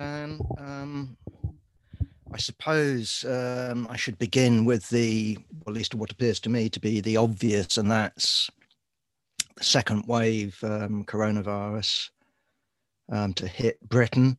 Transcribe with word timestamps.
Um, 0.00 1.16
I 2.32 2.38
suppose 2.38 3.24
um, 3.28 3.86
I 3.88 3.96
should 3.96 4.18
begin 4.18 4.64
with 4.64 4.88
the, 4.88 5.38
or 5.64 5.70
at 5.70 5.76
least 5.76 5.94
what 5.94 6.10
appears 6.10 6.40
to 6.40 6.50
me 6.50 6.68
to 6.70 6.80
be 6.80 7.00
the 7.00 7.16
obvious, 7.16 7.76
and 7.76 7.90
that's 7.90 8.50
the 9.56 9.64
second 9.64 10.04
wave 10.08 10.58
um, 10.62 11.04
coronavirus 11.04 12.10
um, 13.12 13.34
to 13.34 13.46
hit 13.46 13.78
Britain. 13.88 14.36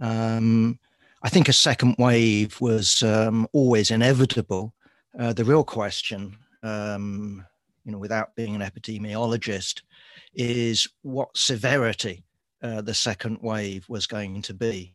Um, 0.00 0.78
I 1.22 1.28
think 1.28 1.48
a 1.48 1.52
second 1.52 1.96
wave 1.98 2.58
was 2.60 3.02
um, 3.02 3.46
always 3.52 3.90
inevitable. 3.90 4.72
Uh, 5.18 5.32
the 5.32 5.44
real 5.44 5.64
question, 5.64 6.36
you 6.62 7.92
know, 7.92 7.98
without 7.98 8.36
being 8.36 8.54
an 8.54 8.62
epidemiologist, 8.62 9.82
is 10.34 10.86
what 11.02 11.36
severity 11.36 12.22
uh, 12.62 12.80
the 12.80 12.94
second 12.94 13.38
wave 13.40 13.88
was 13.88 14.06
going 14.06 14.42
to 14.42 14.54
be. 14.54 14.94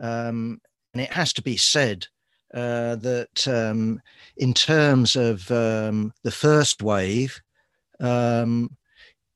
Um, 0.00 0.60
and 0.92 1.02
it 1.02 1.12
has 1.12 1.32
to 1.34 1.42
be 1.42 1.56
said 1.56 2.06
uh, 2.52 2.96
that 2.96 3.48
um, 3.48 4.00
in 4.36 4.54
terms 4.54 5.16
of 5.16 5.50
um, 5.50 6.12
the 6.22 6.30
first 6.30 6.82
wave, 6.82 7.40
um, 8.00 8.76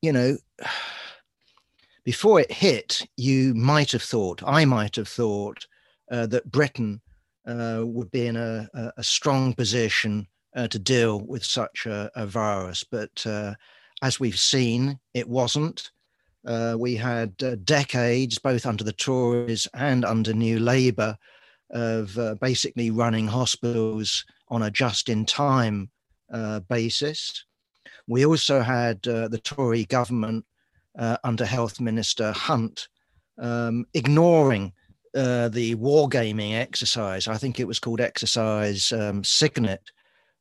you 0.02 0.12
know, 0.12 0.36
before 2.04 2.40
it 2.40 2.52
hit, 2.52 3.06
you 3.16 3.54
might 3.54 3.92
have 3.92 4.02
thought, 4.02 4.42
I 4.46 4.64
might 4.64 4.96
have 4.96 5.08
thought, 5.08 5.66
uh, 6.10 6.26
that 6.26 6.50
Britain 6.50 7.00
uh, 7.46 7.82
would 7.84 8.10
be 8.10 8.26
in 8.26 8.36
a, 8.36 8.68
a 8.96 9.02
strong 9.02 9.52
position 9.52 10.26
uh, 10.56 10.68
to 10.68 10.78
deal 10.78 11.20
with 11.20 11.44
such 11.44 11.86
a, 11.86 12.10
a 12.14 12.26
virus. 12.26 12.82
But 12.82 13.26
as 14.00 14.20
we've 14.20 14.38
seen, 14.38 14.98
it 15.12 15.28
wasn't. 15.28 15.90
Uh, 16.46 16.76
we 16.78 16.96
had 16.96 17.34
uh, 17.42 17.56
decades, 17.64 18.38
both 18.38 18.66
under 18.66 18.84
the 18.84 18.92
Tories 18.92 19.66
and 19.74 20.04
under 20.04 20.32
New 20.32 20.58
Labour, 20.58 21.16
of 21.70 22.18
basically 22.40 22.90
running 22.90 23.26
hospitals 23.26 24.24
on 24.48 24.62
a 24.62 24.70
just 24.70 25.10
in 25.10 25.26
time 25.26 25.90
basis. 26.70 27.44
We 28.06 28.24
also 28.24 28.62
had 28.62 29.02
the 29.02 29.40
Tory 29.44 29.84
government 29.84 30.46
under 31.22 31.44
Health 31.44 31.78
Minister 31.78 32.32
Hunt 32.32 32.88
um, 33.38 33.86
ignoring 33.94 34.72
uh, 35.14 35.48
the 35.48 35.74
wargaming 35.76 36.54
exercise. 36.54 37.28
I 37.28 37.36
think 37.36 37.58
it 37.58 37.66
was 37.66 37.78
called 37.78 38.00
Exercise 38.00 38.92
um, 38.92 39.24
Cygnus, 39.24 39.80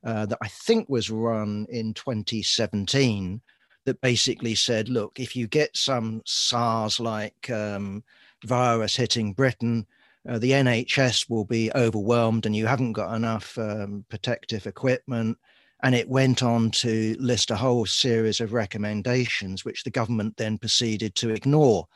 uh, 0.05 0.25
that 0.25 0.37
I 0.41 0.47
think 0.47 0.89
was 0.89 1.09
run 1.09 1.65
in 1.69 1.93
2017, 1.93 3.41
that 3.87 4.01
basically 4.01 4.53
said, 4.53 4.89
look, 4.89 5.17
if 5.17 5.33
you 5.33 5.47
get 5.47 5.75
some 5.75 6.21
SARS 6.25 6.99
like 6.99 7.49
um, 7.49 8.03
virus 8.43 8.97
hitting 8.97 9.31
Britain, 9.31 9.87
uh, 10.27 10.37
the 10.37 10.51
NHS 10.51 11.29
will 11.29 11.45
be 11.45 11.71
overwhelmed 11.73 12.45
and 12.45 12.53
you 12.53 12.67
haven't 12.67 12.91
got 12.91 13.15
enough 13.15 13.57
um, 13.57 14.03
protective 14.09 14.67
equipment. 14.67 15.37
And 15.83 15.95
it 15.95 16.09
went 16.09 16.43
on 16.43 16.69
to 16.71 17.15
list 17.17 17.49
a 17.49 17.55
whole 17.55 17.85
series 17.85 18.41
of 18.41 18.51
recommendations, 18.51 19.63
which 19.63 19.85
the 19.85 19.89
government 19.89 20.35
then 20.35 20.57
proceeded 20.57 21.15
to 21.15 21.29
ignore. 21.29 21.87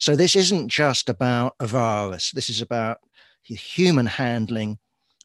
So 0.00 0.16
this 0.16 0.36
isn't 0.36 0.68
just 0.68 1.08
about 1.08 1.54
a 1.60 1.66
virus. 1.66 2.30
This 2.30 2.50
is 2.50 2.60
about 2.60 2.98
human 3.42 4.04
handling 4.04 4.78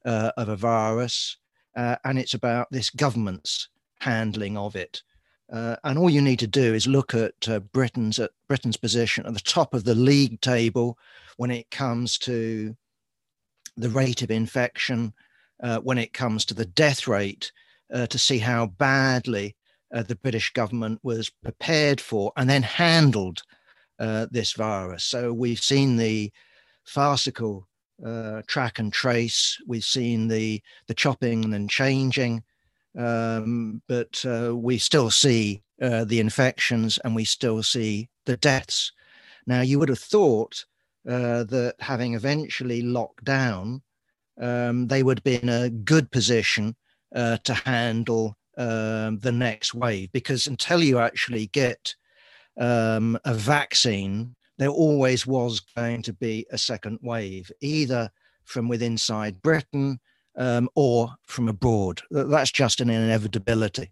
uh, 0.05 0.31
of 0.37 0.47
a 0.47 0.55
virus, 0.55 1.35
uh, 1.75 1.97
and 2.05 2.17
it's 2.17 2.33
about 2.33 2.67
this 2.71 2.89
government's 2.91 3.67
handling 3.99 4.57
of 4.57 4.77
it. 4.77 5.01
Uh, 5.53 5.75
and 5.83 5.99
all 5.99 6.09
you 6.09 6.21
need 6.21 6.39
to 6.39 6.47
do 6.47 6.73
is 6.73 6.87
look 6.87 7.13
at 7.13 7.47
uh, 7.47 7.59
Britain's 7.59 8.19
at 8.19 8.31
Britain's 8.47 8.77
position 8.77 9.25
at 9.25 9.33
the 9.33 9.39
top 9.39 9.73
of 9.75 9.83
the 9.83 9.95
league 9.95 10.41
table 10.41 10.97
when 11.37 11.51
it 11.51 11.69
comes 11.69 12.17
to 12.19 12.75
the 13.77 13.89
rate 13.89 14.23
of 14.23 14.31
infection, 14.31 15.13
uh, 15.61 15.79
when 15.79 15.99
it 15.99 16.11
comes 16.13 16.43
to 16.45 16.53
the 16.53 16.65
death 16.65 17.07
rate, 17.07 17.51
uh, 17.93 18.07
to 18.07 18.17
see 18.17 18.39
how 18.39 18.65
badly 18.65 19.55
the 20.07 20.15
British 20.15 20.51
government 20.53 20.99
was 21.03 21.29
prepared 21.29 22.01
for 22.01 22.31
and 22.35 22.49
then 22.49 22.63
handled 22.63 23.43
uh, 23.99 24.27
this 24.31 24.53
virus. 24.53 25.03
So 25.03 25.31
we've 25.31 25.59
seen 25.59 25.97
the 25.97 26.31
farcical 26.83 27.67
uh, 28.05 28.41
track 28.47 28.79
and 28.79 28.91
trace. 28.91 29.57
We've 29.67 29.83
seen 29.83 30.27
the 30.27 30.61
the 30.87 30.93
chopping 30.93 31.53
and 31.53 31.69
changing, 31.69 32.43
um, 32.97 33.81
but 33.87 34.23
uh, 34.25 34.55
we 34.55 34.77
still 34.77 35.09
see 35.09 35.61
uh, 35.81 36.03
the 36.05 36.19
infections 36.19 36.99
and 37.03 37.15
we 37.15 37.25
still 37.25 37.63
see 37.63 38.09
the 38.25 38.37
deaths. 38.37 38.91
Now 39.47 39.61
you 39.61 39.79
would 39.79 39.89
have 39.89 39.99
thought 39.99 40.65
uh, 41.07 41.43
that 41.43 41.75
having 41.79 42.13
eventually 42.13 42.81
locked 42.81 43.23
down, 43.25 43.81
um, 44.39 44.87
they 44.87 45.03
would 45.03 45.23
be 45.23 45.35
in 45.35 45.49
a 45.49 45.69
good 45.69 46.11
position 46.11 46.75
to 47.13 47.53
handle 47.65 48.35
um, 48.57 49.17
the 49.19 49.31
next 49.31 49.73
wave 49.73 50.11
because 50.11 50.45
until 50.45 50.83
you 50.83 50.99
actually 50.99 51.47
get 51.47 51.95
um, 52.59 53.17
a 53.25 53.33
vaccine, 53.33 54.35
there 54.59 54.69
always 54.69 55.25
was 55.25 55.59
going 55.59 56.03
to 56.03 56.13
be 56.13 56.45
a 56.51 56.57
second 56.57 56.99
wave, 57.01 57.51
either 57.61 58.11
from 58.45 58.67
within 58.67 58.93
inside 58.93 59.41
Britain 59.41 59.99
um, 60.35 60.69
or 60.75 61.09
from 61.25 61.47
abroad. 61.47 62.01
That's 62.11 62.51
just 62.51 62.81
an 62.81 62.89
inevitability. 62.89 63.91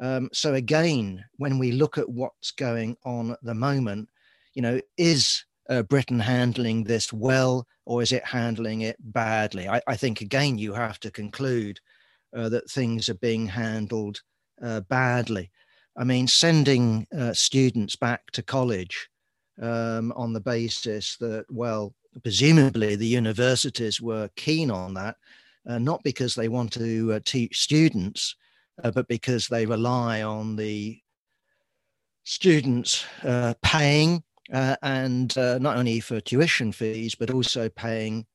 Um, 0.00 0.30
so 0.32 0.54
again, 0.54 1.24
when 1.36 1.58
we 1.58 1.72
look 1.72 1.98
at 1.98 2.08
what's 2.08 2.50
going 2.52 2.96
on 3.04 3.32
at 3.32 3.42
the 3.42 3.54
moment, 3.54 4.08
you 4.54 4.62
know, 4.62 4.80
is 4.96 5.44
uh, 5.68 5.82
Britain 5.82 6.18
handling 6.18 6.84
this 6.84 7.12
well 7.12 7.66
or 7.84 8.02
is 8.02 8.12
it 8.12 8.24
handling 8.24 8.80
it 8.80 8.96
badly? 8.98 9.68
I, 9.68 9.80
I 9.86 9.96
think 9.96 10.20
again 10.20 10.58
you 10.58 10.72
have 10.72 10.98
to 11.00 11.10
conclude 11.10 11.80
uh, 12.34 12.48
that 12.48 12.70
things 12.70 13.08
are 13.08 13.14
being 13.14 13.46
handled 13.46 14.22
uh, 14.62 14.80
badly. 14.80 15.50
I 15.96 16.04
mean, 16.04 16.28
sending 16.28 17.06
uh, 17.16 17.34
students 17.34 17.96
back 17.96 18.30
to 18.32 18.42
college 18.42 19.10
um, 19.60 20.12
on 20.16 20.32
the 20.32 20.40
basis 20.40 21.16
that, 21.18 21.44
well, 21.50 21.94
presumably 22.22 22.96
the 22.96 23.06
universities 23.06 24.00
were 24.00 24.30
keen 24.36 24.70
on 24.70 24.94
that, 24.94 25.16
not 25.66 26.02
because 26.02 26.34
they 26.34 26.48
want 26.48 26.72
to 26.72 27.12
uh, 27.14 27.20
teach 27.24 27.60
students, 27.60 28.34
uh, 28.82 28.90
but 28.90 29.08
because 29.08 29.46
they 29.48 29.66
rely 29.66 30.22
on 30.22 30.56
the 30.56 30.98
students 32.24 33.04
uh, 33.24 33.54
paying 33.62 34.22
uh, 34.52 34.76
and 34.82 35.36
not 35.36 35.76
only 35.76 36.00
for 36.00 36.20
tuition 36.20 36.72
fees, 36.72 37.14
but 37.14 37.30
also 37.30 37.68
paying 37.68 38.26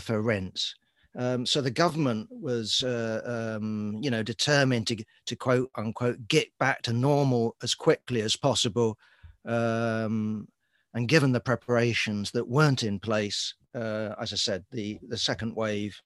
for 0.00 0.22
rents. 0.22 0.74
Um, 1.16 1.44
so 1.44 1.60
the 1.60 1.70
government 1.70 2.28
was, 2.30 2.82
uh, 2.84 3.56
um, 3.56 3.98
you 4.00 4.10
know, 4.10 4.22
determined 4.22 4.86
to, 4.86 5.04
to 5.26 5.36
quote 5.36 5.70
unquote 5.74 6.28
get 6.28 6.48
back 6.60 6.82
to 6.82 6.92
normal 6.92 7.56
as 7.62 7.74
quickly 7.74 8.20
as 8.20 8.36
possible. 8.36 8.96
Um, 9.44 10.46
and 10.94 11.08
given 11.08 11.32
the 11.32 11.40
preparations 11.40 12.30
that 12.32 12.48
weren't 12.48 12.84
in 12.84 13.00
place, 13.00 13.54
uh, 13.74 14.14
as 14.20 14.32
I 14.32 14.36
said, 14.36 14.64
the, 14.70 14.98
the 15.08 15.18
second 15.18 15.56
wave 15.56 16.00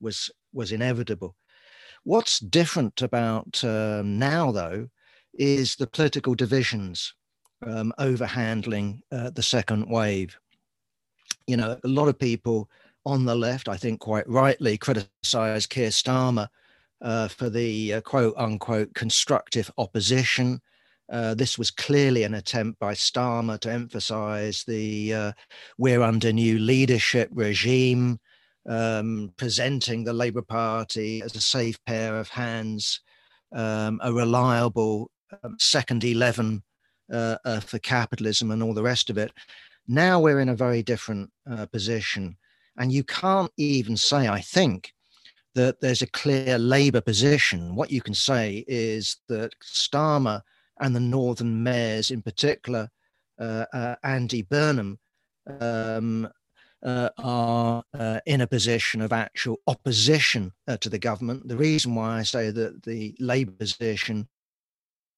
was 0.00 0.30
was 0.52 0.72
inevitable. 0.72 1.36
What's 2.04 2.38
different 2.38 3.00
about 3.02 3.62
um, 3.64 4.18
now, 4.18 4.52
though, 4.52 4.88
is 5.32 5.76
the 5.76 5.86
political 5.86 6.34
divisions 6.34 7.14
um, 7.66 7.92
over 7.98 8.26
handling 8.26 9.02
uh, 9.10 9.30
the 9.30 9.42
second 9.42 9.88
wave. 9.88 10.38
You 11.46 11.56
know, 11.56 11.78
a 11.82 11.88
lot 11.88 12.08
of 12.08 12.18
people 12.18 12.70
on 13.06 13.24
the 13.24 13.34
left, 13.34 13.68
I 13.68 13.76
think 13.76 14.00
quite 14.00 14.28
rightly, 14.28 14.78
criticised 14.78 15.70
Keir 15.70 15.90
Starmer 15.90 16.48
uh, 17.00 17.28
for 17.28 17.50
the 17.50 17.94
uh, 17.94 18.00
quote 18.00 18.34
unquote 18.36 18.94
constructive 18.94 19.70
opposition. 19.78 20.60
Uh, 21.12 21.34
this 21.34 21.58
was 21.58 21.70
clearly 21.70 22.22
an 22.22 22.34
attempt 22.34 22.78
by 22.78 22.94
Starmer 22.94 23.60
to 23.60 23.70
emphasise 23.70 24.64
the 24.64 25.12
uh, 25.12 25.32
we're 25.76 26.02
under 26.02 26.32
new 26.32 26.58
leadership 26.58 27.28
regime, 27.32 28.18
um, 28.68 29.32
presenting 29.36 30.04
the 30.04 30.12
Labour 30.12 30.42
Party 30.42 31.22
as 31.22 31.34
a 31.34 31.40
safe 31.40 31.82
pair 31.84 32.16
of 32.16 32.28
hands, 32.28 33.00
um, 33.54 34.00
a 34.02 34.12
reliable 34.12 35.10
um, 35.42 35.56
second 35.58 36.04
11 36.04 36.62
uh, 37.12 37.36
uh, 37.44 37.60
for 37.60 37.78
capitalism 37.78 38.50
and 38.50 38.62
all 38.62 38.74
the 38.74 38.82
rest 38.82 39.10
of 39.10 39.18
it. 39.18 39.32
Now 39.86 40.18
we're 40.20 40.40
in 40.40 40.48
a 40.48 40.56
very 40.56 40.82
different 40.82 41.30
position. 41.70 42.36
And 42.78 42.90
you 42.90 43.04
can't 43.04 43.52
even 43.56 43.96
say, 43.96 44.26
I 44.26 44.40
think, 44.40 44.92
that 45.54 45.80
there's 45.80 46.02
a 46.02 46.06
clear 46.08 46.58
Labour 46.58 47.00
position. 47.00 47.76
What 47.76 47.90
you 47.90 48.00
can 48.00 48.14
say 48.14 48.64
is 48.66 49.18
that 49.28 49.52
Starmer 49.62 50.42
and 50.80 50.94
the 50.94 51.00
Northern 51.00 51.62
mayors, 51.62 52.10
in 52.10 52.22
particular, 52.22 52.88
uh, 53.38 53.66
uh, 53.72 53.94
Andy 54.02 54.42
Burnham, 54.42 54.98
um, 55.60 56.28
uh, 56.84 57.08
are 57.18 57.82
uh, 57.98 58.20
in 58.26 58.42
a 58.42 58.46
position 58.46 59.00
of 59.00 59.12
actual 59.12 59.58
opposition 59.66 60.52
uh, 60.68 60.76
to 60.78 60.88
the 60.88 60.98
government. 60.98 61.48
The 61.48 61.56
reason 61.56 61.94
why 61.94 62.18
I 62.18 62.22
say 62.22 62.50
that 62.50 62.82
the 62.82 63.16
Labour 63.18 63.52
position 63.52 64.28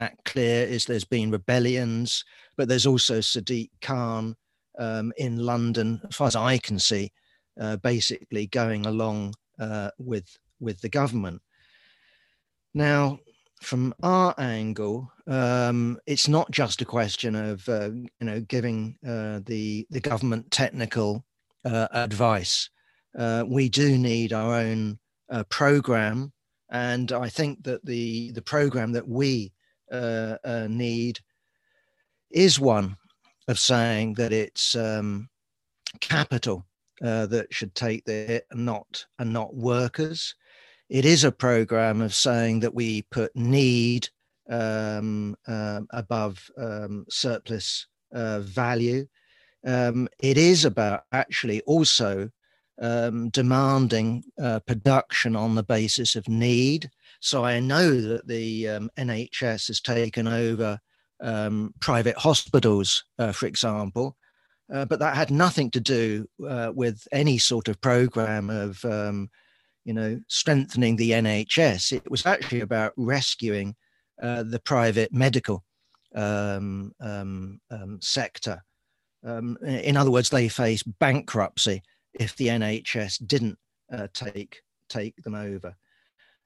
that 0.00 0.16
clear 0.24 0.66
is 0.66 0.84
there's 0.84 1.04
been 1.04 1.30
rebellions, 1.30 2.24
but 2.56 2.68
there's 2.68 2.86
also 2.86 3.18
Sadiq 3.18 3.70
Khan 3.80 4.36
um, 4.78 5.12
in 5.16 5.38
London, 5.38 6.00
as 6.08 6.16
far 6.16 6.26
as 6.26 6.36
I 6.36 6.58
can 6.58 6.78
see, 6.78 7.12
uh, 7.60 7.76
basically 7.76 8.46
going 8.46 8.86
along 8.86 9.34
uh, 9.58 9.90
with 9.98 10.36
with 10.60 10.80
the 10.80 10.88
government. 10.88 11.42
Now, 12.74 13.20
from 13.62 13.94
our 14.02 14.34
angle, 14.38 15.10
um, 15.26 15.98
it's 16.06 16.28
not 16.28 16.50
just 16.50 16.82
a 16.82 16.84
question 16.84 17.34
of 17.34 17.66
uh, 17.68 17.90
you 17.90 18.26
know 18.26 18.40
giving 18.40 18.98
uh, 19.06 19.40
the 19.46 19.86
the 19.90 20.00
government 20.00 20.50
technical 20.50 21.24
uh, 21.66 21.88
advice. 21.92 22.70
Uh, 23.18 23.44
we 23.46 23.68
do 23.68 23.98
need 23.98 24.32
our 24.32 24.54
own 24.54 24.98
uh, 25.30 25.44
program, 25.44 26.32
and 26.70 27.12
I 27.12 27.28
think 27.28 27.64
that 27.64 27.84
the 27.84 28.30
the 28.32 28.42
program 28.42 28.92
that 28.92 29.08
we 29.08 29.52
uh, 29.90 30.66
need 30.68 31.20
is 32.30 32.60
one 32.60 32.96
of 33.48 33.58
saying 33.58 34.14
that 34.14 34.32
it's 34.32 34.74
um, 34.74 35.28
capital 36.00 36.66
that 37.00 37.46
should 37.50 37.74
take 37.74 38.04
the 38.04 38.12
hit, 38.12 38.46
and 38.50 38.64
not 38.64 39.06
and 39.18 39.32
not 39.32 39.54
workers 39.54 40.34
it 40.88 41.04
is 41.04 41.24
a 41.24 41.32
program 41.32 42.00
of 42.00 42.14
saying 42.14 42.60
that 42.60 42.74
we 42.74 43.02
put 43.02 43.34
need 43.34 44.08
um, 44.48 45.36
uh, 45.46 45.80
above 45.90 46.48
um, 46.56 47.04
surplus 47.08 47.86
uh, 48.14 48.40
value. 48.40 49.06
Um, 49.66 50.08
it 50.20 50.38
is 50.38 50.64
about 50.64 51.02
actually 51.12 51.60
also 51.62 52.30
um, 52.80 53.30
demanding 53.30 54.24
uh, 54.40 54.60
production 54.60 55.34
on 55.34 55.54
the 55.54 55.62
basis 55.62 56.14
of 56.14 56.28
need. 56.28 56.88
So 57.20 57.44
I 57.44 57.58
know 57.60 58.00
that 58.00 58.28
the 58.28 58.68
um, 58.68 58.90
NHS 58.96 59.66
has 59.68 59.80
taken 59.80 60.28
over 60.28 60.78
um, 61.20 61.74
private 61.80 62.16
hospitals, 62.16 63.04
uh, 63.18 63.32
for 63.32 63.46
example, 63.46 64.16
uh, 64.72 64.84
but 64.84 64.98
that 65.00 65.16
had 65.16 65.30
nothing 65.30 65.70
to 65.72 65.80
do 65.80 66.26
uh, 66.46 66.72
with 66.74 67.06
any 67.12 67.38
sort 67.38 67.68
of 67.68 67.80
program 67.80 68.50
of 68.50 68.84
you 69.86 69.94
know, 69.94 70.20
strengthening 70.26 70.96
the 70.96 71.12
NHS. 71.12 71.92
It 71.92 72.10
was 72.10 72.26
actually 72.26 72.60
about 72.60 72.92
rescuing 72.96 73.76
uh, 74.20 74.42
the 74.42 74.58
private 74.58 75.12
medical 75.12 75.64
um, 76.14 76.92
um, 77.00 77.60
um, 77.70 78.00
sector. 78.02 78.62
Um, 79.26 79.58
in 79.62 79.96
other 79.96 80.10
words, 80.10 80.30
they 80.30 80.48
face 80.48 80.82
bankruptcy 80.82 81.82
if 82.14 82.36
the 82.36 82.46
NHS 82.46 83.26
didn't 83.26 83.58
uh, 83.92 84.06
take 84.14 84.62
take 84.88 85.16
them 85.22 85.34
over. 85.34 85.76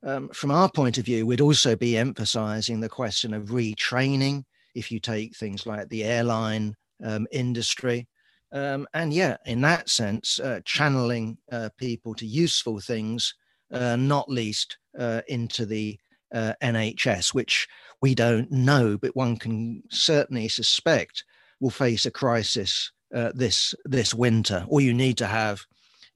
Um, 0.03 0.31
from 0.31 0.50
our 0.50 0.71
point 0.71 0.97
of 0.97 1.05
view, 1.05 1.27
we'd 1.27 1.43
also 1.43 1.77
be 1.77 1.99
emphasising 1.99 2.81
the 2.81 2.88
question 2.88 3.35
of 3.35 3.49
retraining. 3.49 4.44
If 4.75 4.91
you 4.91 4.99
take 4.99 5.37
things 5.37 5.67
like 5.67 5.88
the 5.91 6.05
airline 6.05 6.75
um, 7.05 7.27
industry, 7.31 8.09
um, 8.53 8.87
and 8.94 9.12
yeah, 9.12 9.37
in 9.44 9.61
that 9.61 9.91
sense, 9.91 10.41
uh, 10.41 10.61
channeling 10.65 11.37
uh, 11.53 11.69
people 11.77 12.15
to 12.15 12.27
useful 12.27 12.81
things, 12.81 13.35
uh, 13.73 13.97
not 13.97 14.29
least 14.31 14.79
uh, 14.99 15.21
into 15.29 15.67
the 15.67 15.99
uh, 16.32 16.55
NHS, 16.62 17.35
which 17.35 17.69
we 18.00 18.15
don't 18.15 18.50
know, 18.50 18.97
but 18.97 19.15
one 19.15 19.37
can 19.37 19.82
certainly 19.91 20.49
suspect 20.49 21.25
will 21.61 21.71
face 21.71 22.07
a 22.07 22.11
crisis 22.11 22.91
uh, 23.15 23.33
this 23.35 23.75
this 23.85 24.15
winter. 24.15 24.65
All 24.69 24.81
you 24.81 24.95
need 24.95 25.19
to 25.19 25.27
have 25.27 25.61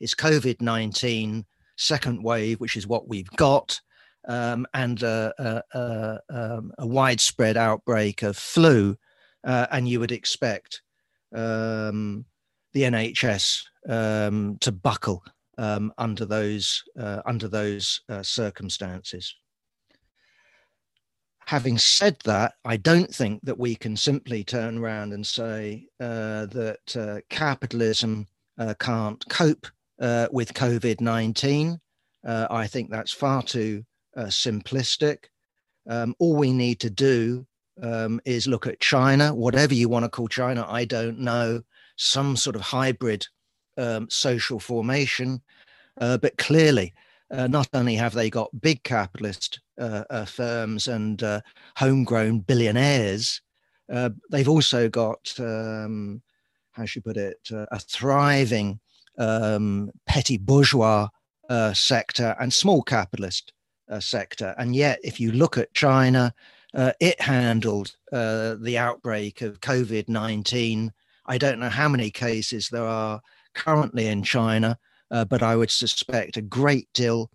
is 0.00 0.14
COVID 0.14 0.60
nineteen 0.60 1.44
second 1.76 2.22
wave, 2.22 2.60
which 2.60 2.76
is 2.76 2.86
what 2.86 3.08
we've 3.08 3.30
got. 3.36 3.80
Um, 4.26 4.66
and 4.72 5.02
a, 5.02 5.34
a, 5.38 5.78
a, 5.78 6.20
um, 6.30 6.72
a, 6.78 6.86
widespread 6.86 7.58
outbreak 7.58 8.22
of 8.22 8.38
flu, 8.38 8.96
uh, 9.46 9.66
and 9.70 9.86
you 9.86 10.00
would 10.00 10.12
expect 10.12 10.80
um, 11.34 12.24
the 12.72 12.84
NHS 12.84 13.64
um, 13.86 14.56
to 14.62 14.72
buckle 14.72 15.22
um, 15.58 15.92
under 15.98 16.24
those 16.24 16.82
uh, 16.98 17.20
under 17.26 17.48
those 17.48 18.00
uh, 18.08 18.22
circumstances. 18.22 19.34
Having 21.54 21.78
said 21.78 22.16
that, 22.24 22.54
I 22.64 22.76
don't 22.76 23.14
think 23.14 23.40
that 23.44 23.60
we 23.60 23.76
can 23.76 23.96
simply 23.96 24.42
turn 24.42 24.76
around 24.76 25.12
and 25.12 25.24
say 25.24 25.86
uh, 26.00 26.46
that 26.46 26.96
uh, 26.96 27.20
capitalism 27.30 28.26
uh, 28.58 28.74
can't 28.80 29.24
cope 29.28 29.68
uh, 30.00 30.26
with 30.32 30.52
COVID 30.54 31.00
nineteen. 31.00 31.80
I 32.26 32.66
think 32.66 32.90
that's 32.90 33.12
far 33.12 33.40
too 33.40 33.84
simplistic. 34.16 35.26
Um, 35.88 36.16
all 36.18 36.34
we 36.34 36.52
need 36.52 36.80
to 36.80 36.90
do 36.90 37.46
um, 37.80 38.20
is 38.24 38.48
look 38.48 38.66
at 38.66 38.80
China, 38.80 39.32
whatever 39.32 39.74
you 39.74 39.88
want 39.88 40.04
to 40.04 40.08
call 40.08 40.26
China, 40.26 40.66
I 40.68 40.84
don't 40.84 41.20
know 41.20 41.62
some 41.94 42.34
sort 42.34 42.56
of 42.56 42.62
hybrid 42.62 43.28
um, 43.76 44.10
social 44.10 44.58
formation. 44.58 45.40
Uh, 46.00 46.18
but 46.18 46.36
clearly, 46.36 46.92
uh, 47.30 47.46
not 47.46 47.68
only 47.74 47.94
have 47.94 48.12
they 48.12 48.28
got 48.28 48.60
big 48.60 48.82
capitalist 48.82 49.60
uh, 49.60 49.60
uh 49.60 49.63
firms 50.26 50.88
and 50.88 51.22
uh, 51.22 51.40
homegrown 51.76 52.40
billionaires, 52.40 53.40
uh, 53.92 54.10
they've 54.30 54.48
also 54.48 54.88
got, 54.88 55.32
um, 55.38 56.22
how 56.72 56.84
should 56.84 57.04
you 57.04 57.12
put 57.12 57.16
it, 57.16 57.38
a 57.50 57.78
thriving 57.78 58.80
um, 59.18 59.90
petty 60.06 60.36
bourgeois 60.36 61.08
sector 61.72 62.34
and 62.40 62.52
small 62.52 62.82
capitalist 62.82 63.52
sector. 64.00 64.54
And 64.58 64.74
yet, 64.74 64.98
if 65.04 65.20
you 65.20 65.32
look 65.32 65.58
at 65.58 65.74
China, 65.74 66.34
it 66.72 67.20
handled 67.20 67.96
the 68.10 68.76
outbreak 68.78 69.42
of 69.42 69.60
COVID 69.60 70.08
19 70.08 70.92
I 71.26 71.38
don't 71.38 71.58
know 71.58 71.68
how 71.68 71.88
many 71.88 72.10
cases 72.10 72.68
there 72.68 72.84
are 72.84 73.20
currently 73.54 74.06
in 74.06 74.22
China, 74.22 74.78
uh, 75.10 75.24
but 75.24 75.42
I 75.42 75.56
would 75.56 75.70
suspect 75.70 76.36
a 76.36 76.42
great 76.42 76.88
deal 76.92 77.30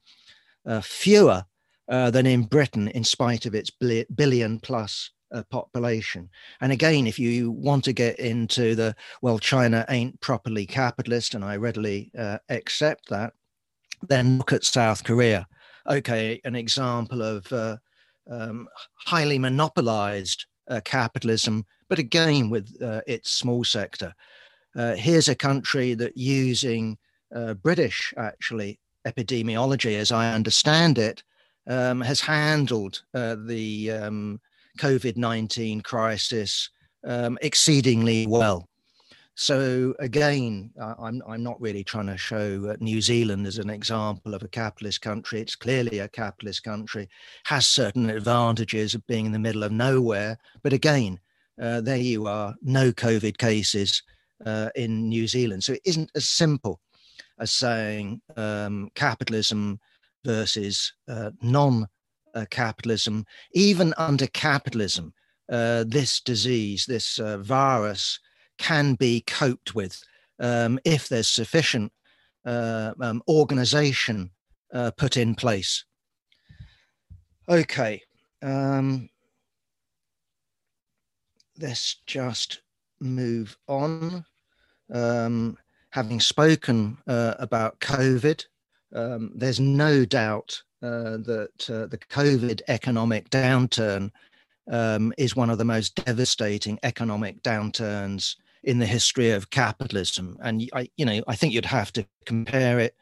uh, 0.65 0.81
fewer 0.81 1.43
uh, 1.89 2.11
than 2.11 2.25
in 2.25 2.43
Britain, 2.43 2.87
in 2.89 3.03
spite 3.03 3.45
of 3.45 3.55
its 3.55 3.71
billion 3.71 4.59
plus 4.59 5.11
uh, 5.33 5.43
population. 5.49 6.29
And 6.61 6.71
again, 6.71 7.07
if 7.07 7.19
you 7.19 7.51
want 7.51 7.83
to 7.85 7.93
get 7.93 8.19
into 8.19 8.75
the, 8.75 8.95
well, 9.21 9.39
China 9.39 9.85
ain't 9.89 10.19
properly 10.21 10.65
capitalist, 10.65 11.35
and 11.35 11.43
I 11.43 11.57
readily 11.57 12.11
uh, 12.17 12.37
accept 12.49 13.09
that, 13.09 13.33
then 14.07 14.37
look 14.37 14.53
at 14.53 14.63
South 14.63 15.03
Korea. 15.03 15.47
Okay, 15.87 16.39
an 16.45 16.55
example 16.55 17.21
of 17.21 17.51
uh, 17.51 17.77
um, 18.29 18.67
highly 19.05 19.39
monopolized 19.39 20.45
capitalism 20.85 21.65
but 21.89 21.99
again 21.99 22.49
with 22.49 22.81
uh, 22.81 23.01
its 23.07 23.31
small 23.31 23.63
sector. 23.63 24.13
Uh, 24.75 24.93
here's 24.93 25.27
a 25.27 25.35
country 25.35 25.95
that 25.95 26.15
using 26.15 26.97
uh, 27.35 27.55
British 27.55 28.13
actually 28.15 28.79
epidemiology, 29.05 29.95
as 29.97 30.11
I 30.11 30.31
understand 30.31 30.97
it, 30.97 31.23
um, 31.69 32.01
has 32.01 32.19
handled 32.19 33.03
uh, 33.13 33.35
the 33.45 33.91
um, 33.91 34.41
COVID 34.79 35.15
19 35.15 35.81
crisis 35.81 36.69
um, 37.05 37.37
exceedingly 37.41 38.27
well. 38.27 38.67
So 39.35 39.95
again, 39.99 40.71
I'm 40.77 41.23
I'm 41.25 41.41
not 41.41 41.61
really 41.61 41.85
trying 41.85 42.07
to 42.07 42.17
show 42.17 42.75
New 42.81 42.99
Zealand 42.99 43.47
as 43.47 43.57
an 43.57 43.69
example 43.69 44.33
of 44.33 44.43
a 44.43 44.49
capitalist 44.49 44.99
country. 44.99 45.39
It's 45.39 45.55
clearly 45.55 45.99
a 45.99 46.09
capitalist 46.09 46.63
country, 46.63 47.07
has 47.45 47.65
certain 47.65 48.09
advantages 48.09 48.95
of 48.95 49.07
being 49.07 49.27
in 49.27 49.31
the 49.31 49.39
middle 49.39 49.63
of 49.63 49.71
nowhere. 49.71 50.37
But 50.61 50.73
again, 50.73 51.21
uh, 51.61 51.79
there 51.79 51.95
you 51.97 52.27
are, 52.27 52.53
no 52.61 52.91
COVID 52.91 53.37
cases 53.37 54.03
uh, 54.45 54.71
in 54.75 55.07
New 55.07 55.25
Zealand. 55.25 55.63
So 55.63 55.73
it 55.73 55.81
isn't 55.85 56.11
as 56.15 56.27
simple 56.27 56.81
as 57.39 57.51
saying 57.51 58.21
um, 58.35 58.89
capitalism 58.95 59.79
versus 60.25 60.93
uh, 61.07 61.31
non 61.41 61.87
capitalism. 62.49 63.25
Even 63.53 63.93
under 63.97 64.27
capitalism, 64.27 65.13
uh, 65.51 65.83
this 65.87 66.21
disease, 66.21 66.85
this 66.85 67.19
uh, 67.19 67.37
virus, 67.39 68.19
can 68.57 68.93
be 68.93 69.21
coped 69.21 69.73
with 69.73 70.01
um, 70.39 70.79
if 70.85 71.09
there's 71.09 71.27
sufficient 71.27 71.91
uh, 72.45 72.93
um, 73.01 73.21
organization 73.27 74.31
put 74.97 75.17
in 75.17 75.33
place. 75.33 75.85
Okay. 77.49 78.01
Um, 78.41 79.09
let's 81.59 81.97
just 82.05 82.61
move 82.99 83.57
on. 83.67 84.25
Um, 84.93 85.57
having 85.91 86.19
spoken 86.19 86.97
uh, 87.07 87.35
about 87.39 87.79
COVID, 87.79 88.45
um, 88.93 89.31
there's 89.35 89.59
no 89.59 90.05
doubt 90.05 90.63
uh, 90.81 91.17
that 91.17 91.69
uh, 91.69 91.87
the 91.87 91.99
COVID 92.09 92.61
economic 92.67 93.29
downturn 93.29 94.11
um, 94.71 95.13
is 95.17 95.35
one 95.35 95.49
of 95.49 95.57
the 95.57 95.65
most 95.65 95.95
devastating 95.95 96.79
economic 96.83 97.43
downturns 97.43 98.35
in 98.63 98.79
the 98.79 98.85
history 98.85 99.31
of 99.31 99.49
capitalism. 99.49 100.37
And 100.41 100.69
I, 100.73 100.89
you 100.97 101.05
know, 101.05 101.21
I 101.27 101.35
think 101.35 101.53
you'd 101.53 101.65
have 101.65 101.91
to 101.93 102.05
compare 102.25 102.79
it 102.79 102.95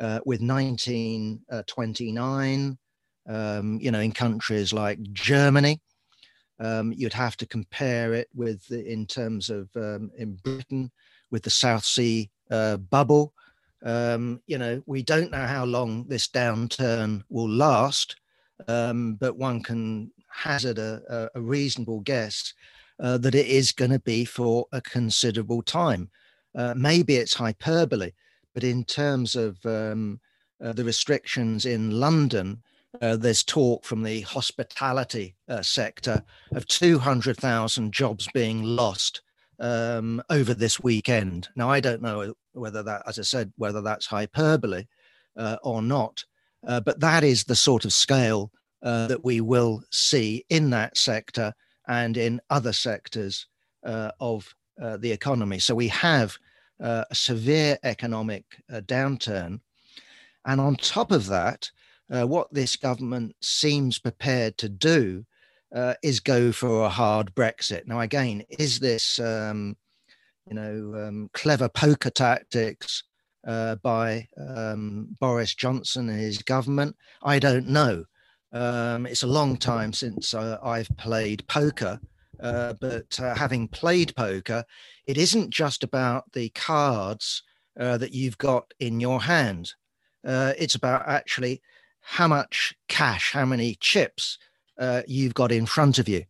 uh, 0.00 0.20
with 0.24 0.40
1929. 0.40 2.78
Um, 3.26 3.78
you 3.80 3.90
know, 3.90 4.00
in 4.00 4.12
countries 4.12 4.74
like 4.74 5.00
Germany, 5.12 5.80
um, 6.60 6.92
you'd 6.92 7.14
have 7.14 7.38
to 7.38 7.46
compare 7.46 8.12
it 8.12 8.28
with, 8.34 8.70
in 8.70 9.06
terms 9.06 9.48
of 9.48 9.70
um, 9.76 10.10
in 10.16 10.34
Britain, 10.34 10.90
with 11.30 11.42
the 11.42 11.50
South 11.50 11.84
Sea 11.84 12.30
uh, 12.50 12.76
bubble. 12.76 13.32
Um, 13.84 14.40
you 14.46 14.58
know, 14.58 14.82
we 14.86 15.02
don't 15.02 15.30
know 15.30 15.46
how 15.46 15.64
long 15.64 16.04
this 16.08 16.26
downturn 16.26 17.22
will 17.28 17.48
last, 17.48 18.16
um, 18.66 19.14
but 19.14 19.36
one 19.36 19.62
can 19.62 20.10
hazard 20.30 20.78
a, 20.78 21.30
a 21.34 21.40
reasonable 21.40 22.00
guess 22.00 22.54
uh, 23.00 23.18
that 23.18 23.34
it 23.34 23.46
is 23.46 23.72
going 23.72 23.90
to 23.90 24.00
be 24.00 24.24
for 24.24 24.66
a 24.72 24.80
considerable 24.80 25.62
time. 25.62 26.10
Uh, 26.54 26.74
maybe 26.76 27.16
it's 27.16 27.34
hyperbole, 27.34 28.12
but 28.54 28.64
in 28.64 28.84
terms 28.84 29.36
of 29.36 29.58
um, 29.66 30.20
uh, 30.62 30.72
the 30.72 30.84
restrictions 30.84 31.66
in 31.66 31.90
London, 31.90 32.62
uh, 33.02 33.16
there's 33.16 33.42
talk 33.42 33.84
from 33.84 34.02
the 34.02 34.20
hospitality 34.22 35.34
uh, 35.48 35.62
sector 35.62 36.22
of 36.52 36.66
200,000 36.66 37.92
jobs 37.92 38.28
being 38.32 38.62
lost 38.62 39.22
um, 39.64 40.22
over 40.28 40.52
this 40.52 40.78
weekend. 40.78 41.48
Now, 41.56 41.70
I 41.70 41.80
don't 41.80 42.02
know 42.02 42.34
whether 42.52 42.82
that, 42.82 43.02
as 43.06 43.18
I 43.18 43.22
said, 43.22 43.50
whether 43.56 43.80
that's 43.80 44.04
hyperbole 44.04 44.84
uh, 45.38 45.56
or 45.62 45.80
not, 45.80 46.22
uh, 46.66 46.80
but 46.80 47.00
that 47.00 47.24
is 47.24 47.44
the 47.44 47.56
sort 47.56 47.86
of 47.86 47.92
scale 47.92 48.52
uh, 48.82 49.06
that 49.06 49.24
we 49.24 49.40
will 49.40 49.82
see 49.90 50.44
in 50.50 50.68
that 50.70 50.98
sector 50.98 51.54
and 51.88 52.18
in 52.18 52.42
other 52.50 52.74
sectors 52.74 53.46
uh, 53.86 54.10
of 54.20 54.54
uh, 54.82 54.98
the 54.98 55.10
economy. 55.10 55.58
So 55.58 55.74
we 55.74 55.88
have 55.88 56.36
uh, 56.78 57.04
a 57.10 57.14
severe 57.14 57.78
economic 57.84 58.44
downturn. 58.70 59.60
And 60.44 60.60
on 60.60 60.76
top 60.76 61.10
of 61.10 61.26
that, 61.28 61.70
what 62.08 62.52
this 62.52 62.76
government 62.76 63.34
seems 63.40 63.98
prepared 63.98 64.58
to 64.58 64.68
do 64.68 65.24
uh, 65.74 65.94
is 66.02 66.20
go 66.20 66.52
for 66.52 66.84
a 66.84 66.88
hard 66.88 67.34
Brexit. 67.34 67.86
Now, 67.86 68.00
again, 68.00 68.44
is 68.58 68.78
this, 68.78 69.18
um, 69.18 69.76
you 70.48 70.54
know, 70.54 71.06
um, 71.06 71.30
clever 71.32 71.68
poker 71.68 72.10
tactics 72.10 73.02
uh, 73.46 73.76
by 73.76 74.28
um, 74.38 75.16
Boris 75.20 75.54
Johnson 75.54 76.08
and 76.08 76.20
his 76.20 76.38
government? 76.38 76.96
I 77.22 77.38
don't 77.38 77.68
know. 77.68 78.04
Um, 78.52 79.06
it's 79.06 79.24
a 79.24 79.28
long 79.28 79.56
time 79.56 79.92
since 79.92 80.32
uh, 80.32 80.58
I've 80.62 80.88
played 80.96 81.46
poker, 81.48 81.98
uh, 82.38 82.74
but 82.80 83.18
uh, 83.20 83.34
having 83.34 83.66
played 83.66 84.14
poker, 84.14 84.64
it 85.06 85.18
isn't 85.18 85.50
just 85.50 85.82
about 85.82 86.30
the 86.32 86.50
cards 86.50 87.42
uh, 87.78 87.98
that 87.98 88.14
you've 88.14 88.38
got 88.38 88.72
in 88.78 89.00
your 89.00 89.22
hand. 89.22 89.72
it's 90.22 90.76
about 90.76 91.08
actually 91.08 91.60
how 92.00 92.28
much 92.28 92.74
cash, 92.88 93.32
how 93.32 93.44
many 93.44 93.76
chips 93.80 94.38
uh, 94.78 95.02
you've 95.06 95.34
got 95.34 95.52
in 95.52 95.66
front 95.66 95.98
of 95.98 96.08
you. 96.08 96.24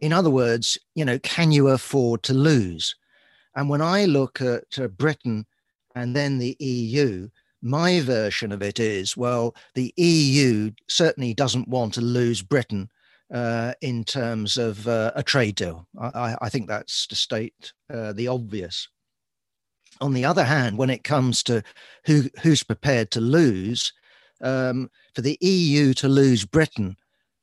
In 0.00 0.12
other 0.12 0.30
words, 0.30 0.78
you 0.94 1.04
know, 1.04 1.18
can 1.18 1.50
you 1.52 1.68
afford 1.68 2.22
to 2.24 2.34
lose? 2.34 2.94
And 3.54 3.68
when 3.68 3.82
I 3.82 4.04
look 4.04 4.40
at 4.40 4.78
uh, 4.78 4.88
Britain 4.88 5.46
and 5.94 6.14
then 6.14 6.38
the 6.38 6.56
EU, 6.60 7.28
my 7.60 8.00
version 8.00 8.52
of 8.52 8.62
it 8.62 8.78
is 8.78 9.16
well, 9.16 9.54
the 9.74 9.92
EU 9.96 10.70
certainly 10.88 11.34
doesn't 11.34 11.68
want 11.68 11.94
to 11.94 12.00
lose 12.00 12.40
Britain 12.42 12.88
uh, 13.32 13.74
in 13.80 14.04
terms 14.04 14.56
of 14.56 14.86
uh, 14.86 15.12
a 15.16 15.22
trade 15.22 15.56
deal. 15.56 15.86
I, 16.00 16.36
I, 16.40 16.48
think 16.48 16.68
that's 16.68 17.06
to 17.08 17.16
state 17.16 17.72
uh, 17.92 18.12
the 18.12 18.28
obvious. 18.28 18.88
On 20.00 20.14
the 20.14 20.24
other 20.24 20.44
hand, 20.44 20.78
when 20.78 20.88
it 20.88 21.04
comes 21.04 21.42
to 21.42 21.62
who, 22.06 22.30
who's 22.42 22.62
prepared 22.62 23.10
to 23.10 23.20
lose, 23.20 23.92
um, 24.40 24.90
for 25.14 25.22
the 25.22 25.36
EU 25.40 25.92
to 25.94 26.08
lose 26.08 26.44
Britain 26.44 26.96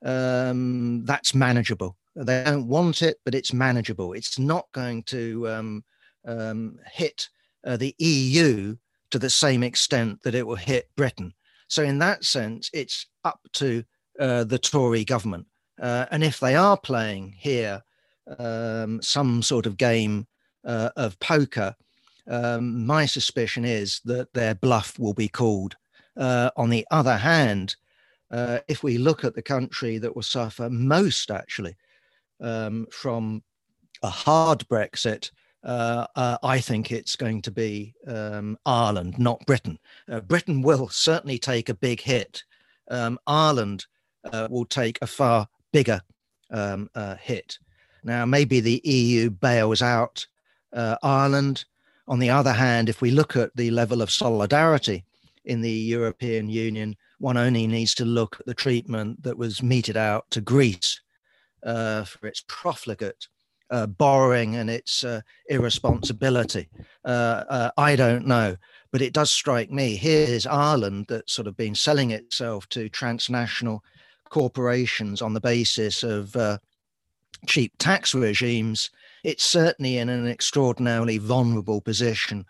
um, 0.06 1.04
that's 1.04 1.36
manageable. 1.36 1.98
They 2.16 2.44
don't 2.46 2.68
want 2.68 3.02
it, 3.02 3.18
but 3.26 3.36
it's 3.36 3.52
manageable. 3.52 4.14
It's 4.14 4.40
not 4.40 4.72
going 4.72 5.04
to 5.04 5.50
um, 5.50 5.84
um, 6.26 6.80
hit 6.90 7.28
uh, 7.66 7.76
the 7.76 7.94
EU 7.98 8.78
to 9.12 9.20
the 9.20 9.30
same 9.30 9.64
extent 9.64 10.22
that 10.24 10.36
it 10.36 10.48
will 10.48 10.56
hit 10.56 10.90
Britain. 10.96 11.34
So, 11.68 11.84
in 11.84 12.00
that 12.00 12.24
sense, 12.24 12.70
it's 12.74 13.08
up 13.24 13.40
to 13.54 13.84
uh, 14.20 14.44
the 14.46 14.60
Tory 14.60 15.04
government. 15.04 15.48
Uh, 15.82 16.06
and 16.12 16.24
if 16.24 16.40
they 16.40 16.56
are 16.56 16.78
playing 16.78 17.36
here 17.38 17.84
um, 18.40 19.02
some 19.02 19.42
sort 19.42 19.66
of 19.66 19.78
game 19.78 20.28
uh, 20.64 20.92
of 20.96 21.20
poker, 21.20 21.76
um, 22.28 22.86
my 22.86 23.06
suspicion 23.06 23.66
is 23.66 24.00
that 24.06 24.34
their 24.34 24.56
bluff 24.56 24.98
will 24.98 25.14
be 25.14 25.28
called. 25.28 25.76
Uh, 26.16 26.50
on 26.56 26.70
the 26.70 26.88
other 26.92 27.18
hand, 27.18 27.76
uh, 28.32 28.60
if 28.67 28.84
we 28.84 28.98
look 28.98 29.24
at 29.24 29.36
the 29.36 29.41
country 29.41 29.98
that 29.98 30.15
will 30.15 30.24
suffer 30.24 30.70
most 30.70 31.32
actually 31.32 31.75
um, 32.41 32.88
from 32.91 33.44
a 34.03 34.10
hard 34.10 34.60
Brexit, 34.67 35.32
uh, 35.65 36.05
uh, 36.15 36.38
I 36.44 36.60
think 36.60 36.91
it's 36.91 37.15
going 37.15 37.41
to 37.44 37.51
be 37.51 37.96
um, 38.08 38.58
Ireland, 38.65 39.17
not 39.17 39.46
Britain. 39.48 39.79
Uh, 40.10 40.20
Britain 40.22 40.62
will 40.62 40.89
certainly 40.89 41.39
take 41.39 41.70
a 41.70 41.74
big 41.74 42.01
hit. 42.01 42.44
Um, 42.91 43.17
Ireland 43.25 43.86
uh, 44.32 44.48
will 44.51 44.65
take 44.65 45.00
a 45.01 45.08
far 45.08 45.48
bigger 45.72 46.01
um, 46.51 46.89
uh, 46.94 47.15
hit. 47.15 47.58
Now, 48.03 48.25
maybe 48.25 48.60
the 48.60 48.79
EU 48.84 49.32
bails 49.32 49.82
out 49.82 50.25
Ireland. 51.01 51.65
On 52.08 52.20
the 52.20 52.29
other 52.29 52.53
hand, 52.53 52.89
if 52.89 53.01
we 53.01 53.10
look 53.10 53.36
at 53.36 53.55
the 53.55 53.72
level 53.72 54.01
of 54.01 54.12
solidarity 54.12 55.03
in 55.46 55.62
the 55.62 55.72
European 55.72 56.50
Union, 56.50 56.96
one 57.20 57.38
only 57.38 57.68
needs 57.68 57.94
to 57.96 58.06
look 58.06 58.38
at 58.40 58.46
the 58.46 58.54
treatment 58.54 59.24
that 59.24 59.38
was 59.38 59.64
meted 59.64 59.98
out 59.98 60.30
to 60.32 60.42
Greece 60.42 61.02
uh, 61.64 62.04
for 62.04 62.28
its 62.28 62.44
profligate 62.48 63.28
uh, 63.72 63.88
borrowing 63.88 64.56
and 64.56 64.70
its 64.70 65.04
uh, 65.04 65.22
irresponsibility. 65.50 66.70
Uh, 67.04 67.44
uh, 67.50 67.72
I 67.78 67.96
don't 67.96 68.28
know, 68.28 68.56
but 68.92 69.02
it 69.02 69.14
does 69.14 69.32
strike 69.32 69.72
me. 69.72 69.96
Here's 69.96 70.46
Ireland 70.46 71.08
that's 71.10 71.34
sort 71.34 71.48
of 71.48 71.58
been 71.58 71.76
selling 71.76 72.12
itself 72.12 72.70
to 72.70 72.90
transnational 72.90 73.84
corporations 74.30 75.22
on 75.22 75.34
the 75.34 75.42
basis 75.42 76.04
of 76.04 76.36
uh, 76.36 76.60
cheap 77.48 77.74
tax 77.80 78.14
regimes. 78.14 78.92
It's 79.24 79.44
certainly 79.44 79.98
in 79.98 80.10
an 80.10 80.28
extraordinarily 80.28 81.18
vulnerable 81.18 81.82
position 81.82 82.46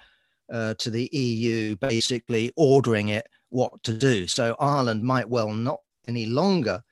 to 0.50 0.92
the 0.92 1.10
EU, 1.12 1.76
basically 1.78 2.52
ordering 2.56 3.10
it 3.10 3.28
what 3.56 3.82
to 3.84 3.94
do. 3.94 4.28
So 4.28 4.56
Ireland 4.60 5.02
might 5.02 5.30
well 5.30 5.54
not 5.54 5.80
any 6.10 6.26
longer 6.26 6.84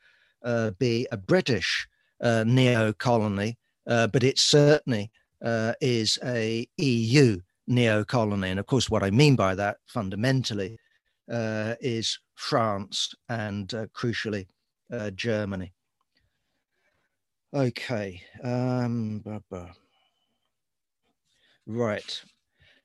uh, 0.43 0.71
be 0.79 1.05
a 1.11 1.17
British 1.17 1.87
uh, 2.21 2.45
neo 2.47 2.93
colony, 2.93 3.57
uh, 3.85 4.07
but 4.07 4.23
it 4.23 4.39
certainly 4.39 5.11
uh, 5.43 5.73
is 5.81 6.17
a 6.23 6.65
EU 6.77 7.37
neo 7.67 8.05
colony. 8.05 8.49
And 8.49 8.59
of 8.61 8.65
course, 8.65 8.89
what 8.89 9.03
I 9.03 9.11
mean 9.11 9.35
by 9.35 9.55
that 9.55 9.77
fundamentally 9.87 10.77
uh, 11.29 11.75
is 11.81 12.17
France 12.35 13.13
and 13.27 13.73
uh, 13.73 13.85
crucially 13.87 14.47
Germany. 15.15 15.73
Okay. 17.53 18.21
Um. 18.43 19.23
Right. 21.65 22.21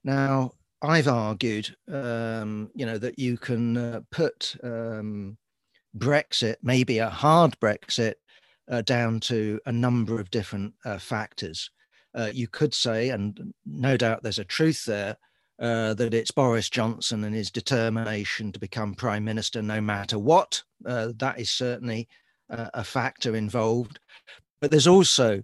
Now, 0.03 0.53
I've 0.81 1.07
argued, 1.07 1.75
um, 1.91 2.71
you 2.73 2.85
know, 2.85 2.97
that 2.97 3.19
you 3.19 3.37
can 3.37 3.77
uh, 3.77 4.01
put 4.11 4.55
um, 4.63 5.37
Brexit, 5.97 6.55
maybe 6.63 6.99
a 6.99 7.09
hard 7.09 7.59
Brexit, 7.59 8.15
uh, 8.69 8.81
down 8.81 9.19
to 9.19 9.59
a 9.65 9.71
number 9.71 10.19
of 10.19 10.31
different 10.31 10.73
uh, 10.85 10.97
factors. 10.97 11.69
Uh, 12.15 12.29
you 12.33 12.47
could 12.47 12.73
say, 12.73 13.09
and 13.09 13.53
no 13.65 13.97
doubt 13.97 14.23
there's 14.23 14.39
a 14.39 14.45
truth 14.45 14.85
there, 14.85 15.17
uh, 15.59 15.93
that 15.95 16.13
it's 16.13 16.31
Boris 16.31 16.69
Johnson 16.69 17.25
and 17.25 17.35
his 17.35 17.51
determination 17.51 18.51
to 18.53 18.59
become 18.59 18.93
prime 18.95 19.25
minister 19.25 19.61
no 19.61 19.81
matter 19.81 20.17
what. 20.17 20.63
Uh, 20.85 21.09
that 21.17 21.39
is 21.39 21.49
certainly 21.49 22.07
a 22.51 22.83
factor 22.83 23.35
involved. 23.35 23.99
But 24.59 24.71
there's 24.71 24.87
also 24.87 25.43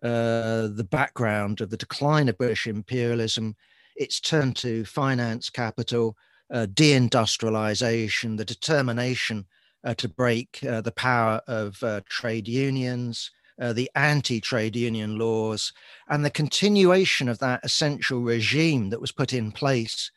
the 0.00 0.88
background 0.90 1.60
of 1.60 1.68
the 1.68 1.76
decline 1.76 2.30
of 2.30 2.38
British 2.38 2.66
imperialism 2.66 3.56
it's 3.96 4.20
turned 4.20 4.56
to 4.56 4.84
finance 4.84 5.50
capital, 5.50 6.16
uh, 6.52 6.66
deindustrialization, 6.72 8.36
the 8.36 8.44
determination 8.44 9.46
uh, 9.84 9.94
to 9.94 10.08
break 10.08 10.58
uh, 10.68 10.80
the 10.80 10.92
power 10.92 11.40
of 11.46 11.82
uh, 11.82 12.00
trade 12.08 12.48
unions, 12.48 13.30
uh, 13.60 13.72
the 13.72 13.90
anti 13.94 14.40
trade 14.40 14.76
union 14.76 15.18
laws, 15.18 15.72
and 16.08 16.24
the 16.24 16.30
continuation 16.30 17.28
of 17.28 17.38
that 17.38 17.60
essential 17.64 18.20
regime 18.20 18.90
that 18.90 19.00
was 19.00 19.12
put 19.12 19.32
in 19.32 19.50
place 19.52 20.10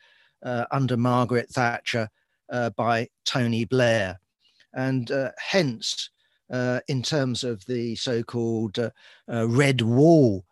uh, 0.44 0.66
under 0.72 0.98
Margaret 0.98 1.50
Thatcher 1.50 2.10
by 2.76 3.08
Tony 3.26 3.64
Blair. 3.64 4.20
And 4.74 5.12
hence, 5.38 6.10
in 6.52 7.04
terms 7.04 7.44
of 7.44 7.64
the 7.66 7.96
so 7.96 8.24
called 8.24 8.80
red 9.28 9.82
wall 9.82 10.46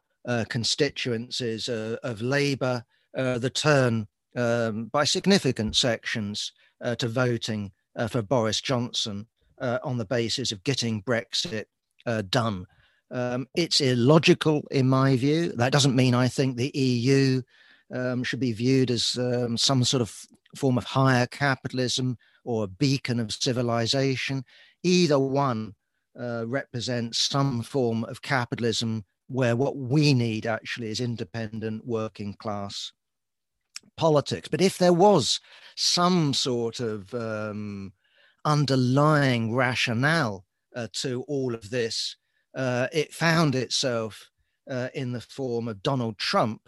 constituencies 0.48 1.68
of 1.70 2.22
Labour, 2.22 2.86
the 3.18 3.50
turn 3.50 4.08
um, 4.36 4.86
by 4.86 5.04
significant 5.04 5.76
sections 5.76 6.54
uh, 6.82 6.96
to 6.96 7.08
voting 7.08 7.72
uh, 7.96 8.08
for 8.08 8.22
Boris 8.22 8.62
Johnson 8.62 9.28
uh, 9.60 9.80
on 9.84 9.98
the 9.98 10.06
basis 10.06 10.52
of 10.52 10.64
getting 10.64 11.02
Brexit 11.02 11.66
uh, 12.06 12.22
done. 12.30 12.66
Um, 13.10 13.48
it's 13.56 13.82
illogical 13.82 14.64
in 14.72 14.88
my 14.88 15.16
view. 15.16 15.52
That 15.54 15.72
doesn't 15.72 15.96
mean 15.96 16.14
I 16.14 16.28
think 16.28 16.56
the 16.56 16.72
EU 16.78 17.42
um, 17.94 18.24
should 18.24 18.40
be 18.40 18.52
viewed 18.52 18.92
as 18.92 19.18
um, 19.18 19.58
some 19.58 19.84
sort 19.84 20.02
of 20.02 20.14
form 20.56 20.78
of 20.78 20.84
higher 20.84 21.26
capitalism 21.28 22.18
or 22.44 22.64
a 22.64 22.68
beacon 22.68 23.20
of 23.20 23.32
civilization. 23.32 24.44
Either 24.84 25.20
one 25.20 25.74
uh, 26.20 26.46
represents 26.48 27.20
some 27.20 27.62
form 27.62 28.04
of 28.06 28.22
capitalism 28.22 29.06
where 29.30 29.56
what 29.56 29.76
we 29.76 30.14
need 30.14 30.46
actually 30.46 30.90
is 30.90 31.00
independent 31.00 31.86
working 31.86 32.34
class 32.34 32.92
politics. 33.96 34.48
But 34.48 34.62
if 34.62 34.78
there 34.78 34.94
was 34.94 35.40
some 35.76 36.34
sort 36.34 36.80
of 36.80 37.14
um, 37.14 37.94
underlying 38.46 39.54
rationale 39.54 40.46
uh, 40.76 40.88
to 40.94 41.24
all 41.24 41.54
of 41.54 41.70
this, 41.70 42.16
uh, 42.56 42.88
it 42.92 43.14
found 43.14 43.56
itself 43.56 44.30
uh, 44.70 44.90
in 44.94 45.12
the 45.12 45.22
form 45.22 45.68
of 45.68 45.84
Donald 45.84 46.18
Trump 46.18 46.68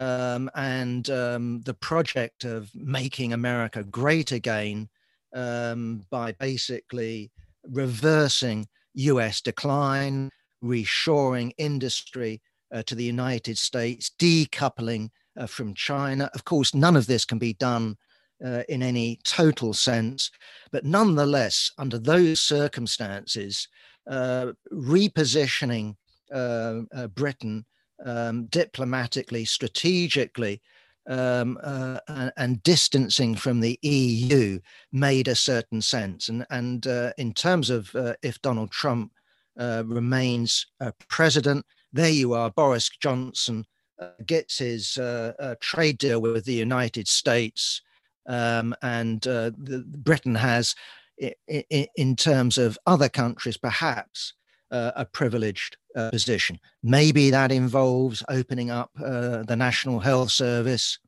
um, 0.00 0.50
and 0.54 1.08
um, 1.10 1.60
the 1.62 1.74
project 1.74 2.44
of 2.44 2.70
making 2.74 3.32
America 3.32 3.84
great 3.84 4.32
again 4.32 4.88
um, 5.34 6.04
by 6.10 6.32
basically 6.32 7.30
reversing 7.68 8.66
US 8.94 9.40
decline, 9.40 10.30
reshoring 10.62 11.52
industry 11.56 12.40
uh, 12.72 12.82
to 12.82 12.94
the 12.94 13.04
United 13.04 13.58
States, 13.58 14.10
decoupling 14.18 15.10
uh, 15.36 15.46
from 15.46 15.74
China. 15.74 16.30
Of 16.34 16.44
course, 16.44 16.74
none 16.74 16.96
of 16.96 17.06
this 17.06 17.24
can 17.24 17.38
be 17.38 17.54
done 17.54 17.96
uh, 18.44 18.62
in 18.68 18.82
any 18.82 19.20
total 19.24 19.72
sense, 19.72 20.30
but 20.70 20.84
nonetheless, 20.84 21.70
under 21.78 21.98
those 21.98 22.40
circumstances, 22.40 23.68
uh, 24.10 24.52
repositioning 24.72 25.96
uh, 26.32 26.80
uh, 26.94 27.06
Britain 27.08 27.64
um, 28.04 28.46
diplomatically, 28.46 29.44
strategically, 29.44 30.60
um, 31.08 31.58
uh, 31.62 31.98
and, 32.08 32.32
and, 32.36 32.62
distancing 32.62 33.34
from 33.34 33.58
the 33.58 33.78
EU 33.82 34.60
made 34.92 35.26
a 35.26 35.34
certain 35.34 35.82
sense. 35.82 36.28
And, 36.28 36.46
and 36.50 36.86
uh, 36.86 37.12
in 37.18 37.34
terms 37.34 37.70
of 37.70 37.94
uh, 37.96 38.14
if 38.22 38.40
Donald 38.40 38.70
Trump 38.70 39.12
uh, 39.58 39.82
remains 39.84 40.66
president, 41.08 41.66
there 41.92 42.08
you 42.08 42.34
are, 42.34 42.50
Boris 42.50 42.88
Johnson 42.88 43.66
gets 44.26 44.58
his 44.58 44.98
trade 45.60 45.98
deal 45.98 46.20
with 46.20 46.44
the 46.44 46.54
United 46.54 47.08
States, 47.08 47.82
um, 48.26 48.74
and 48.82 49.20
the, 49.22 49.84
Britain 49.86 50.34
has, 50.34 50.74
in, 51.18 51.86
in 51.96 52.16
terms 52.16 52.58
of 52.58 52.78
other 52.86 53.08
countries, 53.08 53.56
perhaps 53.56 54.34
uh, 54.72 54.90
a 54.96 55.04
privileged 55.04 55.76
uh, 55.94 56.10
position. 56.10 56.58
Maybe 56.82 57.30
that 57.30 57.52
involves 57.52 58.24
opening 58.28 58.70
up 58.70 58.90
uh, 58.98 59.42
the 59.42 59.56
National 59.56 60.00
Health 60.00 60.30
Service 60.30 60.98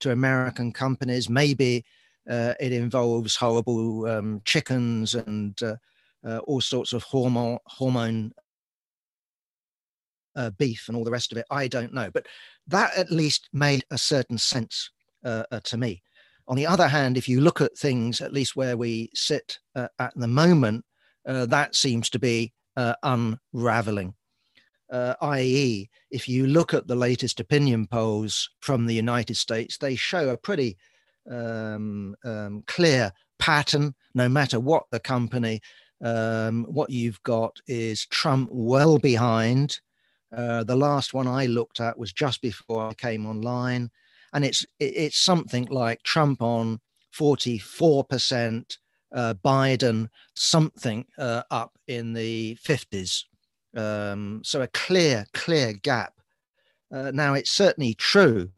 to 0.00 0.10
American 0.10 0.72
companies. 0.72 1.28
Maybe 1.28 1.84
uh, 2.28 2.54
it 2.58 2.72
involves 2.72 3.36
horrible 3.36 4.06
um, 4.06 4.40
chickens 4.44 5.14
and 5.14 5.60
uh, 5.62 5.76
uh, 6.26 6.38
all 6.38 6.60
sorts 6.60 6.92
of 6.92 7.02
hormone 7.02 7.58
hormone 7.66 8.32
beef 10.58 10.88
and 10.88 10.96
all 10.96 11.04
the 11.04 11.10
rest 11.10 11.32
of 11.32 11.38
it. 11.38 11.46
I 11.50 11.68
don't 11.68 11.94
know, 11.94 12.10
but 12.10 12.26
that 12.66 12.96
at 12.96 13.10
least 13.10 13.48
made 13.52 13.84
a 13.90 13.98
certain 13.98 14.38
sense 14.38 14.90
to 15.24 15.76
me. 15.76 16.02
On 16.48 16.56
the 16.56 16.66
other 16.66 16.88
hand, 16.88 17.16
if 17.16 17.28
you 17.28 17.40
look 17.40 17.60
at 17.60 17.78
things, 17.78 18.20
at 18.20 18.32
least 18.32 18.56
where 18.56 18.76
we 18.76 19.10
sit 19.14 19.58
at 19.74 20.12
the 20.16 20.28
moment, 20.28 20.84
that 21.24 21.74
seems 21.74 22.10
to 22.10 22.18
be 22.18 22.52
uh, 22.76 22.94
unraveling. 23.02 24.14
Uh, 24.90 25.14
i.e., 25.22 25.88
if 26.10 26.28
you 26.28 26.46
look 26.46 26.74
at 26.74 26.86
the 26.86 26.94
latest 26.94 27.40
opinion 27.40 27.86
polls 27.86 28.50
from 28.60 28.86
the 28.86 28.94
United 28.94 29.36
States, 29.36 29.78
they 29.78 29.94
show 29.94 30.28
a 30.28 30.36
pretty 30.36 30.76
um, 31.30 32.14
um, 32.24 32.62
clear 32.66 33.12
pattern, 33.38 33.94
no 34.14 34.28
matter 34.28 34.60
what 34.60 34.84
the 34.90 35.00
company. 35.00 35.60
Um, 36.04 36.64
what 36.64 36.90
you've 36.90 37.22
got 37.22 37.60
is 37.66 38.06
Trump 38.06 38.50
well 38.52 38.98
behind. 38.98 39.80
Uh, 40.34 40.64
the 40.64 40.76
last 40.76 41.12
one 41.12 41.26
I 41.26 41.46
looked 41.46 41.80
at 41.80 41.98
was 41.98 42.12
just 42.12 42.40
before 42.40 42.88
I 42.88 42.94
came 42.94 43.26
online, 43.26 43.90
and 44.32 44.44
it's 44.44 44.64
it's 44.80 45.18
something 45.18 45.66
like 45.66 46.02
Trump 46.02 46.40
on 46.40 46.80
44%, 47.14 48.78
uh, 49.14 49.34
Biden 49.44 50.08
something 50.34 51.06
uh, 51.18 51.42
up 51.50 51.78
in 51.86 52.14
the 52.14 52.56
50s. 52.64 53.24
Um, 53.76 54.40
so 54.44 54.62
a 54.62 54.68
clear, 54.68 55.26
clear 55.34 55.74
gap. 55.74 56.14
Uh, 56.92 57.10
now, 57.12 57.34
it's 57.34 57.50
certainly 57.50 57.94
true 57.94 58.50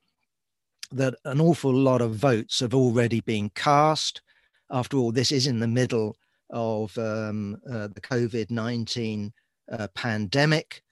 that 0.93 1.15
an 1.25 1.41
awful 1.41 1.73
lot 1.73 2.01
of 2.01 2.15
votes 2.15 2.61
have 2.61 2.75
already 2.75 3.21
been 3.21 3.51
cast. 3.51 4.23
After 4.71 4.97
all, 4.97 5.13
this 5.13 5.33
is 5.33 5.47
in 5.47 5.61
the 5.61 5.69
middle 5.69 6.17
of 6.51 6.97
um, 6.99 7.61
uh, 7.69 7.89
the 7.89 8.01
COVID 8.01 8.51
19 8.51 9.33
uh, 9.73 9.89
pandemic. 9.95 10.84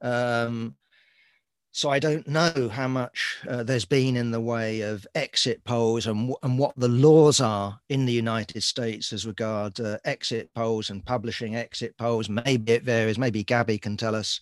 Um, 0.00 0.76
so 1.72 1.88
I 1.88 2.00
don't 2.00 2.26
know 2.26 2.68
how 2.68 2.88
much 2.88 3.38
uh, 3.48 3.62
there's 3.62 3.84
been 3.84 4.16
in 4.16 4.32
the 4.32 4.40
way 4.40 4.80
of 4.80 5.06
exit 5.14 5.62
polls 5.64 6.08
and, 6.08 6.34
and 6.42 6.58
what 6.58 6.74
the 6.76 6.88
laws 6.88 7.40
are 7.40 7.78
in 7.88 8.06
the 8.06 8.12
United 8.12 8.64
States 8.64 9.12
as 9.12 9.24
regard 9.24 9.78
uh, 9.78 9.98
exit 10.04 10.50
polls 10.52 10.90
and 10.90 11.04
publishing 11.06 11.54
exit 11.54 11.96
polls. 11.96 12.28
Maybe 12.28 12.72
it 12.72 12.82
varies. 12.82 13.18
Maybe 13.18 13.44
Gabby 13.44 13.78
can 13.78 13.96
tell 13.96 14.16
us 14.16 14.40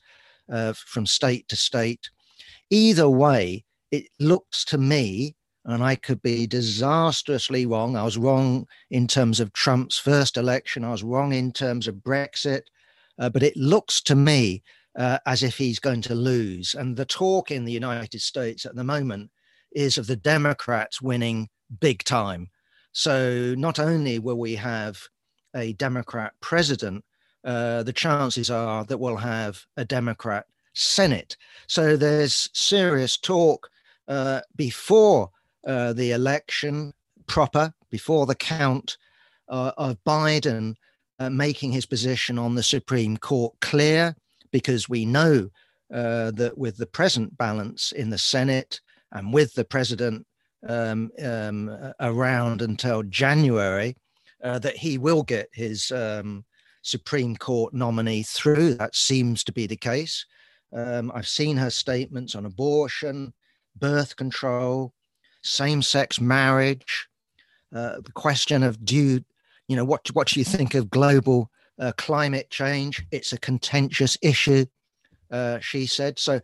uh, 0.51 0.73
from 0.73 1.05
state 1.05 1.47
to 1.49 1.57
state. 1.57 2.09
Either 2.71 3.11
way, 3.11 3.65
it 3.91 4.09
looks 4.19 4.65
to 4.67 4.79
me, 4.79 5.37
and 5.67 5.85
I 5.85 5.97
could 5.97 6.23
be 6.23 6.47
disastrously 6.47 7.67
wrong. 7.67 7.95
I 7.95 8.05
was 8.05 8.17
wrong 8.17 8.67
in 8.91 9.07
terms 9.07 9.39
of 9.39 9.53
Trump's 9.53 9.99
first 9.99 10.39
election. 10.39 10.83
I 10.83 10.93
was 10.93 11.03
wrong 11.03 11.35
in 11.35 11.53
terms 11.53 11.89
of 11.89 11.97
Brexit. 11.97 12.63
Uh, 13.19 13.29
but 13.29 13.43
it 13.43 13.57
looks 13.57 14.01
to 14.03 14.15
me 14.15 14.63
uh, 14.97 15.19
as 15.27 15.43
if 15.43 15.57
he's 15.57 15.79
going 15.79 16.03
to 16.03 16.15
lose. 16.15 16.75
And 16.75 16.97
the 16.97 17.05
talk 17.05 17.51
in 17.51 17.65
the 17.65 17.73
United 17.73 18.21
States 18.21 18.67
at 18.67 18.75
the 18.75 18.85
moment 18.85 19.31
is 19.73 19.99
of 19.99 20.07
the 20.07 20.17
Democrats 20.17 21.03
winning 21.03 21.49
big 21.81 22.05
time. 22.05 22.51
So 22.93 23.55
not 23.57 23.79
only 23.79 24.19
will 24.19 24.39
we 24.39 24.55
have 24.57 25.01
a 25.55 25.73
Democrat 25.75 26.33
president, 26.41 27.05
uh, 27.45 27.83
the 27.83 27.93
chances 27.93 28.51
are 28.51 28.85
that 28.85 28.99
we'll 28.99 29.17
have 29.17 29.65
a 29.77 29.85
Democrat 29.85 30.47
Senate. 30.75 31.37
So 31.67 31.97
there's 31.97 32.51
serious 32.53 33.17
talk 33.17 33.71
uh, 34.07 34.41
before 34.57 35.31
uh, 35.67 35.93
the 35.93 36.13
election 36.13 36.93
proper, 37.27 37.73
before 37.91 38.27
the 38.27 38.35
count 38.35 38.97
uh, 39.49 39.73
of 39.77 40.03
Biden 40.05 40.75
uh, 41.19 41.31
making 41.31 41.73
his 41.73 41.87
position 41.87 42.39
on 42.39 42.55
the 42.55 42.63
Supreme 42.63 43.17
Court 43.17 43.55
clear 43.61 44.17
because 44.51 44.89
we 44.89 45.05
know 45.05 45.51
uh, 45.93 46.31
that 46.33 46.57
with 46.57 46.77
the 46.77 46.87
present 46.87 47.37
balance 47.37 47.93
in 47.93 48.11
the 48.11 48.19
Senate 48.19 48.81
and 49.13 49.33
with 49.33 49.55
the 49.55 49.65
president 49.65 50.27
um, 50.69 51.11
um, 51.23 51.93
around 52.01 52.63
until 52.63 53.03
January, 53.05 53.97
uh, 54.43 54.59
that 54.59 54.77
he 54.77 54.99
will 54.99 55.23
get 55.23 55.49
his 55.53 55.91
um, 55.93 56.45
Supreme 56.83 57.37
Court 57.37 57.75
nominee 57.75 58.23
through. 58.23 58.75
That 58.75 58.95
seems 58.95 59.45
to 59.45 59.53
be 59.53 59.67
the 59.67 59.77
case. 59.77 60.27
Um, 60.73 61.11
I've 61.15 61.29
seen 61.29 61.57
her 61.57 61.71
statements 61.71 62.35
on 62.35 62.45
abortion, 62.45 63.33
birth 63.77 64.17
control, 64.17 64.93
same 65.43 65.83
sex 65.83 66.21
marriage, 66.21 67.09
uh, 67.75 68.01
the 68.03 68.13
question 68.13 68.63
of 68.63 68.85
do 68.85 68.97
you, 68.97 69.25
you 69.69 69.77
know, 69.77 69.85
what, 69.85 70.09
what 70.15 70.29
do 70.29 70.41
you 70.41 70.45
think 70.45 70.75
of 70.75 70.91
global 70.91 71.51
uh, 71.79 71.93
climate 71.97 72.51
change. 72.51 73.05
It's 73.11 73.33
a 73.33 73.39
contentious 73.39 74.17
issue, 74.23 74.67
uh, 75.31 75.59
she 75.61 75.87
said. 75.87 76.19
So, 76.19 76.41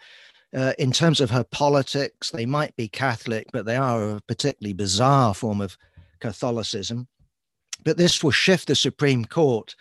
uh, 0.54 0.72
in 0.78 0.92
terms 0.92 1.20
of 1.20 1.30
her 1.30 1.44
politics, 1.44 2.30
they 2.30 2.46
might 2.46 2.76
be 2.76 2.86
Catholic, 2.86 3.48
but 3.52 3.66
they 3.66 3.76
are 3.76 4.10
a 4.10 4.20
particularly 4.28 4.72
bizarre 4.72 5.34
form 5.34 5.60
of 5.60 5.76
Catholicism. 6.20 7.08
But 7.84 7.96
this 7.96 8.22
will 8.22 8.30
shift 8.30 8.68
the 8.68 8.76
Supreme 8.76 9.24
Court 9.24 9.74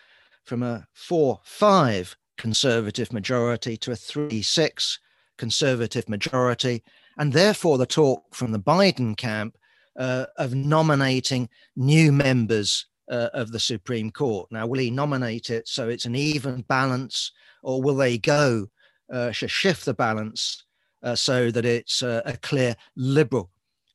from 0.44 0.64
a 0.64 0.88
4 0.94 1.40
5 1.44 2.18
conservative 2.38 3.14
majority 3.14 3.78
to 3.78 3.92
a 3.92 3.96
3 3.96 4.42
6 4.42 5.00
conservative 5.38 6.10
majority. 6.10 6.84
And 7.18 7.34
therefore, 7.34 7.78
the 7.78 7.86
talk 7.86 8.34
from 8.34 8.52
the 8.52 8.60
Biden 8.60 9.16
camp 9.16 9.56
uh, 9.98 10.26
of 10.38 10.56
nominating 10.56 11.50
new 11.76 12.12
members 12.12 12.88
uh, 13.10 13.30
of 13.34 13.52
the 13.52 13.60
Supreme 13.60 14.12
Court. 14.12 14.52
Now, 14.52 14.68
will 14.68 14.80
he 14.80 14.92
nominate 14.92 15.50
it 15.50 15.68
so 15.68 15.90
it's 15.90 16.06
an 16.06 16.16
even 16.16 16.62
balance, 16.64 17.32
or 17.62 17.82
will 17.82 17.96
they 17.96 18.18
go 18.18 18.68
uh, 19.12 19.32
shift 19.32 19.86
the 19.86 19.94
balance 19.94 20.64
uh, 21.04 21.16
so 21.16 21.52
that 21.52 21.66
it's 21.66 22.02
a 22.02 22.38
clear 22.42 22.76
liberal 22.96 23.50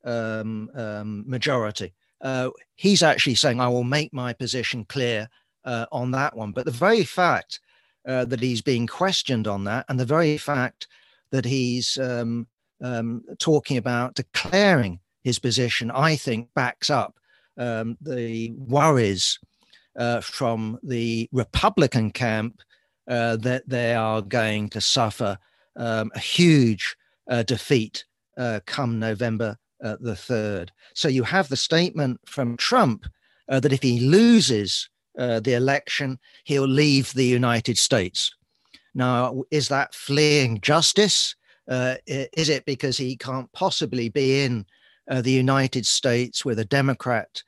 um, 0.05 0.71
um, 0.75 1.25
majority? 1.27 1.95
Uh, 2.21 2.51
he's 2.75 3.03
actually 3.03 3.35
saying, 3.35 3.61
I 3.61 3.69
will 3.69 3.85
make 3.85 4.13
my 4.13 4.33
position 4.33 4.85
clear 4.85 5.29
uh, 5.65 5.87
on 5.93 6.11
that 6.13 6.37
one. 6.37 6.53
But 6.53 6.65
the 6.65 6.71
very 6.71 7.05
fact 7.05 7.61
uh, 8.07 8.25
that 8.27 8.41
he's 8.41 8.63
being 8.63 8.87
questioned 8.87 9.47
on 9.47 9.65
that, 9.65 9.85
and 9.89 9.99
the 9.99 10.05
very 10.05 10.39
fact 10.39 10.89
that 11.31 11.45
he's 11.45 11.99
um, 11.99 12.47
um, 12.83 13.23
talking 13.39 13.77
about 13.77 14.15
declaring 14.15 15.01
his 15.23 15.39
position, 15.39 15.91
I 15.91 16.17
think 16.17 16.49
backs 16.55 16.91
up 16.91 17.19
um, 17.59 17.97
the 18.01 18.53
worries 18.57 19.39
uh, 19.97 20.21
from 20.21 20.79
the 20.83 21.29
Republican 21.33 22.11
camp 22.11 22.63
uh, 23.09 23.37
that 23.37 23.69
they 23.69 23.95
are 23.95 24.23
going 24.23 24.69
to 24.69 24.81
suffer 24.81 25.37
um, 25.77 26.11
a 26.15 26.19
huge 26.19 26.97
uh, 27.29 27.43
defeat 27.43 28.05
uh, 28.37 28.61
come 28.67 28.99
November 28.99 29.57
uh, 29.83 29.97
the 30.01 30.13
3rd. 30.13 30.69
So 30.95 31.09
you 31.09 31.23
have 31.25 31.49
the 31.49 31.57
statement 31.57 32.21
from 32.27 32.57
Trump 32.57 33.07
uh, 33.49 33.61
that 33.61 33.73
if 33.73 33.83
he 33.83 34.01
loses 34.01 34.89
the 35.17 35.55
election, 35.55 36.17
he'll 36.45 36.69
leave 36.69 37.13
the 37.13 37.25
United 37.25 37.77
States. 37.77 38.33
Now, 38.95 39.43
is 39.51 39.67
that 39.69 39.93
fleeing 39.93 40.61
justice? 40.61 41.35
is 41.67 42.49
it 42.49 42.65
because 42.67 42.97
he 42.97 43.17
can't 43.17 43.53
possibly 43.53 44.09
be 44.11 44.43
in 44.43 44.65
the 45.09 45.33
United 45.33 45.87
States 45.87 46.45
with 46.45 46.61
a 46.61 46.65
Democrat 46.65 47.43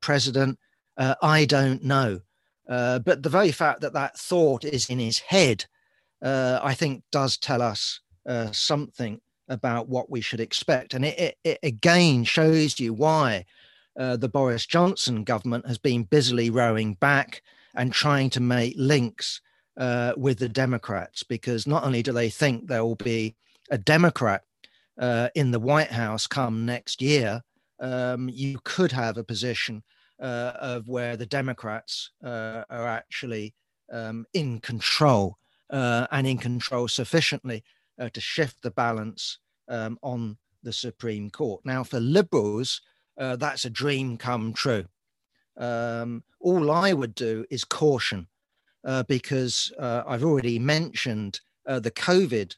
president? 0.00 0.58
I 0.96 1.44
don't 1.44 1.82
know. 1.82 2.20
Uh, 2.68 2.98
but 3.00 3.22
the 3.22 3.28
very 3.28 3.52
fact 3.52 3.80
that 3.80 3.92
that 3.92 4.16
thought 4.16 4.64
is 4.64 4.88
in 4.88 4.98
his 4.98 5.18
head, 5.18 5.66
uh, 6.22 6.60
I 6.62 6.74
think, 6.74 7.02
does 7.10 7.36
tell 7.36 7.60
us 7.60 8.00
uh, 8.24 8.52
something 8.52 9.20
about 9.48 9.88
what 9.88 10.08
we 10.08 10.20
should 10.20 10.40
expect. 10.40 10.94
And 10.94 11.04
it, 11.04 11.18
it, 11.18 11.38
it 11.44 11.58
again 11.62 12.24
shows 12.24 12.78
you 12.78 12.94
why 12.94 13.44
uh, 13.98 14.16
the 14.16 14.28
Boris 14.28 14.64
Johnson 14.64 15.24
government 15.24 15.66
has 15.66 15.78
been 15.78 16.04
busily 16.04 16.50
rowing 16.50 16.94
back 16.94 17.42
and 17.74 17.92
trying 17.92 18.30
to 18.30 18.40
make 18.40 18.74
links 18.76 19.40
uh, 19.76 20.12
with 20.16 20.38
the 20.38 20.48
Democrats, 20.48 21.22
because 21.22 21.66
not 21.66 21.84
only 21.84 22.02
do 22.02 22.12
they 22.12 22.30
think 22.30 22.68
there 22.68 22.84
will 22.84 22.94
be 22.94 23.34
a 23.70 23.76
Democrat 23.76 24.44
in 25.34 25.50
the 25.50 25.58
White 25.60 25.90
House 25.90 26.26
come 26.26 26.64
next 26.64 27.02
year, 27.02 27.42
um, 27.82 28.30
you 28.32 28.58
could 28.64 28.92
have 28.92 29.18
a 29.18 29.24
position 29.24 29.82
uh, 30.20 30.52
of 30.60 30.88
where 30.88 31.16
the 31.16 31.26
Democrats 31.26 32.10
uh, 32.24 32.62
are 32.70 32.86
actually 32.86 33.54
um, 33.92 34.24
in 34.32 34.60
control 34.60 35.36
uh, 35.70 36.06
and 36.12 36.26
in 36.26 36.38
control 36.38 36.86
sufficiently 36.86 37.64
uh, 37.98 38.08
to 38.10 38.20
shift 38.20 38.62
the 38.62 38.70
balance 38.70 39.38
um, 39.68 39.98
on 40.02 40.36
the 40.62 40.72
Supreme 40.72 41.28
Court. 41.28 41.60
Now, 41.64 41.82
for 41.82 41.98
liberals, 41.98 42.80
uh, 43.18 43.36
that's 43.36 43.64
a 43.64 43.70
dream 43.70 44.16
come 44.16 44.52
true. 44.52 44.84
Um, 45.56 46.22
all 46.40 46.70
I 46.70 46.92
would 46.92 47.14
do 47.14 47.44
is 47.50 47.64
caution 47.64 48.28
uh, 48.84 49.02
because 49.02 49.72
I've 49.78 50.24
already 50.24 50.58
mentioned 50.58 51.40
the 51.66 51.90
COVID 51.90 52.54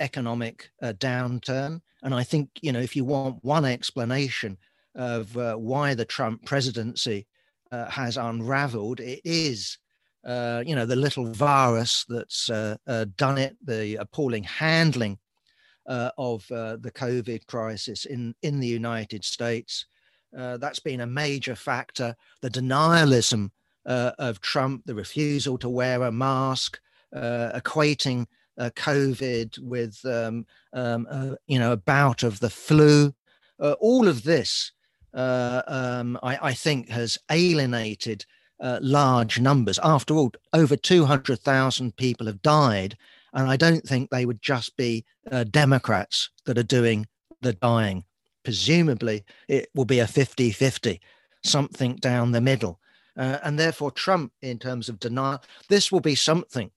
economic 0.00 0.70
downturn. 0.82 1.80
And 2.02 2.14
I 2.14 2.22
think, 2.22 2.50
you 2.62 2.72
know, 2.72 2.80
if 2.80 2.96
you 2.96 3.04
want 3.04 3.44
one 3.44 3.64
explanation 3.64 4.58
of 4.96 5.36
uh, 5.36 5.54
why 5.56 5.94
the 5.94 6.04
Trump 6.04 6.44
presidency 6.44 7.26
uh, 7.70 7.88
has 7.90 8.16
unraveled. 8.16 9.00
It 9.00 9.20
is, 9.24 9.78
uh, 10.24 10.62
you 10.66 10.74
know, 10.74 10.86
the 10.86 10.96
little 10.96 11.26
virus 11.32 12.04
that's 12.08 12.50
uh, 12.50 12.76
uh, 12.86 13.06
done 13.16 13.38
it, 13.38 13.56
the 13.64 13.96
appalling 13.96 14.44
handling 14.44 15.18
uh, 15.86 16.10
of 16.18 16.46
the 16.48 16.92
COVID 16.94 17.46
crisis 17.46 18.06
in, 18.06 18.34
in 18.42 18.60
the 18.60 18.66
United 18.66 19.24
States. 19.24 19.86
that's 20.32 20.80
been 20.80 21.00
a 21.00 21.06
major 21.06 21.54
factor. 21.54 22.16
The 22.42 22.50
denialism 22.50 23.50
of 23.84 24.40
Trump, 24.40 24.82
the 24.86 24.94
refusal 24.94 25.58
to 25.58 25.68
wear 25.68 26.02
a 26.02 26.10
mask, 26.10 26.80
equating 27.14 28.26
COVID 28.58 29.58
with, 29.58 30.00
um, 30.04 30.46
um, 30.72 31.36
you 31.46 31.58
know, 31.58 31.72
a 31.72 31.76
bout 31.76 32.22
of 32.22 32.40
the 32.40 32.50
flu. 32.50 33.14
all 33.58 34.08
of 34.08 34.22
this 34.22 34.72
uh, 35.16 35.62
um, 35.66 36.18
I, 36.22 36.38
I, 36.42 36.52
think 36.52 36.90
has 36.90 37.18
alienated 37.30 38.26
uh, 38.60 38.78
large 38.82 39.40
numbers. 39.40 39.80
After 39.82 40.14
all, 40.14 40.30
over 40.52 40.76
200,000 40.76 41.96
people 41.96 42.26
have 42.26 42.42
died, 42.42 42.96
and 43.32 43.48
I 43.48 43.56
don't 43.56 43.82
think 43.82 44.10
they 44.10 44.26
would 44.26 44.42
just 44.42 44.76
be 44.76 45.04
uh, 45.30 45.44
Democrats 45.44 46.30
that 46.44 46.58
are 46.58 46.62
doing 46.62 47.06
the 47.40 47.54
dying. 47.54 48.04
Presumably, 48.44 49.24
it 49.48 49.68
will 49.74 49.86
be 49.86 50.00
a 50.00 50.06
50 50.06 50.50
50, 50.50 51.00
something 51.42 51.96
down 51.96 52.32
the 52.32 52.40
middle. 52.40 52.78
Uh, 53.16 53.38
and 53.42 53.58
therefore, 53.58 53.90
Trump, 53.90 54.32
in 54.42 54.58
terms 54.58 54.90
of 54.90 55.00
denial, 55.00 55.42
this 55.70 55.90
will 55.90 56.00
be 56.00 56.14
something 56.14 56.70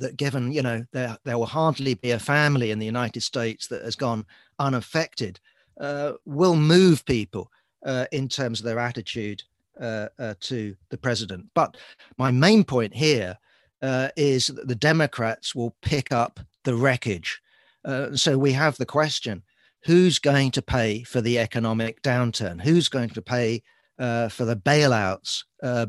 that 0.00 0.16
given 0.16 0.50
you 0.50 0.62
know 0.62 0.84
there 0.92 1.16
there 1.24 1.38
will 1.38 1.46
hardly 1.46 1.94
be 1.94 2.10
a 2.10 2.18
family 2.18 2.70
in 2.70 2.78
the 2.78 2.86
United 2.86 3.22
States 3.22 3.68
that 3.68 3.82
has 3.82 3.96
gone 3.96 4.26
unaffected 4.58 5.38
uh, 5.80 6.12
will 6.24 6.56
move 6.56 7.04
people 7.04 7.50
uh, 7.84 8.06
in 8.12 8.28
terms 8.28 8.60
of 8.60 8.66
their 8.66 8.78
attitude 8.78 9.42
uh, 9.80 10.08
uh, 10.18 10.34
to 10.40 10.76
the 10.90 10.98
president. 10.98 11.46
But 11.54 11.76
my 12.18 12.30
main 12.30 12.64
point 12.64 12.94
here 12.94 13.38
uh, 13.82 14.08
is 14.16 14.48
that 14.48 14.68
the 14.68 14.74
Democrats 14.74 15.54
will 15.54 15.74
pick 15.80 16.12
up 16.12 16.40
the 16.64 16.74
wreckage. 16.74 17.40
Uh, 17.84 18.14
so 18.14 18.36
we 18.36 18.52
have 18.52 18.76
the 18.76 18.86
question 18.86 19.42
who's 19.84 20.18
going 20.18 20.50
to 20.50 20.60
pay 20.60 21.02
for 21.02 21.22
the 21.22 21.38
economic 21.38 22.02
downturn? 22.02 22.60
Who's 22.60 22.90
going 22.90 23.10
to 23.10 23.22
pay 23.22 23.62
for 23.98 24.44
the 24.44 24.56
bailouts, 24.56 25.44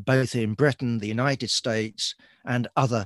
both 0.05 0.35
in 0.35 0.53
Britain, 0.53 0.99
the 0.99 1.07
United 1.07 1.49
States, 1.49 2.15
and 2.45 2.69
other 2.77 3.05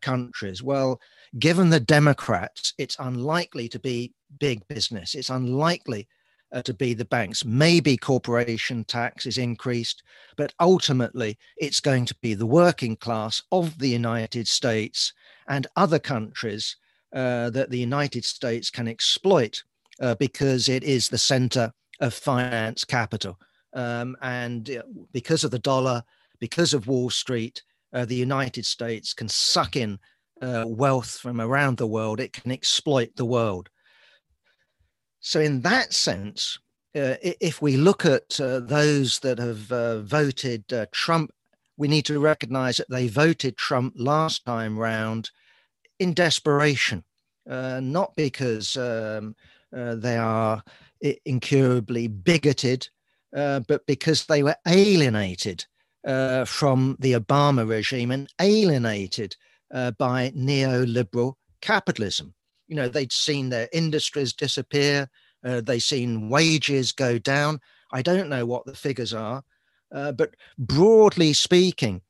countries? 0.00 0.62
Well, 0.62 1.00
given 1.38 1.70
the 1.70 1.80
Democrats, 1.80 2.72
it's 2.78 2.96
unlikely 2.98 3.68
to 3.68 3.78
be 3.78 4.12
big 4.38 4.66
business. 4.68 5.14
It's 5.14 5.30
unlikely 5.30 6.08
uh, 6.52 6.62
to 6.62 6.74
be 6.74 6.94
the 6.94 7.04
banks. 7.04 7.44
Maybe 7.44 7.96
corporation 7.96 8.84
tax 8.84 9.26
is 9.26 9.38
increased, 9.38 10.02
but 10.36 10.52
ultimately 10.60 11.38
it's 11.56 11.80
going 11.80 12.06
to 12.06 12.14
be 12.22 12.34
the 12.34 12.46
working 12.46 12.96
class 12.96 13.42
of 13.52 13.78
the 13.78 13.88
United 13.88 14.48
States 14.48 15.12
and 15.48 15.66
other 15.76 15.98
countries 15.98 16.76
uh, 17.14 17.50
that 17.50 17.70
the 17.70 17.78
United 17.78 18.24
States 18.24 18.70
can 18.70 18.88
exploit 18.88 19.62
uh, 20.00 20.14
because 20.16 20.68
it 20.68 20.84
is 20.84 21.08
the 21.08 21.18
center 21.18 21.72
of 22.00 22.14
finance 22.14 22.84
capital. 22.84 23.38
Um, 23.74 24.16
and 24.22 24.70
uh, 24.70 24.82
because 25.12 25.44
of 25.44 25.50
the 25.50 25.58
dollar, 25.58 26.02
because 26.38 26.74
of 26.74 26.86
Wall 26.86 27.10
Street, 27.10 27.62
uh, 27.96 28.04
the 28.04 28.14
United 28.14 28.66
States 28.66 29.14
can 29.14 29.28
suck 29.28 29.74
in 29.74 29.98
uh, 30.42 30.64
wealth 30.66 31.18
from 31.18 31.40
around 31.40 31.78
the 31.78 31.86
world. 31.86 32.20
It 32.20 32.34
can 32.34 32.52
exploit 32.52 33.16
the 33.16 33.24
world. 33.24 33.70
So, 35.20 35.40
in 35.40 35.62
that 35.62 35.94
sense, 35.94 36.58
uh, 36.94 37.16
if 37.22 37.62
we 37.62 37.78
look 37.78 38.04
at 38.04 38.38
uh, 38.38 38.60
those 38.60 39.18
that 39.20 39.38
have 39.38 39.72
uh, 39.72 40.00
voted 40.00 40.70
uh, 40.72 40.86
Trump, 40.92 41.30
we 41.78 41.88
need 41.88 42.04
to 42.04 42.20
recognize 42.20 42.76
that 42.76 42.90
they 42.90 43.08
voted 43.08 43.56
Trump 43.56 43.94
last 43.96 44.44
time 44.44 44.78
round 44.78 45.30
in 45.98 46.12
desperation, 46.12 47.02
uh, 47.50 47.80
not 47.82 48.14
because 48.14 48.76
um, 48.76 49.34
uh, 49.74 49.94
they 49.94 50.18
are 50.18 50.62
incurably 51.24 52.08
bigoted, 52.08 52.88
but 53.32 53.86
because 53.86 54.26
they 54.26 54.42
were 54.42 54.56
alienated 54.66 55.64
from 56.46 56.96
the 57.00 57.12
Obama 57.12 57.68
regime 57.68 58.10
and 58.10 58.28
alienated 58.40 59.36
by 59.98 60.32
neoliberal 60.36 61.34
capitalism. 61.60 62.34
You 62.68 62.76
know 62.76 62.88
they'd 62.88 63.12
seen 63.12 63.48
their 63.48 63.68
industries 63.72 64.32
disappear 64.32 65.08
uh, 65.44 65.60
they'd 65.60 65.80
seen 65.80 66.28
wages 66.28 66.92
go 66.92 67.18
down. 67.18 67.60
I 67.92 68.02
don't 68.02 68.28
know 68.28 68.46
what 68.46 68.66
the 68.66 68.74
figures 68.74 69.14
are 69.14 69.44
uh, 69.92 70.12
but 70.12 70.34
broadly 70.58 71.32
speaking 71.32 72.00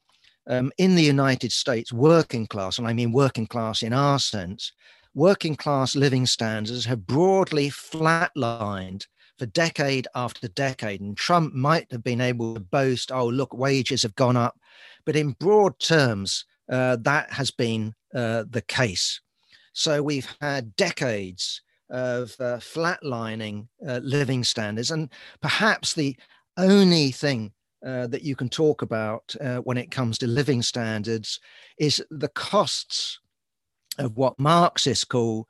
um, 0.49 0.73
in 0.79 0.95
the 0.95 1.03
united 1.03 1.53
states 1.53 1.93
working 1.93 2.47
class 2.47 2.79
and 2.79 2.87
i 2.87 2.93
mean 2.93 3.13
working 3.13 3.47
class 3.47 3.83
in 3.83 3.93
our 3.93 4.19
sense 4.19 4.73
working 5.15 5.57
class 5.57 5.97
living 5.97 6.27
standards 6.27 6.85
have 6.85 7.07
broadly 7.07 7.69
flatlined 7.69 9.07
for 9.39 9.47
decade 9.47 10.07
after 10.15 10.49
decade 10.49 11.01
and 11.01 11.17
trump 11.17 11.55
might 11.55 11.91
have 11.91 12.03
been 12.03 12.21
able 12.21 12.55
to 12.55 12.61
boast 12.61 13.13
oh 13.13 13.27
look 13.27 13.55
wages 13.55 14.03
have 14.03 14.15
gone 14.15 14.37
up 14.37 14.59
but 15.05 15.17
in 15.17 15.33
broad 15.33 15.79
terms 15.79 16.45
uh, 16.71 16.97
that 16.97 17.33
has 17.33 17.51
been 17.51 17.95
uh, 18.15 18.45
the 18.51 18.63
case 18.63 19.21
so 19.73 20.03
we've 20.03 20.29
had 20.41 20.75
decades 20.77 21.61
of 21.91 22.35
uh, 22.41 22.57
flatlining 22.57 23.69
uh, 23.87 24.01
living 24.03 24.45
standards. 24.45 24.91
And 24.91 25.11
perhaps 25.41 25.93
the 25.93 26.17
only 26.57 27.11
thing 27.11 27.53
uh, 27.87 28.07
that 28.09 28.23
you 28.23 28.35
can 28.35 28.49
talk 28.49 28.83
about 28.83 29.35
uh, 29.41 29.59
when 29.59 29.77
it 29.77 29.91
comes 29.91 30.19
to 30.19 30.27
living 30.27 30.63
standards 30.63 31.41
is 31.79 32.03
the 32.11 32.29
costs 32.29 33.21
of 33.99 34.17
what 34.17 34.39
Marxists 34.39 35.05
call 35.05 35.49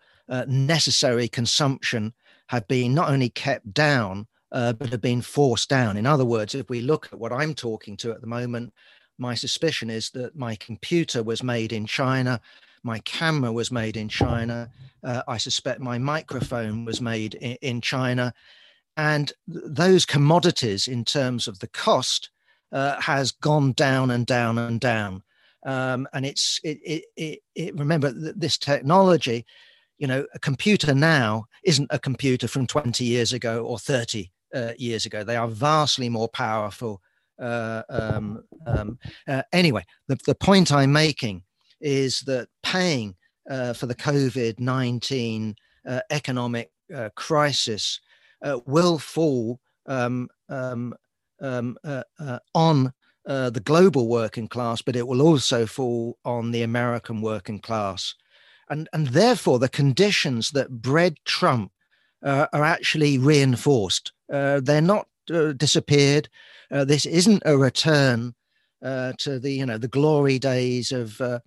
necessary 0.49 1.29
consumption 1.29 2.13
have 2.49 2.67
been 2.69 2.95
not 2.95 3.11
only 3.11 3.29
kept 3.31 3.73
down, 3.73 4.27
uh, 4.53 4.73
but 4.73 4.91
have 4.91 5.01
been 5.01 5.23
forced 5.23 5.69
down. 5.69 5.97
In 5.97 6.07
other 6.07 6.25
words, 6.25 6.55
if 6.55 6.69
we 6.71 6.81
look 6.81 7.09
at 7.13 7.19
what 7.19 7.33
I'm 7.33 7.55
talking 7.55 7.97
to 7.99 8.13
at 8.13 8.21
the 8.21 8.27
moment, 8.27 8.73
my 9.19 9.35
suspicion 9.35 9.91
is 9.91 10.11
that 10.11 10.37
my 10.37 10.57
computer 10.57 11.23
was 11.23 11.43
made 11.43 11.73
in 11.73 11.87
China 11.87 12.41
my 12.87 13.01
camera 13.01 13.53
was 13.53 13.73
made 13.73 13.97
in 13.97 14.09
China. 14.09 14.71
Uh, 15.03 15.23
I 15.27 15.39
suspect 15.39 15.81
my 15.81 15.99
microphone 15.99 16.85
was 16.85 17.01
made 17.01 17.35
in, 17.35 17.57
in 17.61 17.81
China. 17.81 18.33
And 18.97 19.33
th- 19.53 19.65
those 19.67 20.07
commodities, 20.07 20.87
in 20.87 21.05
terms 21.05 21.49
of 21.49 21.59
the 21.59 21.67
cost, 21.67 22.31
uh, 22.71 23.01
has 23.01 23.33
gone 23.33 23.73
down 23.73 24.13
and 24.13 24.25
down 24.25 24.57
and 24.57 24.81
down. 24.81 25.25
Um, 25.67 26.07
and 26.13 26.25
it's 26.25 26.61
it, 26.63 26.79
it, 26.85 27.05
it, 27.17 27.39
it 27.57 27.77
remember 27.77 28.13
this 28.15 28.57
technology 28.57 29.45
you 29.99 30.07
know 30.07 30.27
a 30.35 30.39
computer 30.39 30.95
now 30.95 31.47
isn't 31.65 31.89
a 31.91 31.99
computer 31.99 32.49
from 32.49 32.67
20 32.67 33.05
years 33.05 33.33
ago 33.33 33.65
or 33.65 33.79
30 33.79 34.31
uh, 34.55 34.73
years 34.79 35.07
ago. 35.07 35.25
They 35.25 35.37
are 35.37 35.49
vastly 35.49 36.09
more 36.09 36.29
powerful 36.29 37.01
uh, 37.39 37.83
um, 37.89 38.43
um, 38.67 38.99
uh, 39.29 39.43
anyway 39.53 39.85
the, 40.09 40.17
the 40.27 40.35
point 40.35 40.73
i'm 40.73 40.93
making 40.93 41.43
is 41.81 42.21
that 42.21 42.49
paying 42.63 43.15
uh, 43.51 43.73
for 43.75 43.87
the 43.87 43.95
covid-19 43.95 45.55
uh, 45.87 46.01
economic 46.11 46.71
uh, 46.95 47.11
crisis 47.15 48.01
will 48.65 48.99
fall 48.99 49.61
um, 49.87 50.29
um, 50.49 50.95
um 51.41 51.77
on 52.55 52.93
the 53.27 53.63
global 53.65 54.09
working 54.09 54.49
class 54.49 54.81
but 54.81 54.97
it 54.97 55.07
will 55.07 55.21
also 55.21 55.67
fall 55.67 56.17
on 56.25 56.53
the 56.53 56.63
american 56.63 57.21
working 57.21 57.59
class 57.59 58.15
and 58.69 58.89
and 58.93 59.09
therefore 59.09 59.59
the 59.59 59.69
conditions 59.69 60.51
that 60.51 60.83
bred 60.83 61.17
Trump 61.25 61.73
uh, 62.23 62.47
are 62.53 62.65
actually 62.65 63.19
reinforced. 63.19 64.13
Uh, 64.33 64.61
they're 64.61 64.81
not 64.81 65.07
uh, 65.33 65.53
disappeared. 65.53 66.29
Uh, 66.71 66.85
this 66.85 67.07
isn't 67.07 67.43
a 67.47 67.57
return 67.57 68.35
uh, 68.83 69.13
to 69.19 69.39
the 69.39 69.53
you 69.53 69.67
know 69.67 69.79
the 69.79 69.89
glory 69.89 70.39
days 70.39 70.93
of 70.93 71.21
uh, 71.21 71.39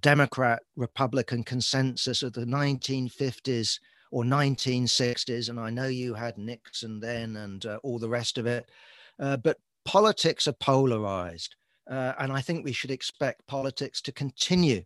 Democrat 0.00 0.62
Republican 0.76 1.44
consensus 1.44 2.22
of 2.22 2.32
the 2.32 2.44
1950s 2.44 3.78
or 4.10 4.24
1960s. 4.24 5.48
And 5.48 5.60
I 5.60 5.70
know 5.70 5.86
you 5.86 6.14
had 6.14 6.38
Nixon 6.38 6.98
then 6.98 7.36
and 7.36 7.64
all 7.84 7.98
the 7.98 8.08
rest 8.08 8.38
of 8.38 8.46
it, 8.46 8.68
but 9.18 9.58
politics 9.84 10.48
are 10.48 10.52
polarized. 10.52 11.54
and 11.86 12.32
I 12.32 12.40
think 12.40 12.64
we 12.64 12.72
should 12.72 12.90
expect 12.90 13.46
politics 13.46 14.00
to 14.02 14.12
continue 14.12 14.82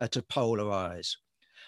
uh, 0.00 0.08
to 0.08 0.22
polarize. 0.22 1.16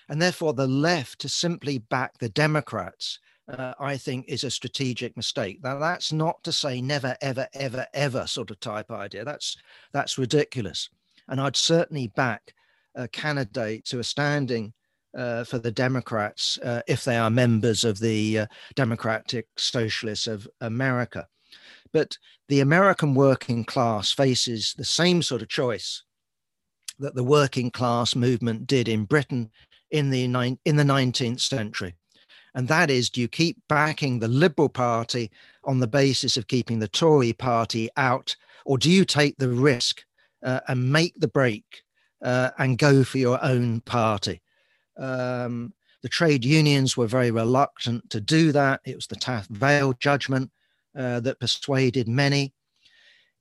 And 0.09 0.21
therefore, 0.21 0.55
the 0.55 0.67
left 0.67 1.21
to 1.21 1.29
simply 1.29 1.79
back 1.79 2.19
the 2.19 2.29
Democrats, 2.29 3.21
uh, 3.49 3.75
I 3.79 3.97
think, 3.97 4.27
is 4.29 4.45
a 4.45 4.51
strategic 4.51 5.17
mistake. 5.17 5.61
Now, 5.63 5.79
that's 5.79 6.13
not 6.13 6.43
to 6.45 6.53
say 6.53 6.81
never, 6.81 7.17
ever, 7.21 7.47
ever, 7.55 7.87
ever 7.95 8.27
sort 8.27 8.51
of 8.51 8.59
type 8.61 8.91
idea. 8.91 9.25
That's 9.25 9.57
that's 9.93 10.19
ridiculous. 10.19 10.89
And 11.29 11.41
I'd 11.41 11.57
certainly 11.57 12.09
back 12.09 12.55
a 12.97 13.07
candidate 13.07 13.85
to 13.87 14.01
a 14.01 14.05
standing 14.05 14.73
uh, 15.17 15.45
for 15.45 15.59
the 15.59 15.73
Democrats 15.73 16.59
uh, 16.59 16.83
if 16.87 17.05
they 17.05 17.17
are 17.17 17.31
members 17.31 17.85
of 17.85 17.99
the 17.99 18.41
uh, 18.41 18.47
Democratic 18.75 19.47
Socialists 19.57 20.27
of 20.27 20.49
America. 20.61 21.27
But 21.93 22.17
the 22.49 22.61
American 22.61 23.15
working 23.15 23.65
class 23.65 24.13
faces 24.13 24.75
the 24.77 24.85
same 24.85 25.23
sort 25.23 25.43
of 25.43 25.49
choice 25.49 26.03
that 27.01 27.15
the 27.15 27.25
working 27.25 27.71
class 27.71 28.15
movement 28.15 28.67
did 28.67 28.89
in 28.89 29.05
Britain 29.05 29.51
in 29.91 30.11
the, 30.11 30.25
in 30.25 30.77
the 30.77 30.85
19th 30.85 31.41
century. 31.41 31.95
And 32.55 32.69
that 32.69 32.91
is, 32.91 33.11
do 33.11 33.21
you 33.21 33.29
keep 33.29 33.59
backing 33.69 34.19
the 34.19 34.29
Liberal 34.29 34.69
Party 34.69 35.31
on 35.65 35.81
the 35.81 35.87
basis 35.87 36.37
of 36.37 36.49
keeping 36.49 36.79
the 36.79 36.89
Tory 36.89 37.33
Party 37.33 37.89
out, 37.97 38.35
or 38.65 38.79
do 38.79 38.91
you 38.91 39.05
take 39.05 39.37
the 39.39 39.49
risk 39.49 40.03
uh, 40.43 40.61
and 40.69 40.93
make 40.93 41.15
the 41.17 41.29
break 41.29 41.83
uh, 42.23 42.51
and 42.59 42.79
go 42.79 43.05
for 43.05 43.19
your 43.19 43.43
own 43.45 43.81
party? 43.83 44.41
Um, 44.99 45.73
the 46.03 46.09
trade 46.09 46.45
unions 46.45 46.97
were 46.97 47.07
very 47.07 47.31
reluctant 47.31 48.09
to 48.11 48.21
do 48.21 48.53
that. 48.53 48.81
It 48.85 48.97
was 48.97 49.07
the 49.07 49.17
Taff 49.17 49.47
Vale 49.49 49.93
judgment 49.95 50.51
uh, 50.97 51.21
that 51.21 51.41
persuaded 51.41 52.09
many. 52.09 52.53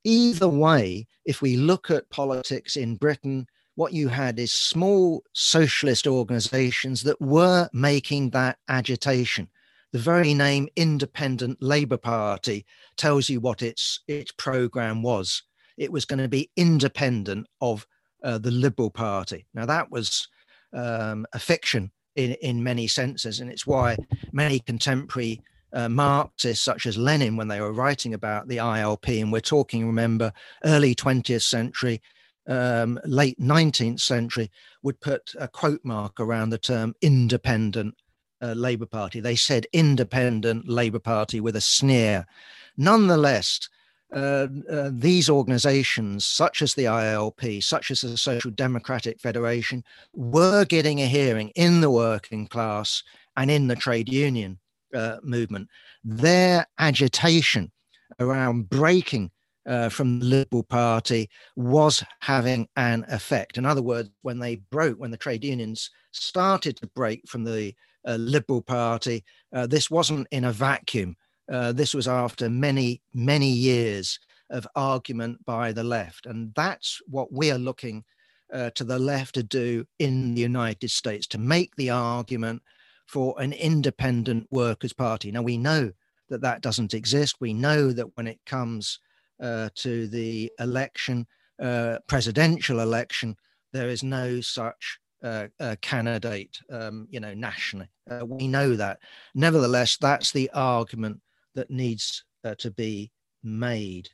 Either 0.04 0.48
way, 0.48 1.06
if 1.24 1.42
we 1.42 1.56
look 1.56 1.90
at 1.90 2.10
politics 2.10 2.76
in 2.76 2.96
Britain, 2.96 3.46
what 3.74 3.92
you 3.92 4.08
had 4.08 4.38
is 4.38 4.52
small 4.52 5.22
socialist 5.32 6.06
organizations 6.06 7.02
that 7.02 7.20
were 7.20 7.68
making 7.72 8.30
that 8.30 8.58
agitation. 8.68 9.48
The 9.92 9.98
very 9.98 10.34
name 10.34 10.68
Independent 10.76 11.62
Labour 11.62 11.96
Party 11.96 12.64
tells 12.96 13.28
you 13.28 13.40
what 13.40 13.62
its, 13.62 14.00
its 14.06 14.32
program 14.32 15.02
was. 15.02 15.42
It 15.76 15.90
was 15.90 16.04
going 16.04 16.20
to 16.20 16.28
be 16.28 16.50
independent 16.56 17.46
of 17.60 17.86
uh, 18.22 18.38
the 18.38 18.50
Liberal 18.50 18.90
Party. 18.90 19.46
Now, 19.54 19.66
that 19.66 19.90
was 19.90 20.28
um, 20.72 21.26
a 21.32 21.38
fiction 21.38 21.90
in, 22.16 22.32
in 22.42 22.62
many 22.62 22.86
senses, 22.86 23.40
and 23.40 23.50
it's 23.50 23.66
why 23.66 23.96
many 24.32 24.60
contemporary 24.60 25.40
uh, 25.72 25.88
Marxists 25.88 26.64
such 26.64 26.86
as 26.86 26.98
Lenin, 26.98 27.36
when 27.36 27.48
they 27.48 27.60
were 27.60 27.72
writing 27.72 28.14
about 28.14 28.48
the 28.48 28.58
ILP, 28.58 29.20
and 29.20 29.32
we're 29.32 29.40
talking, 29.40 29.86
remember, 29.86 30.32
early 30.64 30.94
20th 30.94 31.42
century, 31.42 32.00
um, 32.46 32.98
late 33.04 33.38
19th 33.40 34.00
century, 34.00 34.50
would 34.82 35.00
put 35.00 35.34
a 35.38 35.48
quote 35.48 35.80
mark 35.84 36.18
around 36.20 36.50
the 36.50 36.58
term 36.58 36.94
independent 37.00 37.94
uh, 38.42 38.52
Labour 38.52 38.86
Party. 38.86 39.20
They 39.20 39.36
said 39.36 39.66
independent 39.72 40.68
Labour 40.68 40.98
Party 40.98 41.40
with 41.40 41.56
a 41.56 41.60
sneer. 41.60 42.26
Nonetheless, 42.76 43.68
uh, 44.12 44.48
uh, 44.70 44.90
these 44.92 45.30
organizations, 45.30 46.24
such 46.24 46.62
as 46.62 46.74
the 46.74 46.84
ILP, 46.84 47.62
such 47.62 47.90
as 47.90 48.00
the 48.00 48.16
Social 48.16 48.50
Democratic 48.50 49.20
Federation, 49.20 49.84
were 50.14 50.64
getting 50.64 51.00
a 51.00 51.06
hearing 51.06 51.50
in 51.50 51.80
the 51.80 51.90
working 51.90 52.46
class 52.46 53.04
and 53.36 53.50
in 53.50 53.68
the 53.68 53.76
trade 53.76 54.08
union 54.08 54.58
uh, 54.94 55.16
movement, 55.22 55.68
their 56.04 56.66
agitation 56.78 57.70
around 58.18 58.68
breaking 58.68 59.30
uh, 59.66 59.88
from 59.88 60.18
the 60.18 60.24
Liberal 60.24 60.62
Party 60.62 61.28
was 61.56 62.02
having 62.20 62.68
an 62.76 63.04
effect. 63.08 63.58
In 63.58 63.66
other 63.66 63.82
words, 63.82 64.10
when 64.22 64.38
they 64.38 64.56
broke, 64.56 64.98
when 64.98 65.10
the 65.10 65.16
trade 65.16 65.44
unions 65.44 65.90
started 66.12 66.76
to 66.78 66.86
break 66.88 67.28
from 67.28 67.44
the 67.44 67.74
uh, 68.06 68.16
Liberal 68.16 68.62
Party, 68.62 69.24
uh, 69.54 69.66
this 69.66 69.90
wasn't 69.90 70.26
in 70.30 70.44
a 70.44 70.52
vacuum. 70.52 71.16
Uh, 71.50 71.72
this 71.72 71.94
was 71.94 72.08
after 72.08 72.48
many, 72.48 73.02
many 73.12 73.50
years 73.50 74.18
of 74.50 74.66
argument 74.74 75.44
by 75.44 75.72
the 75.72 75.84
left. 75.84 76.26
And 76.26 76.52
that's 76.54 77.00
what 77.06 77.32
we 77.32 77.50
are 77.50 77.58
looking 77.58 78.04
to 78.74 78.82
the 78.82 78.98
left 78.98 79.36
to 79.36 79.44
do 79.44 79.84
in 80.00 80.34
the 80.34 80.40
United 80.40 80.90
States 80.90 81.28
to 81.28 81.38
make 81.38 81.76
the 81.76 81.90
argument 81.90 82.60
for 83.10 83.34
an 83.40 83.52
independent 83.52 84.46
workers' 84.52 84.92
party. 84.92 85.32
Now, 85.32 85.42
we 85.42 85.58
know 85.58 85.90
that 86.28 86.42
that 86.42 86.60
doesn't 86.60 86.94
exist. 86.94 87.40
We 87.40 87.52
know 87.52 87.92
that 87.92 88.16
when 88.16 88.28
it 88.28 88.38
comes 88.46 89.00
uh, 89.42 89.70
to 89.74 90.06
the 90.06 90.52
election, 90.60 91.26
uh, 91.60 91.98
presidential 92.06 92.78
election, 92.78 93.34
there 93.72 93.88
is 93.88 94.04
no 94.04 94.40
such 94.40 95.00
uh, 95.24 95.48
candidate, 95.82 96.60
um, 96.70 97.08
you 97.10 97.18
know, 97.18 97.34
nationally. 97.34 97.88
Uh, 98.08 98.24
we 98.24 98.46
know 98.46 98.76
that. 98.76 99.00
Nevertheless, 99.34 99.96
that's 99.96 100.30
the 100.30 100.48
argument 100.54 101.20
that 101.56 101.68
needs 101.68 102.24
uh, 102.44 102.54
to 102.58 102.70
be 102.70 103.10
made. 103.42 104.08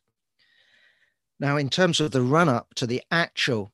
Now, 1.39 1.59
in 1.59 1.69
terms 1.69 2.01
of 2.01 2.13
the 2.13 2.23
run 2.23 2.49
up 2.49 2.73
to 2.77 2.87
the 2.87 3.03
actual 3.11 3.73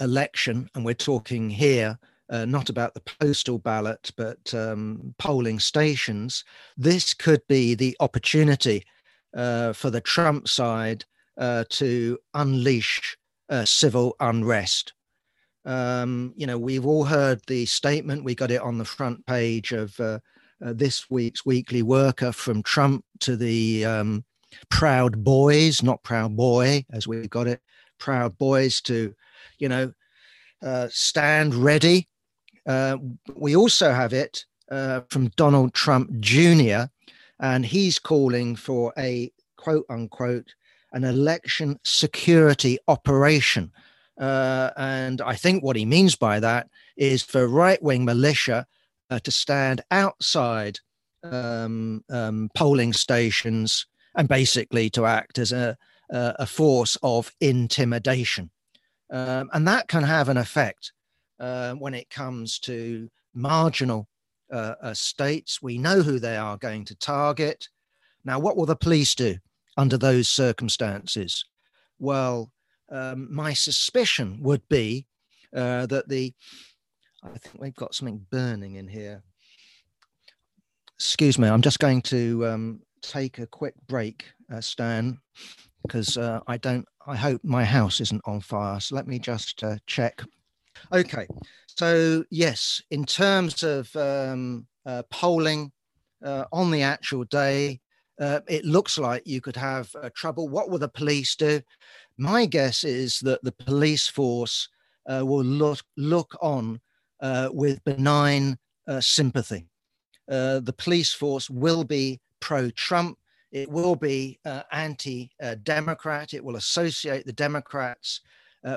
election, 0.00 0.70
and 0.74 0.86
we're 0.86 0.94
talking 0.94 1.50
here 1.50 1.98
uh, 2.30 2.44
not 2.44 2.68
about 2.68 2.94
the 2.94 3.00
postal 3.00 3.58
ballot, 3.58 4.10
but 4.16 4.54
um, 4.54 5.14
polling 5.18 5.58
stations, 5.58 6.44
this 6.76 7.12
could 7.12 7.42
be 7.48 7.74
the 7.74 7.96
opportunity 8.00 8.84
uh, 9.36 9.72
for 9.72 9.90
the 9.90 10.00
Trump 10.00 10.48
side 10.48 11.04
uh, 11.38 11.64
to 11.68 12.18
unleash 12.34 13.16
uh, 13.48 13.64
civil 13.64 14.14
unrest. 14.20 14.92
Um, 15.64 16.32
you 16.36 16.46
know, 16.46 16.58
we've 16.58 16.86
all 16.86 17.04
heard 17.04 17.40
the 17.46 17.66
statement, 17.66 18.24
we 18.24 18.34
got 18.34 18.50
it 18.50 18.62
on 18.62 18.78
the 18.78 18.84
front 18.84 19.26
page 19.26 19.72
of 19.72 19.98
uh, 19.98 20.20
uh, 20.64 20.72
this 20.72 21.10
week's 21.10 21.44
Weekly 21.44 21.82
Worker 21.82 22.32
from 22.32 22.62
Trump 22.62 23.04
to 23.20 23.36
the 23.36 23.84
um, 23.84 24.24
Proud 24.68 25.24
Boys, 25.24 25.82
not 25.82 26.02
Proud 26.04 26.36
Boy, 26.36 26.84
as 26.92 27.08
we 27.08 27.26
got 27.26 27.48
it, 27.48 27.60
Proud 27.98 28.38
Boys 28.38 28.80
to, 28.82 29.14
you 29.58 29.68
know, 29.68 29.92
stand 30.90 31.54
ready 31.54 32.09
uh, 32.70 32.96
we 33.34 33.56
also 33.56 33.90
have 33.90 34.12
it 34.12 34.44
uh, 34.70 35.00
from 35.08 35.26
Donald 35.36 35.74
Trump 35.74 36.08
Jr., 36.20 36.82
and 37.40 37.66
he's 37.66 37.98
calling 37.98 38.54
for 38.54 38.92
a 38.96 39.32
quote 39.56 39.86
unquote 39.90 40.54
an 40.92 41.02
election 41.02 41.78
security 41.84 42.78
operation. 42.86 43.72
Uh, 44.20 44.70
and 44.76 45.20
I 45.20 45.34
think 45.34 45.64
what 45.64 45.76
he 45.76 45.84
means 45.84 46.14
by 46.14 46.38
that 46.38 46.68
is 46.96 47.24
for 47.24 47.48
right 47.48 47.82
wing 47.82 48.04
militia 48.04 48.66
uh, 49.10 49.18
to 49.20 49.30
stand 49.32 49.80
outside 49.90 50.78
um, 51.24 52.04
um, 52.08 52.50
polling 52.54 52.92
stations 52.92 53.86
and 54.14 54.28
basically 54.28 54.90
to 54.90 55.06
act 55.06 55.38
as 55.38 55.50
a, 55.50 55.76
a 56.10 56.46
force 56.46 56.96
of 57.02 57.32
intimidation. 57.40 58.50
Um, 59.10 59.50
and 59.52 59.66
that 59.66 59.88
can 59.88 60.04
have 60.04 60.28
an 60.28 60.36
effect 60.36 60.92
uh, 61.40 61.72
when 61.74 61.94
it 61.94 62.10
comes 62.10 62.58
to 62.60 63.08
marginal 63.34 64.06
uh, 64.52 64.74
uh, 64.82 64.94
states. 64.94 65.62
We 65.62 65.78
know 65.78 66.02
who 66.02 66.18
they 66.18 66.36
are 66.36 66.56
going 66.56 66.84
to 66.86 66.94
target. 66.96 67.68
Now, 68.24 68.38
what 68.38 68.56
will 68.56 68.66
the 68.66 68.76
police 68.76 69.14
do 69.14 69.36
under 69.76 69.96
those 69.96 70.28
circumstances? 70.28 71.44
Well, 71.98 72.52
um, 72.90 73.32
my 73.32 73.52
suspicion 73.52 74.38
would 74.42 74.68
be 74.68 75.06
uh, 75.54 75.86
that 75.86 76.08
the, 76.08 76.34
I 77.22 77.38
think 77.38 77.60
we've 77.60 77.74
got 77.74 77.94
something 77.94 78.26
burning 78.30 78.74
in 78.74 78.88
here. 78.88 79.22
Excuse 80.96 81.38
me, 81.38 81.48
I'm 81.48 81.62
just 81.62 81.78
going 81.78 82.02
to 82.02 82.46
um, 82.46 82.80
take 83.00 83.38
a 83.38 83.46
quick 83.46 83.74
break, 83.88 84.26
uh, 84.52 84.60
Stan, 84.60 85.18
because 85.82 86.18
uh, 86.18 86.40
I 86.46 86.58
don't, 86.58 86.86
I 87.06 87.16
hope 87.16 87.40
my 87.42 87.64
house 87.64 88.00
isn't 88.00 88.22
on 88.26 88.40
fire. 88.40 88.80
So 88.80 88.96
let 88.96 89.06
me 89.06 89.18
just 89.18 89.64
uh, 89.64 89.76
check. 89.86 90.22
Okay, 90.92 91.26
so 91.66 92.24
yes, 92.30 92.82
in 92.90 93.04
terms 93.04 93.62
of 93.62 93.94
um, 93.96 94.66
uh, 94.84 95.02
polling 95.10 95.72
uh, 96.24 96.44
on 96.52 96.70
the 96.70 96.82
actual 96.82 97.24
day, 97.24 97.80
uh, 98.20 98.40
it 98.48 98.64
looks 98.64 98.98
like 98.98 99.22
you 99.24 99.40
could 99.40 99.56
have 99.56 99.90
uh, 100.02 100.10
trouble. 100.14 100.48
What 100.48 100.68
will 100.68 100.78
the 100.78 100.88
police 100.88 101.36
do? 101.36 101.62
My 102.18 102.44
guess 102.44 102.84
is 102.84 103.20
that 103.20 103.42
the 103.42 103.52
police 103.52 104.08
force 104.08 104.68
uh, 105.06 105.24
will 105.24 105.44
look 105.44 105.80
look 105.96 106.36
on 106.42 106.80
uh, 107.20 107.48
with 107.52 107.82
benign 107.84 108.58
sympathy. 108.98 109.66
the 110.26 110.74
police 110.76 111.12
force 111.12 111.48
will 111.48 111.84
be 111.84 112.20
pro-Trump. 112.40 113.16
It 113.52 113.70
will 113.70 113.94
be 113.94 114.40
anti-Democrat. 114.72 116.34
It 116.34 116.44
will 116.44 116.56
associate 116.56 117.24
the 117.24 117.32
Democrats 117.32 118.20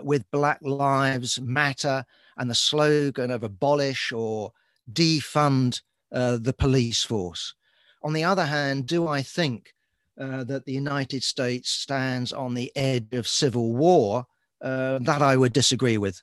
with 0.03 0.29
Black 0.31 0.59
Lives 0.61 1.39
Matter 1.41 2.05
and 2.37 2.49
the 2.49 2.55
slogan 2.55 3.31
of 3.31 3.43
abolish 3.43 4.11
or 4.11 4.51
defund 4.91 5.81
uh, 6.11 6.37
the 6.39 6.53
police 6.53 7.03
force. 7.03 7.55
On 8.03 8.13
the 8.13 8.23
other 8.23 8.45
hand, 8.45 8.85
do 8.85 9.07
I 9.07 9.21
think 9.21 9.73
uh, 10.19 10.43
that 10.43 10.65
the 10.65 10.73
United 10.73 11.23
States 11.23 11.69
stands 11.69 12.33
on 12.33 12.53
the 12.53 12.71
edge 12.75 13.13
of 13.13 13.27
civil 13.27 13.73
war? 13.73 14.25
Uh, 14.61 14.99
that 14.99 15.21
I 15.21 15.35
would 15.35 15.53
disagree 15.53 15.97
with. 15.97 16.21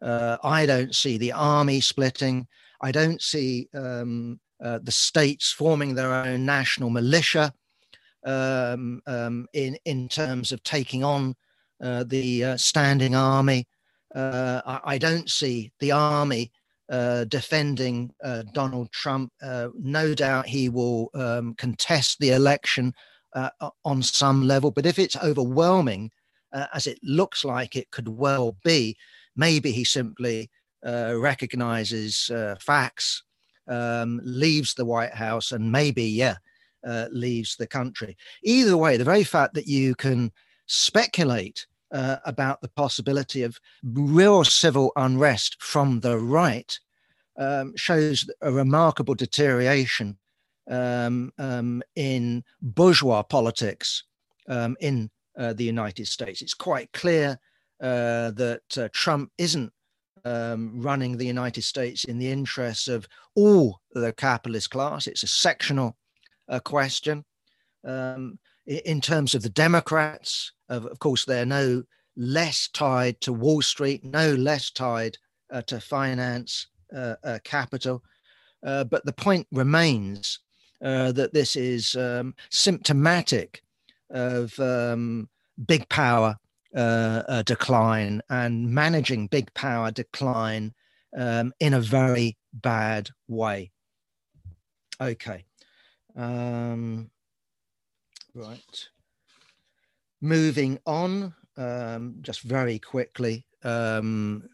Uh, 0.00 0.38
I 0.42 0.64
don't 0.66 0.94
see 0.94 1.18
the 1.18 1.32
army 1.32 1.80
splitting. 1.80 2.46
I 2.80 2.90
don't 2.90 3.20
see 3.20 3.68
um, 3.74 4.40
uh, 4.62 4.78
the 4.82 4.92
states 4.92 5.52
forming 5.52 5.94
their 5.94 6.12
own 6.12 6.46
national 6.46 6.90
militia 6.90 7.52
um, 8.24 9.02
um, 9.06 9.46
in 9.52 9.76
in 9.84 10.08
terms 10.08 10.52
of 10.52 10.62
taking 10.62 11.04
on 11.04 11.30
uh, 11.30 11.34
the 11.82 12.54
standing 12.56 13.14
army. 13.14 13.66
Uh, 14.14 14.60
I, 14.66 14.80
I, 14.84 14.98
don't 14.98 15.30
see 15.30 15.72
the 15.80 15.92
army 15.92 16.52
uh, 16.90 17.24
defending 17.24 18.12
uh, 18.22 18.42
Donald 18.52 18.92
Trump. 18.92 19.32
Uh, 19.42 19.68
no 19.78 20.14
doubt 20.14 20.46
he 20.46 20.68
will 20.68 21.10
um, 21.14 21.54
contest 21.54 22.18
the 22.18 22.30
election 22.30 22.92
uh, 23.34 23.48
on 23.84 24.02
some 24.02 24.46
level, 24.46 24.70
but 24.70 24.84
if 24.84 24.98
it's 24.98 25.16
overwhelming, 25.16 26.10
uh, 26.52 26.66
as 26.74 26.86
it 26.86 26.98
looks 27.02 27.46
like 27.46 27.76
it 27.76 27.90
could 27.90 28.08
well 28.08 28.56
be, 28.62 28.94
maybe 29.36 29.72
he 29.72 29.84
simply 29.84 30.50
recognizes 30.84 32.30
facts, 32.60 33.22
um, 33.68 34.20
leaves 34.22 34.74
the 34.74 34.84
White 34.84 35.14
House, 35.14 35.52
and 35.52 35.72
maybe, 35.72 36.04
yeah, 36.04 36.36
leaves 37.10 37.56
the 37.56 37.66
country. 37.66 38.18
Either 38.42 38.76
way, 38.76 38.98
the 38.98 39.04
very 39.04 39.24
fact 39.24 39.54
that 39.54 39.66
you 39.66 39.94
can 39.94 40.30
speculate 40.66 41.66
uh, 41.92 42.16
about 42.24 42.60
the 42.60 42.68
possibility 42.68 43.42
of 43.42 43.58
real 43.82 44.44
civil 44.44 44.92
unrest 44.96 45.56
from 45.60 46.00
the 46.00 46.18
right 46.18 46.78
um, 47.38 47.72
shows 47.76 48.28
a 48.40 48.52
remarkable 48.52 49.14
deterioration 49.14 50.18
um, 50.70 51.32
um, 51.38 51.82
in 51.96 52.44
bourgeois 52.60 53.22
politics 53.22 54.04
um, 54.48 54.76
in 54.80 55.10
uh, 55.36 55.52
the 55.52 55.64
United 55.64 56.06
States. 56.06 56.42
It's 56.42 56.54
quite 56.54 56.92
clear 56.92 57.38
uh, 57.80 58.30
that 58.32 58.78
uh, 58.78 58.88
Trump 58.92 59.30
isn't 59.38 59.72
um, 60.24 60.80
running 60.80 61.16
the 61.16 61.26
United 61.26 61.62
States 61.62 62.04
in 62.04 62.18
the 62.18 62.30
interests 62.30 62.88
of 62.88 63.08
all 63.34 63.80
the 63.92 64.12
capitalist 64.12 64.70
class. 64.70 65.06
It's 65.06 65.24
a 65.24 65.28
sectional 65.28 65.96
uh, 66.48 66.60
question. 66.60 67.24
Um, 67.84 68.38
in 68.66 69.00
terms 69.00 69.34
of 69.34 69.42
the 69.42 69.48
Democrats, 69.48 70.52
of, 70.68 70.86
of 70.86 70.98
course, 70.98 71.24
they're 71.24 71.46
no 71.46 71.82
less 72.16 72.68
tied 72.68 73.20
to 73.22 73.32
Wall 73.32 73.62
Street, 73.62 74.04
no 74.04 74.34
less 74.34 74.70
tied 74.70 75.16
uh, 75.52 75.62
to 75.62 75.80
finance 75.80 76.68
uh, 76.94 77.14
uh, 77.24 77.38
capital. 77.44 78.02
Uh, 78.64 78.84
but 78.84 79.04
the 79.04 79.12
point 79.12 79.46
remains 79.50 80.38
uh, 80.82 81.12
that 81.12 81.32
this 81.32 81.56
is 81.56 81.96
um, 81.96 82.34
symptomatic 82.50 83.62
of 84.10 84.58
um, 84.60 85.28
big 85.66 85.88
power 85.88 86.36
uh, 86.74 87.42
decline 87.42 88.22
and 88.30 88.70
managing 88.70 89.26
big 89.26 89.52
power 89.54 89.90
decline 89.90 90.72
um, 91.16 91.52
in 91.60 91.74
a 91.74 91.80
very 91.80 92.36
bad 92.52 93.10
way. 93.28 93.70
Okay. 95.00 95.44
Um, 96.16 97.10
right. 98.34 98.88
Moving 100.20 100.78
on, 100.86 101.34
um, 101.56 102.16
just 102.20 102.42
very 102.42 102.78
quickly, 102.78 103.46
um, 103.64 104.48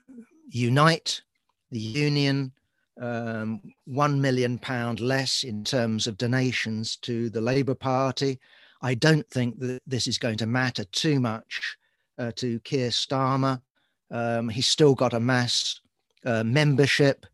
Unite, 0.50 1.22
the 1.70 1.78
union, 1.78 2.52
um, 3.00 3.60
one 3.84 4.20
million 4.20 4.58
pound 4.58 5.00
less 5.00 5.44
in 5.44 5.62
terms 5.62 6.06
of 6.06 6.16
donations 6.16 6.96
to 6.96 7.30
the 7.30 7.40
Labour 7.40 7.74
Party. 7.74 8.40
I 8.82 8.94
don't 8.94 9.28
think 9.30 9.58
that 9.60 9.82
this 9.86 10.06
is 10.06 10.18
going 10.18 10.38
to 10.38 10.46
matter 10.46 10.84
too 10.84 11.20
much 11.20 11.76
uh, 12.18 12.32
to 12.36 12.60
Keir 12.60 12.90
Starmer. 12.90 13.60
Um, 14.10 14.48
he's 14.48 14.66
still 14.66 14.94
got 14.94 15.12
a 15.12 15.20
mass 15.20 15.80
uh, 16.24 16.44
membership. 16.44 17.26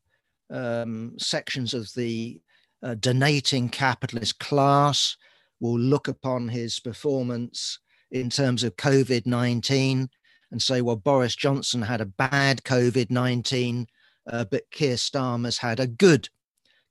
Um, 0.51 1.15
sections 1.19 1.73
of 1.73 1.93
the 1.95 2.41
uh, 2.83 2.95
donating 2.95 3.69
capitalist 3.69 4.39
class 4.39 5.17
will 5.65 5.79
look 5.79 6.09
upon 6.09 6.47
his 6.47 6.79
performance 6.79 7.79
in 8.11 8.29
terms 8.29 8.63
of 8.63 8.77
COVID 8.77 9.25
19 9.25 10.11
and 10.51 10.63
say, 10.63 10.83
well, 10.83 10.95
Boris 10.95 11.35
Johnson 11.35 11.81
had 11.81 12.03
a 12.03 12.07
bad 12.07 12.63
COVID 12.65 13.11
19, 13.11 13.87
uh, 14.31 14.45
but 14.51 14.71
Keir 14.71 14.97
Starmer's 14.97 15.57
had 15.57 15.81
a 15.81 15.87
good 15.87 16.29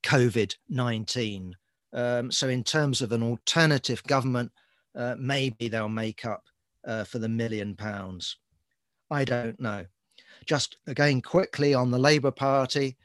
COVID 0.02 0.56
19. 0.68 1.54
Um, 1.92 2.32
so, 2.32 2.48
in 2.48 2.64
terms 2.64 3.00
of 3.00 3.12
an 3.12 3.22
alternative 3.22 4.02
government, 4.08 4.50
uh, 4.96 5.14
maybe 5.20 5.68
they'll 5.68 5.88
make 5.88 6.24
up 6.24 6.42
uh, 6.84 7.04
for 7.04 7.20
the 7.20 7.28
million 7.28 7.76
pounds. 7.76 8.38
I 9.08 9.24
don't 9.24 9.60
know. 9.60 9.86
Just 10.46 10.78
again, 10.88 11.22
quickly 11.22 11.74
on 11.74 11.92
the 11.92 11.98
Labour 11.98 12.32
Party, 12.32 12.96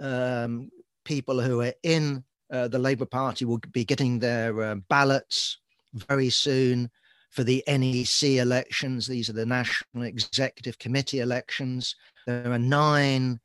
um, 0.00 0.70
people 1.04 1.38
who 1.38 1.60
are 1.60 1.74
in 1.82 2.24
uh, 2.50 2.68
the 2.68 2.78
Labour 2.78 3.06
Party 3.06 3.44
will 3.44 3.60
be 3.72 3.84
getting 3.84 4.18
their 4.18 4.62
uh, 4.62 4.74
ballots 4.88 5.58
very 5.94 6.30
soon 6.30 6.90
for 7.30 7.44
the 7.44 7.62
NEC 7.66 8.38
elections. 8.38 9.06
These 9.06 9.28
are 9.28 9.34
the 9.34 9.46
National 9.46 10.04
Executive 10.04 10.78
Committee 10.78 11.20
elections. 11.20 11.94
There 12.26 12.52
are 12.52 12.58
nine 12.58 13.40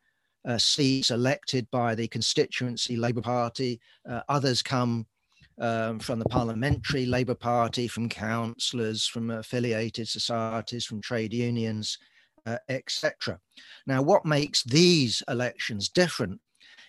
uh, 0.45 0.57
seats 0.57 1.11
elected 1.11 1.69
by 1.71 1.95
the 1.95 2.07
constituency 2.07 2.95
Labour 2.95 3.21
Party. 3.21 3.79
Uh, 4.09 4.21
others 4.29 4.61
come 4.61 5.05
um, 5.59 5.99
from 5.99 6.19
the 6.19 6.25
Parliamentary 6.25 7.05
Labour 7.05 7.35
Party, 7.35 7.87
from 7.87 8.09
councillors, 8.09 9.07
from 9.07 9.29
affiliated 9.29 10.07
societies, 10.07 10.85
from 10.85 11.01
trade 11.01 11.33
unions, 11.33 11.97
uh, 12.45 12.57
etc. 12.69 13.39
Now, 13.85 14.01
what 14.01 14.25
makes 14.25 14.63
these 14.63 15.23
elections 15.27 15.89
different 15.89 16.41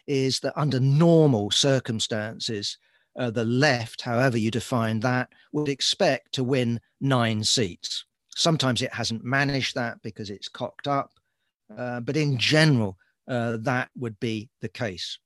is 0.06 0.40
that 0.40 0.58
under 0.58 0.80
normal 0.80 1.50
circumstances, 1.50 2.78
uh, 3.18 3.30
the 3.30 3.44
left, 3.44 4.00
however 4.00 4.36
you 4.36 4.50
define 4.50 5.00
that, 5.00 5.28
would 5.52 5.68
expect 5.68 6.32
to 6.32 6.44
win 6.44 6.80
nine 7.00 7.44
seats. 7.44 8.04
Sometimes 8.34 8.82
it 8.82 8.92
hasn't 8.92 9.24
managed 9.24 9.74
that 9.76 10.02
because 10.02 10.30
it's 10.30 10.48
cocked 10.48 10.88
up, 10.88 11.12
uh, 11.76 12.00
but 12.00 12.16
in 12.16 12.36
general, 12.38 12.98
uh, 13.28 13.56
that 13.60 13.88
would 13.96 14.18
be 14.20 14.50
the 14.60 14.68
case. 14.68 15.18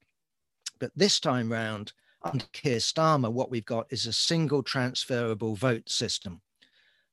But 0.79 0.93
this 0.95 1.19
time 1.19 1.51
round, 1.51 1.93
under 2.23 2.45
Keir 2.53 2.79
Starmer, 2.79 3.33
what 3.33 3.51
we've 3.51 3.65
got 3.65 3.87
is 3.91 4.07
a 4.07 4.13
single 4.13 4.63
transferable 4.63 5.55
vote 5.55 5.89
system. 5.89 6.41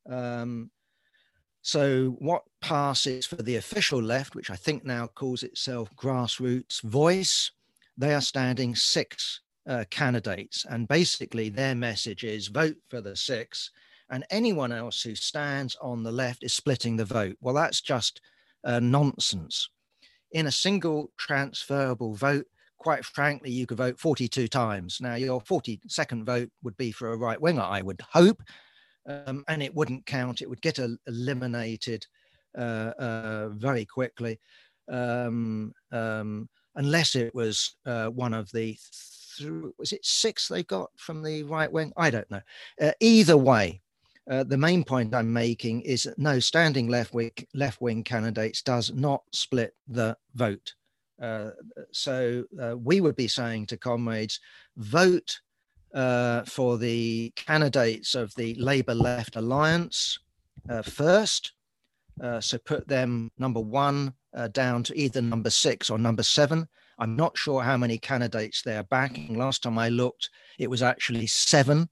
Um, 0.09 0.71
so, 1.61 2.15
what 2.19 2.43
passes 2.61 3.25
for 3.25 3.37
the 3.37 3.55
official 3.55 4.01
left, 4.01 4.35
which 4.35 4.51
I 4.51 4.55
think 4.55 4.85
now 4.85 5.07
calls 5.07 5.41
itself 5.41 5.89
Grassroots 5.95 6.81
Voice, 6.83 7.49
they 7.97 8.13
are 8.13 8.21
standing 8.21 8.75
six 8.75 9.41
uh, 9.67 9.85
candidates. 9.89 10.65
And 10.69 10.87
basically, 10.87 11.49
their 11.49 11.75
message 11.75 12.23
is 12.23 12.47
vote 12.47 12.77
for 12.89 13.01
the 13.01 13.15
six, 13.15 13.71
and 14.09 14.25
anyone 14.29 14.71
else 14.71 15.01
who 15.01 15.15
stands 15.15 15.75
on 15.81 16.03
the 16.03 16.11
left 16.11 16.43
is 16.43 16.53
splitting 16.53 16.95
the 16.95 17.05
vote. 17.05 17.37
Well, 17.41 17.55
that's 17.55 17.81
just 17.81 18.21
uh, 18.63 18.79
nonsense. 18.79 19.69
In 20.31 20.47
a 20.47 20.51
single 20.51 21.11
transferable 21.17 22.13
vote, 22.13 22.45
quite 22.77 23.05
frankly, 23.05 23.49
you 23.49 23.65
could 23.65 23.77
vote 23.77 23.99
42 23.99 24.47
times. 24.47 24.99
Now, 25.01 25.15
your 25.15 25.41
42nd 25.41 26.23
vote 26.23 26.49
would 26.61 26.77
be 26.77 26.91
for 26.91 27.13
a 27.13 27.17
right 27.17 27.39
winger, 27.41 27.63
I 27.63 27.81
would 27.81 28.01
hope, 28.11 28.43
um, 29.07 29.43
and 29.47 29.63
it 29.63 29.73
wouldn't 29.73 30.05
count. 30.05 30.41
It 30.41 30.49
would 30.49 30.61
get 30.61 30.79
eliminated 31.07 32.05
uh, 32.57 32.91
uh, 32.99 33.49
very 33.49 33.85
quickly, 33.85 34.39
um, 34.91 35.73
um, 35.91 36.47
unless 36.75 37.15
it 37.15 37.33
was 37.33 37.75
uh, 37.85 38.07
one 38.07 38.33
of 38.33 38.51
the 38.51 38.77
th- 39.37 39.73
was 39.77 39.91
it 39.91 40.05
six 40.05 40.47
they 40.47 40.63
got 40.63 40.89
from 40.97 41.23
the 41.23 41.43
right 41.43 41.71
wing? 41.71 41.93
I 41.97 42.09
don't 42.09 42.29
know. 42.29 42.41
Uh, 42.81 42.91
either 42.99 43.37
way, 43.37 43.81
uh, 44.29 44.43
the 44.43 44.57
main 44.57 44.83
point 44.83 45.13
I'm 45.13 45.31
making 45.31 45.81
is 45.81 46.03
that 46.03 46.17
no 46.17 46.39
standing 46.39 46.87
left 46.87 47.13
wing 47.13 47.31
left 47.53 47.81
wing 47.81 48.03
candidates 48.03 48.61
does 48.61 48.91
not 48.93 49.23
split 49.31 49.75
the 49.87 50.17
vote. 50.33 50.73
Uh, 51.21 51.51
so 51.91 52.43
uh, 52.61 52.75
we 52.77 52.99
would 53.01 53.15
be 53.15 53.27
saying 53.27 53.65
to 53.67 53.77
comrades, 53.77 54.39
vote 54.77 55.39
uh, 55.93 56.43
for 56.43 56.77
the 56.77 57.31
candidates 57.37 58.15
of 58.15 58.35
the 58.35 58.53
Labour 58.55 58.93
Left 58.93 59.37
Alliance 59.37 60.19
first. 60.83 61.53
so 62.39 62.57
put 62.57 62.87
them 62.87 63.31
number 63.37 63.61
one 63.61 64.13
down 64.51 64.83
to 64.83 64.97
either 64.97 65.21
number 65.21 65.49
six 65.49 65.89
or 65.89 65.97
number 65.97 66.23
seven. 66.23 66.67
I'm 66.97 67.15
not 67.15 67.37
sure 67.37 67.61
how 67.61 67.77
many 67.77 67.97
candidates 67.97 68.61
they're 68.61 68.83
backing. 68.83 69.37
Last 69.37 69.63
time 69.63 69.77
I 69.77 69.89
looked, 69.89 70.29
it 70.57 70.69
was 70.69 70.81
actually 70.81 71.27
seven. 71.27 71.89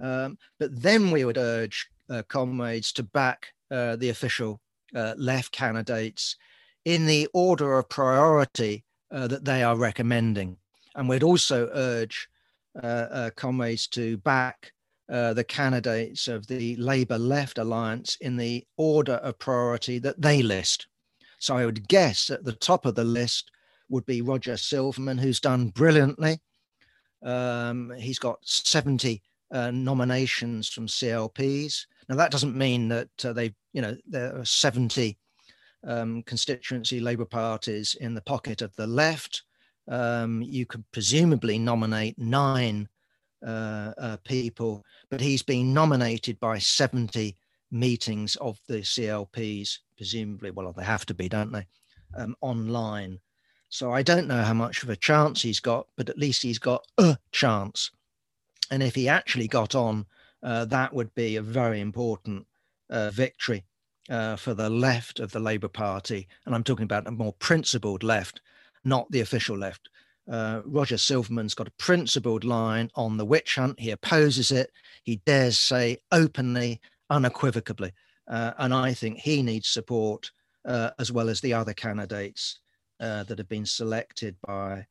Um, 0.00 0.38
but 0.58 0.82
then 0.82 1.10
we 1.10 1.24
would 1.24 1.38
urge 1.38 1.88
uh, 2.10 2.22
comrades 2.28 2.92
to 2.92 3.02
back 3.02 3.48
uh, 3.70 3.96
the 3.96 4.08
official 4.08 4.60
uh, 4.94 5.14
left 5.16 5.52
candidates 5.52 6.36
in 6.84 7.06
the 7.06 7.28
order 7.32 7.78
of 7.78 7.88
priority 7.88 8.84
uh, 9.10 9.26
that 9.28 9.44
they 9.44 9.62
are 9.62 9.76
recommending. 9.76 10.56
And 10.94 11.08
we'd 11.08 11.22
also 11.22 11.70
urge 11.72 12.28
uh, 12.82 12.86
uh, 12.86 13.30
comrades 13.36 13.86
to 13.88 14.16
back 14.18 14.72
the 15.08 15.44
candidates 15.46 16.28
of 16.28 16.46
the 16.46 16.76
Labour 16.76 17.18
Left 17.18 17.58
Alliance 17.58 18.16
in 18.20 18.36
the 18.36 18.64
order 18.76 19.14
of 19.14 19.38
priority 19.38 19.98
that 19.98 20.20
they 20.20 20.42
list. 20.42 20.86
So 21.44 21.58
I 21.58 21.66
would 21.66 21.86
guess 21.88 22.30
at 22.30 22.42
the 22.42 22.54
top 22.54 22.86
of 22.86 22.94
the 22.94 23.04
list 23.04 23.50
would 23.90 24.06
be 24.06 24.22
Roger 24.22 24.56
Silverman, 24.56 25.18
who's 25.18 25.40
done 25.40 25.68
brilliantly. 25.68 26.40
Um, 27.22 27.92
he's 27.98 28.18
got 28.18 28.38
70 28.44 29.20
uh, 29.50 29.70
nominations 29.70 30.70
from 30.70 30.86
CLPs. 30.86 31.84
Now, 32.08 32.16
that 32.16 32.30
doesn't 32.30 32.56
mean 32.56 32.88
that 32.88 33.10
uh, 33.22 33.34
they, 33.34 33.54
you 33.74 33.82
know, 33.82 33.94
there 34.06 34.34
are 34.38 34.44
70 34.46 35.18
um, 35.86 36.22
constituency 36.22 36.98
Labour 36.98 37.26
parties 37.26 37.94
in 38.00 38.14
the 38.14 38.22
pocket 38.22 38.62
of 38.62 38.74
the 38.76 38.86
left. 38.86 39.42
Um, 39.86 40.40
you 40.40 40.64
could 40.64 40.90
presumably 40.92 41.58
nominate 41.58 42.18
nine 42.18 42.88
uh, 43.46 43.92
uh 43.98 44.16
people, 44.24 44.82
but 45.10 45.20
he's 45.20 45.42
been 45.42 45.74
nominated 45.74 46.40
by 46.40 46.58
70 46.58 47.36
meetings 47.70 48.36
of 48.36 48.58
the 48.68 48.80
CLPs, 48.80 49.78
presumably, 49.96 50.50
well, 50.50 50.72
they 50.72 50.84
have 50.84 51.06
to 51.06 51.14
be, 51.14 51.28
don't 51.28 51.52
they, 51.52 51.66
um, 52.16 52.36
online. 52.40 53.18
So 53.68 53.92
I 53.92 54.02
don't 54.02 54.28
know 54.28 54.42
how 54.42 54.54
much 54.54 54.82
of 54.82 54.90
a 54.90 54.96
chance 54.96 55.42
he's 55.42 55.60
got, 55.60 55.86
but 55.96 56.08
at 56.08 56.18
least 56.18 56.42
he's 56.42 56.58
got 56.58 56.84
a 56.98 57.18
chance. 57.32 57.90
And 58.70 58.82
if 58.82 58.94
he 58.94 59.08
actually 59.08 59.48
got 59.48 59.74
on, 59.74 60.06
uh, 60.42 60.64
that 60.66 60.92
would 60.92 61.14
be 61.14 61.36
a 61.36 61.42
very 61.42 61.80
important 61.80 62.46
uh, 62.90 63.10
victory 63.10 63.64
uh, 64.08 64.36
for 64.36 64.54
the 64.54 64.70
left 64.70 65.20
of 65.20 65.32
the 65.32 65.40
Labour 65.40 65.68
Party. 65.68 66.28
And 66.44 66.54
I'm 66.54 66.64
talking 66.64 66.84
about 66.84 67.06
a 67.06 67.10
more 67.10 67.32
principled 67.32 68.02
left, 68.02 68.40
not 68.84 69.10
the 69.10 69.20
official 69.20 69.56
left. 69.56 69.88
Uh, 70.30 70.62
Roger 70.64 70.96
Silverman's 70.96 71.54
got 71.54 71.68
a 71.68 71.72
principled 71.72 72.44
line 72.44 72.90
on 72.94 73.16
the 73.16 73.24
witch 73.24 73.56
hunt. 73.56 73.80
He 73.80 73.90
opposes 73.90 74.50
it. 74.50 74.70
He 75.02 75.16
dares 75.16 75.58
say 75.58 75.98
openly, 76.12 76.80
unequivocally. 77.14 77.92
Uh, 78.28 78.52
and 78.58 78.74
I 78.74 78.92
think 78.94 79.18
he 79.18 79.42
needs 79.42 79.68
support 79.68 80.30
uh, 80.66 80.90
as 80.98 81.12
well 81.12 81.28
as 81.28 81.40
the 81.40 81.52
other 81.52 81.74
candidates 81.74 82.60
uh, 83.00 83.22
that 83.24 83.38
have 83.38 83.48
been 83.48 83.66
selected 83.66 84.36
by 84.46 84.86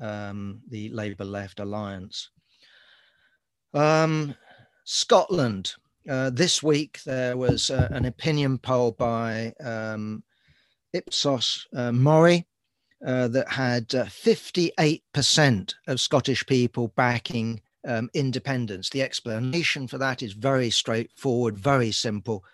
um, 0.00 0.60
the 0.68 0.88
Labour 0.90 1.24
Left 1.24 1.60
Alliance. 1.60 2.30
Um, 3.72 4.34
Scotland. 4.84 5.74
Uh, 6.08 6.30
this 6.30 6.62
week 6.62 7.00
there 7.04 7.36
was 7.36 7.70
uh, 7.70 7.88
an 7.92 8.06
opinion 8.06 8.58
poll 8.58 8.90
by 8.92 9.54
um, 9.64 10.24
Ipsos 10.92 11.68
uh, 11.74 11.92
Mori 11.92 12.44
uh, 13.06 13.28
that 13.28 13.48
had 13.48 13.88
58% 13.88 15.74
of 15.86 16.00
Scottish 16.00 16.44
people 16.46 16.88
backing 16.96 17.60
um, 17.86 18.10
independence. 18.14 18.90
The 18.90 19.02
explanation 19.02 19.86
for 19.86 19.98
that 19.98 20.22
is 20.22 20.32
very 20.32 20.70
straightforward, 20.70 21.58
very 21.58 21.92
simple. 21.92 22.44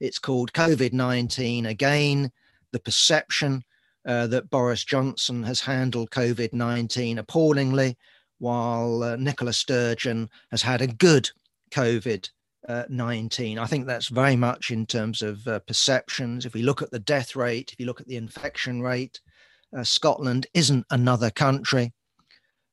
It's 0.00 0.18
called 0.18 0.52
COVID 0.52 0.92
19 0.92 1.66
again, 1.66 2.30
the 2.72 2.80
perception 2.80 3.64
uh, 4.06 4.26
that 4.28 4.50
Boris 4.50 4.84
Johnson 4.84 5.42
has 5.42 5.60
handled 5.60 6.10
COVID 6.10 6.52
19 6.52 7.18
appallingly, 7.18 7.96
while 8.38 9.02
uh, 9.02 9.16
Nicola 9.16 9.52
Sturgeon 9.52 10.30
has 10.50 10.62
had 10.62 10.80
a 10.80 10.86
good 10.86 11.30
COVID 11.72 12.30
uh, 12.68 12.84
19. 12.88 13.58
I 13.58 13.66
think 13.66 13.86
that's 13.86 14.08
very 14.08 14.36
much 14.36 14.70
in 14.70 14.86
terms 14.86 15.22
of 15.22 15.46
uh, 15.46 15.58
perceptions. 15.60 16.46
If 16.46 16.54
we 16.54 16.62
look 16.62 16.82
at 16.82 16.90
the 16.90 16.98
death 16.98 17.34
rate, 17.34 17.72
if 17.72 17.80
you 17.80 17.86
look 17.86 18.00
at 18.00 18.06
the 18.06 18.16
infection 18.16 18.82
rate, 18.82 19.20
uh, 19.76 19.84
Scotland 19.84 20.46
isn't 20.54 20.86
another 20.90 21.30
country. 21.30 21.92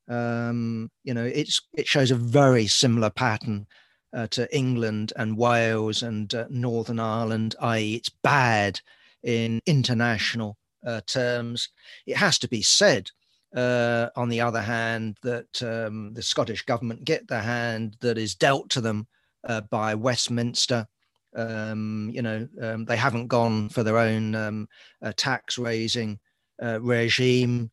Um, 0.08 0.91
you 1.03 1.14
know, 1.14 1.26
it's 1.26 1.62
it 1.74 1.88
shows 1.88 2.12
a 2.12 2.16
very 2.16 2.68
similar 2.68 3.10
pattern 3.10 3.68
uh, 4.16 4.28
to 4.28 4.56
England 4.56 5.12
and 5.18 5.38
Wales 5.38 6.01
and 6.01 6.34
Northern 6.49 6.99
Ireland, 6.99 7.56
i.e., 7.60 7.95
it's 7.95 8.10
bad 8.10 8.80
in 9.24 9.60
international 9.66 10.58
uh, 10.86 11.01
terms. 11.06 11.70
It 12.06 12.16
has 12.16 12.39
to 12.39 12.47
be 12.47 12.62
said, 12.62 13.10
uh, 13.56 14.10
on 14.16 14.30
the 14.30 14.41
other 14.41 14.62
hand, 14.62 15.18
that 15.24 15.62
um, 15.62 16.14
the 16.14 16.22
Scottish 16.22 16.64
government 16.64 17.03
get 17.03 17.28
the 17.28 17.41
hand 17.41 17.97
that 17.99 18.18
is 18.18 18.36
dealt 18.36 18.70
to 18.72 18.82
them 18.82 19.08
uh, 19.47 19.62
by 19.62 19.95
Westminster. 19.95 20.88
Um, 21.36 22.10
you 22.14 22.22
know, 22.22 22.47
um, 22.62 22.86
they 22.86 22.95
haven't 22.95 23.28
gone 23.28 23.68
for 23.68 23.84
their 23.84 23.97
own 23.97 24.36
um, 24.36 24.70
uh, 25.01 25.12
tax 25.18 25.58
raising 25.58 26.20
uh, 26.64 26.80
regime. 26.82 27.72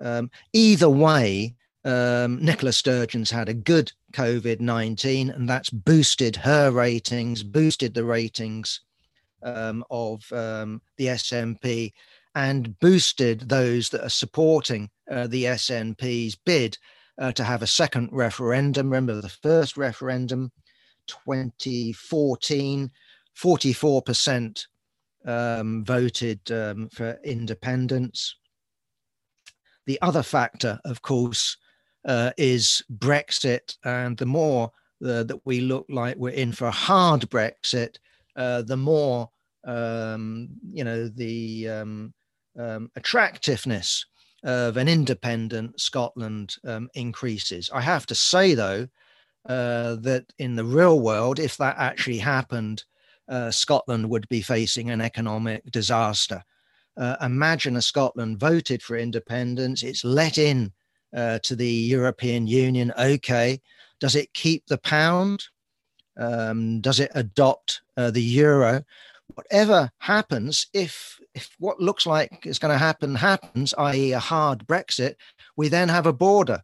Um, 0.00 0.30
either 0.54 0.88
way, 0.88 1.54
um, 1.84 2.42
Nicola 2.42 2.72
Sturgeon's 2.72 3.30
had 3.30 3.48
a 3.48 3.54
good 3.54 3.92
COVID 4.12 4.60
19, 4.60 5.30
and 5.30 5.48
that's 5.48 5.70
boosted 5.70 6.36
her 6.36 6.70
ratings, 6.70 7.42
boosted 7.42 7.94
the 7.94 8.04
ratings 8.04 8.80
um, 9.42 9.84
of 9.90 10.30
um, 10.32 10.80
the 10.96 11.06
SNP 11.06 11.92
and 12.34 12.78
boosted 12.80 13.48
those 13.48 13.90
that 13.90 14.04
are 14.04 14.10
supporting 14.10 14.90
uh, 15.10 15.26
the 15.26 15.44
SNP's 15.44 16.34
bid 16.34 16.76
uh, 17.18 17.32
to 17.32 17.44
have 17.44 17.62
a 17.62 17.66
second 17.66 18.08
referendum. 18.12 18.86
Remember 18.86 19.20
the 19.20 19.28
first 19.28 19.76
referendum, 19.76 20.50
2014, 21.06 22.90
44% 23.36 24.66
um, 25.26 25.84
voted 25.84 26.40
um, 26.50 26.88
for 26.88 27.18
independence. 27.24 28.36
The 29.86 30.00
other 30.00 30.22
factor, 30.22 30.80
of 30.84 31.02
course, 31.02 31.56
uh, 32.04 32.30
is 32.36 32.82
Brexit. 32.98 33.76
And 33.84 34.16
the 34.16 34.26
more 34.26 34.70
uh, 35.04 35.24
that 35.24 35.40
we 35.44 35.60
look 35.60 35.86
like 35.88 36.16
we're 36.16 36.30
in 36.30 36.52
for 36.52 36.66
a 36.66 36.70
hard 36.70 37.22
Brexit, 37.30 37.96
uh, 38.36 38.62
the 38.62 38.76
more 38.76 39.30
um, 39.64 40.48
you 40.72 40.84
know 40.84 41.08
the 41.08 41.68
um, 41.68 42.14
um, 42.58 42.90
attractiveness 42.96 44.04
of 44.44 44.76
an 44.76 44.88
independent 44.88 45.80
Scotland 45.80 46.56
um, 46.64 46.88
increases. 46.94 47.70
I 47.72 47.80
have 47.80 48.06
to 48.06 48.14
say, 48.14 48.54
though, 48.54 48.86
uh, 49.48 49.96
that 49.96 50.26
in 50.38 50.54
the 50.54 50.64
real 50.64 51.00
world, 51.00 51.38
if 51.38 51.56
that 51.56 51.76
actually 51.78 52.18
happened, 52.18 52.84
uh, 53.28 53.50
Scotland 53.50 54.08
would 54.10 54.28
be 54.28 54.42
facing 54.42 54.90
an 54.90 55.00
economic 55.00 55.64
disaster. 55.70 56.42
Uh, 56.96 57.16
imagine 57.22 57.76
a 57.76 57.82
Scotland 57.82 58.38
voted 58.38 58.82
for 58.82 58.96
independence, 58.96 59.82
it's 59.82 60.04
let 60.04 60.38
in 60.38 60.72
uh, 61.14 61.38
to 61.40 61.56
the 61.56 61.68
European 61.68 62.46
Union. 62.46 62.92
Okay, 62.98 63.60
does 64.00 64.14
it 64.14 64.34
keep 64.34 64.66
the 64.66 64.78
pound? 64.78 65.44
Um, 66.16 66.80
does 66.80 67.00
it 67.00 67.10
adopt 67.14 67.82
uh, 67.96 68.10
the 68.10 68.22
euro? 68.22 68.84
Whatever 69.34 69.90
happens, 69.98 70.66
if 70.72 71.18
if 71.34 71.50
what 71.58 71.80
looks 71.80 72.06
like 72.06 72.46
is 72.46 72.58
going 72.58 72.72
to 72.72 72.78
happen 72.78 73.14
happens, 73.14 73.74
i.e., 73.78 74.12
a 74.12 74.20
hard 74.20 74.66
Brexit, 74.66 75.14
we 75.56 75.68
then 75.68 75.88
have 75.88 76.06
a 76.06 76.12
border 76.12 76.62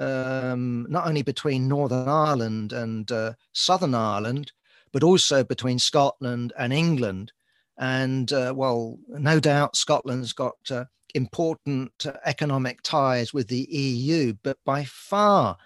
um, 0.00 0.86
not 0.88 1.06
only 1.06 1.22
between 1.22 1.68
Northern 1.68 2.08
Ireland 2.08 2.72
and 2.72 3.10
uh, 3.12 3.34
Southern 3.52 3.94
Ireland, 3.94 4.50
but 4.92 5.02
also 5.02 5.44
between 5.44 5.78
Scotland 5.78 6.52
and 6.58 6.72
England. 6.72 7.32
And 7.78 8.32
uh, 8.32 8.52
well, 8.56 8.98
no 9.08 9.38
doubt 9.38 9.76
Scotland's 9.76 10.32
got 10.32 10.56
uh, 10.70 10.86
important 11.14 11.92
uh, 12.06 12.12
economic 12.24 12.82
ties 12.82 13.32
with 13.32 13.48
the 13.48 13.66
EU, 13.70 14.34
but 14.42 14.58
by 14.64 14.84
far 14.84 15.56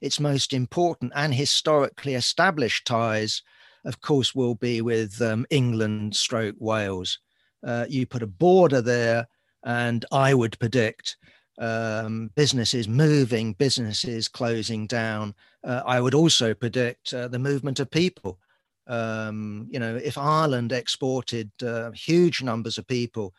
its 0.00 0.20
most 0.20 0.52
important 0.52 1.12
and 1.14 1.34
historically 1.34 2.14
established 2.14 2.86
ties, 2.86 3.42
of 3.84 4.00
course, 4.00 4.34
will 4.34 4.54
be 4.54 4.82
with 4.82 5.20
um, 5.22 5.46
England 5.50 6.14
stroke 6.14 6.56
Wales. 6.58 7.18
Uh, 7.66 7.86
you 7.88 8.06
put 8.06 8.22
a 8.22 8.26
border 8.26 8.82
there, 8.82 9.26
and 9.64 10.04
I 10.12 10.34
would 10.34 10.58
predict 10.58 11.16
um, 11.58 12.30
businesses 12.34 12.88
moving, 12.88 13.54
businesses 13.54 14.28
closing 14.28 14.86
down. 14.86 15.34
Uh, 15.62 15.82
I 15.86 16.00
would 16.00 16.14
also 16.14 16.54
predict 16.54 17.14
uh, 17.14 17.28
the 17.28 17.38
movement 17.38 17.80
of 17.80 17.90
people. 17.90 18.38
Um, 18.86 19.66
you 19.70 19.78
know, 19.78 19.96
if 19.96 20.18
Ireland 20.18 20.72
exported 20.72 21.50
uh, 21.62 21.90
huge 21.92 22.42
numbers 22.42 22.76
of 22.76 22.86
people, 22.86 23.34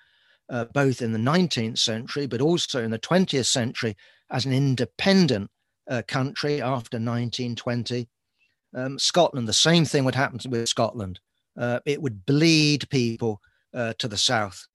uh, 0.49 0.65
both 0.65 1.01
in 1.01 1.11
the 1.11 1.19
19th 1.19 1.79
century, 1.79 2.27
but 2.27 2.41
also 2.41 2.83
in 2.83 2.91
the 2.91 2.99
20th 2.99 3.45
century, 3.45 3.95
as 4.31 4.45
an 4.45 4.53
independent 4.53 5.49
uh, 5.89 6.01
country 6.07 6.61
after 6.61 6.97
1920, 6.97 8.07
um, 8.75 8.99
Scotland, 8.99 9.47
the 9.47 9.53
same 9.53 9.85
thing 9.85 10.03
would 10.03 10.15
happen 10.15 10.39
with 10.49 10.67
Scotland. 10.67 11.19
Uh, 11.57 11.79
it 11.85 12.01
would 12.01 12.25
bleed 12.25 12.89
people 12.89 13.41
to 13.97 14.07
the 14.07 14.17
south. 14.17 14.67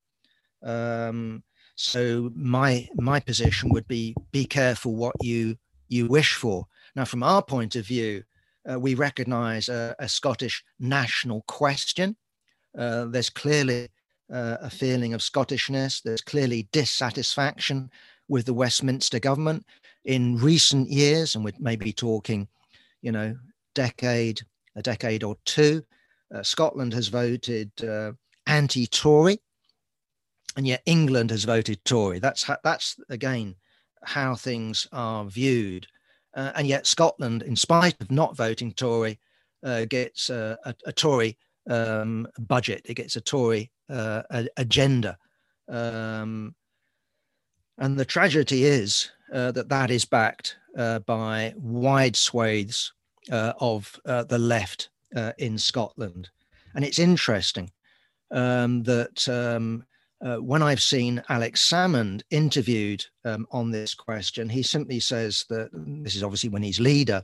Um, 0.62 1.42
so 1.80 2.30
my 2.34 2.86
my 2.94 3.20
position 3.20 3.70
would 3.70 3.88
be 3.88 4.14
be 4.32 4.44
careful 4.44 4.94
what 4.94 5.16
you 5.22 5.56
you 5.88 6.06
wish 6.06 6.34
for. 6.34 6.66
Now, 6.94 7.06
from 7.06 7.22
our 7.22 7.42
point 7.42 7.74
of 7.74 7.86
view, 7.86 8.22
uh, 8.70 8.78
we 8.78 8.94
recognise 8.94 9.68
a, 9.68 9.94
a, 9.98 10.08
Scottish 10.08 10.62
national 10.78 11.42
question. 11.48 12.16
Uh, 12.76 13.06
there's 13.06 13.30
clearly 13.30 13.88
uh, 14.32 14.56
a 14.60 14.70
feeling 14.70 15.14
of 15.14 15.20
Scottishness. 15.20 16.02
There's 16.02 16.20
clearly 16.20 16.68
dissatisfaction 16.72 17.90
with 18.28 18.46
the 18.46 18.54
Westminster 18.54 19.18
government 19.18 19.66
in 20.04 20.36
recent 20.36 20.90
years, 20.90 21.34
and 21.34 21.44
we're 21.44 21.52
maybe 21.58 21.92
talking, 21.92 22.48
you 23.02 23.12
know, 23.12 23.36
decade 23.74 24.40
a 24.76 24.82
decade 24.82 25.24
or 25.24 25.36
two. 25.44 25.82
Uh, 26.32 26.42
Scotland 26.42 26.94
has 26.94 27.08
voted 27.08 27.72
uh, 27.82 28.12
anti-Tory 28.46 29.38
and 30.56 30.66
yet 30.66 30.82
England 30.86 31.30
has 31.30 31.44
voted 31.44 31.84
Tory. 31.84 32.18
That's 32.18 32.48
that's 32.64 32.96
again 33.08 33.54
how 34.04 34.34
things 34.34 34.86
are 34.92 35.24
viewed, 35.24 35.86
uh, 36.34 36.52
and 36.54 36.66
yet 36.66 36.86
Scotland, 36.86 37.42
in 37.42 37.56
spite 37.56 37.96
of 38.00 38.10
not 38.10 38.36
voting 38.36 38.72
Tory, 38.72 39.18
uh, 39.64 39.84
gets 39.84 40.30
a, 40.30 40.58
a, 40.64 40.74
a 40.86 40.92
Tory 40.92 41.38
um, 41.68 42.26
budget. 42.38 42.82
It 42.84 42.94
gets 42.94 43.16
a 43.16 43.20
Tory 43.20 43.70
uh, 43.90 44.22
agenda, 44.56 45.16
um, 45.68 46.54
and 47.78 47.98
the 47.98 48.04
tragedy 48.04 48.64
is 48.64 49.10
uh, 49.32 49.52
that 49.52 49.68
that 49.68 49.90
is 49.90 50.04
backed 50.04 50.56
uh, 50.76 51.00
by 51.00 51.52
wide 51.56 52.16
swathes 52.16 52.92
uh, 53.30 53.52
of 53.60 53.98
the 54.04 54.38
left 54.38 54.90
in 55.38 55.58
Scotland, 55.58 56.30
and 56.74 56.84
it's 56.84 56.98
interesting 56.98 57.70
um, 58.30 58.82
that 58.84 59.28
um, 59.28 59.84
uh, 60.24 60.36
when 60.36 60.62
I've 60.62 60.82
seen 60.82 61.22
Alex 61.28 61.68
Salmond 61.68 62.22
interviewed 62.30 63.04
um, 63.24 63.46
on 63.50 63.70
this 63.70 63.94
question, 63.94 64.48
he 64.48 64.62
simply 64.62 65.00
says 65.00 65.44
that 65.48 65.70
this 65.72 66.14
is 66.14 66.22
obviously 66.22 66.50
when 66.50 66.62
he's 66.62 66.80
leader. 66.80 67.22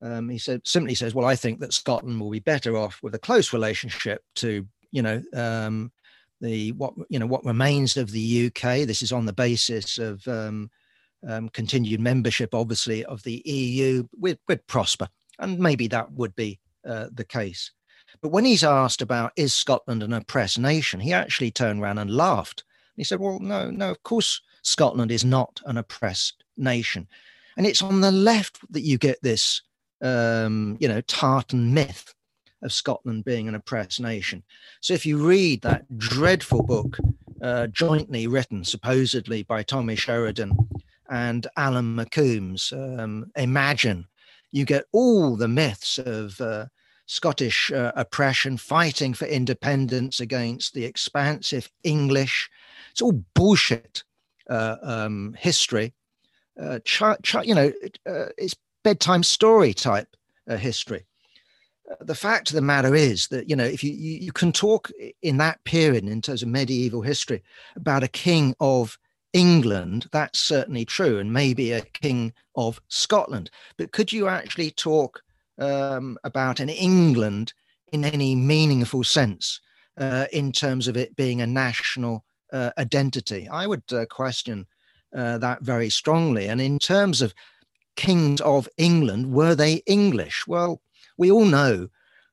Um, 0.00 0.28
he 0.28 0.38
said 0.38 0.62
simply 0.66 0.94
says, 0.94 1.14
"Well, 1.14 1.26
I 1.26 1.36
think 1.36 1.60
that 1.60 1.72
Scotland 1.72 2.20
will 2.20 2.30
be 2.30 2.40
better 2.40 2.76
off 2.76 3.00
with 3.02 3.14
a 3.14 3.20
close 3.20 3.52
relationship 3.52 4.22
to 4.36 4.66
you 4.92 5.02
know 5.02 5.22
um, 5.34 5.90
the 6.40 6.72
what 6.72 6.94
you 7.08 7.18
know 7.18 7.26
what 7.26 7.44
remains 7.44 7.96
of 7.96 8.10
the 8.10 8.46
UK. 8.46 8.86
This 8.86 9.02
is 9.02 9.12
on 9.12 9.26
the 9.26 9.32
basis 9.32 9.98
of 9.98 10.26
um, 10.28 10.70
um, 11.26 11.48
continued 11.48 12.00
membership, 12.00 12.54
obviously, 12.54 13.04
of 13.04 13.22
the 13.24 13.42
EU 13.44 14.04
with 14.18 14.38
with 14.48 14.66
Prosper, 14.66 15.08
and 15.38 15.58
maybe 15.58 15.88
that 15.88 16.12
would 16.12 16.34
be 16.36 16.60
uh, 16.86 17.06
the 17.12 17.24
case." 17.24 17.72
But 18.20 18.30
when 18.30 18.44
he's 18.44 18.64
asked 18.64 19.02
about 19.02 19.32
is 19.36 19.54
Scotland 19.54 20.02
an 20.02 20.12
oppressed 20.12 20.58
nation, 20.58 21.00
he 21.00 21.12
actually 21.12 21.50
turned 21.50 21.80
around 21.80 21.98
and 21.98 22.10
laughed. 22.10 22.64
He 22.96 23.04
said, 23.04 23.20
Well, 23.20 23.38
no, 23.40 23.70
no, 23.70 23.90
of 23.90 24.02
course 24.02 24.40
Scotland 24.62 25.10
is 25.10 25.24
not 25.24 25.60
an 25.66 25.78
oppressed 25.78 26.44
nation. 26.56 27.08
And 27.56 27.66
it's 27.66 27.82
on 27.82 28.00
the 28.00 28.12
left 28.12 28.58
that 28.72 28.82
you 28.82 28.98
get 28.98 29.22
this, 29.22 29.62
um, 30.00 30.76
you 30.80 30.88
know, 30.88 31.00
tartan 31.02 31.74
myth 31.74 32.14
of 32.62 32.72
Scotland 32.72 33.24
being 33.24 33.48
an 33.48 33.54
oppressed 33.54 34.00
nation. 34.00 34.42
So 34.80 34.94
if 34.94 35.04
you 35.06 35.26
read 35.26 35.62
that 35.62 35.98
dreadful 35.98 36.62
book, 36.62 36.98
uh, 37.40 37.66
jointly 37.68 38.26
written 38.26 38.64
supposedly 38.64 39.42
by 39.42 39.62
Tommy 39.62 39.96
Sheridan 39.96 40.56
and 41.10 41.46
Alan 41.56 41.96
McCombes, 41.96 42.72
um, 42.72 43.30
Imagine, 43.36 44.06
you 44.52 44.64
get 44.64 44.84
all 44.92 45.36
the 45.36 45.48
myths 45.48 45.98
of 45.98 46.40
uh, 46.40 46.66
Scottish 47.06 47.70
uh, 47.72 47.92
oppression, 47.96 48.56
fighting 48.56 49.12
for 49.12 49.26
independence 49.26 50.20
against 50.20 50.72
the 50.72 50.84
expansive 50.84 51.70
English. 51.82 52.48
It's 52.92 53.02
all 53.02 53.24
bullshit 53.34 54.04
uh, 54.48 54.76
um, 54.82 55.34
history. 55.38 55.94
Uh, 56.60 56.78
ch- 56.84 57.02
ch- 57.22 57.44
you 57.44 57.54
know, 57.54 57.72
uh, 58.06 58.26
it's 58.38 58.54
bedtime 58.84 59.22
story 59.22 59.74
type 59.74 60.08
history. 60.48 61.06
The 62.00 62.14
fact 62.14 62.50
of 62.50 62.54
the 62.54 62.62
matter 62.62 62.94
is 62.94 63.28
that 63.28 63.48
you 63.48 63.56
know 63.56 63.64
if 63.64 63.82
you, 63.84 63.92
you 63.92 64.18
you 64.18 64.32
can 64.32 64.52
talk 64.52 64.90
in 65.22 65.36
that 65.38 65.62
period 65.64 66.04
in 66.04 66.22
terms 66.22 66.42
of 66.42 66.48
medieval 66.48 67.02
history 67.02 67.42
about 67.76 68.02
a 68.02 68.08
king 68.08 68.54
of 68.60 68.98
England, 69.32 70.08
that's 70.12 70.38
certainly 70.38 70.84
true, 70.84 71.18
and 71.18 71.32
maybe 71.32 71.72
a 71.72 71.80
king 71.80 72.32
of 72.54 72.80
Scotland. 72.88 73.50
But 73.78 73.92
could 73.92 74.12
you 74.12 74.28
actually 74.28 74.70
talk 74.70 75.22
um, 75.58 76.18
about 76.24 76.60
an 76.60 76.68
England 76.68 77.54
in 77.92 78.04
any 78.04 78.34
meaningful 78.34 79.04
sense 79.04 79.60
uh, 79.98 80.26
in 80.32 80.52
terms 80.52 80.88
of 80.88 80.96
it 80.96 81.14
being 81.16 81.40
a 81.40 81.46
national 81.46 82.24
uh, 82.52 82.70
identity. 82.78 83.48
I 83.48 83.66
would 83.66 83.84
uh, 83.92 84.06
question 84.06 84.66
uh, 85.14 85.38
that 85.38 85.62
very 85.62 85.90
strongly. 85.90 86.48
And 86.48 86.60
in 86.60 86.78
terms 86.78 87.22
of 87.22 87.34
kings 87.96 88.40
of 88.40 88.68
England, 88.78 89.32
were 89.32 89.54
they 89.54 89.82
English? 89.86 90.46
Well, 90.46 90.80
we 91.22 91.30
all 91.30 91.44
know 91.44 91.88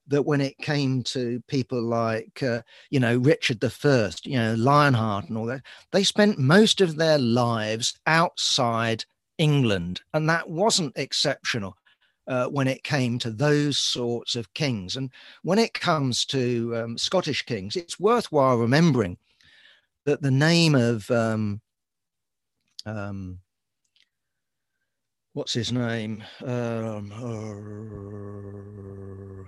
that 0.07 0.23
when 0.23 0.41
it 0.41 0.57
came 0.57 1.03
to 1.03 1.43
people 1.47 1.79
like, 1.79 2.41
uh, 2.41 2.63
you 2.89 2.99
know, 2.99 3.17
Richard 3.17 3.63
I, 3.63 4.11
you 4.23 4.35
know, 4.35 4.55
Lionheart 4.55 5.29
and 5.29 5.37
all 5.37 5.45
that, 5.45 5.61
they 5.91 6.03
spent 6.03 6.39
most 6.39 6.81
of 6.81 6.95
their 6.95 7.19
lives 7.19 7.99
outside 8.07 9.05
England. 9.37 10.01
And 10.15 10.27
that 10.27 10.49
wasn't 10.49 10.97
exceptional 10.97 11.77
uh, 12.25 12.47
when 12.47 12.67
it 12.67 12.83
came 12.83 13.19
to 13.19 13.29
those 13.29 13.77
sorts 13.77 14.35
of 14.35 14.51
kings. 14.55 14.95
And 14.95 15.11
when 15.43 15.59
it 15.59 15.75
comes 15.75 16.25
to 16.25 16.75
um, 16.75 16.97
Scottish 16.97 17.43
kings, 17.43 17.75
it's 17.75 17.99
worthwhile 17.99 18.57
remembering 18.57 19.19
that 20.05 20.23
the 20.23 20.31
name 20.31 20.73
of 20.73 21.11
um, 21.11 21.61
um, 22.87 23.37
what's 25.39 25.53
his 25.53 25.71
name? 25.71 26.21
Um, 26.43 27.13
uh, 27.13 27.55
let 29.37 29.45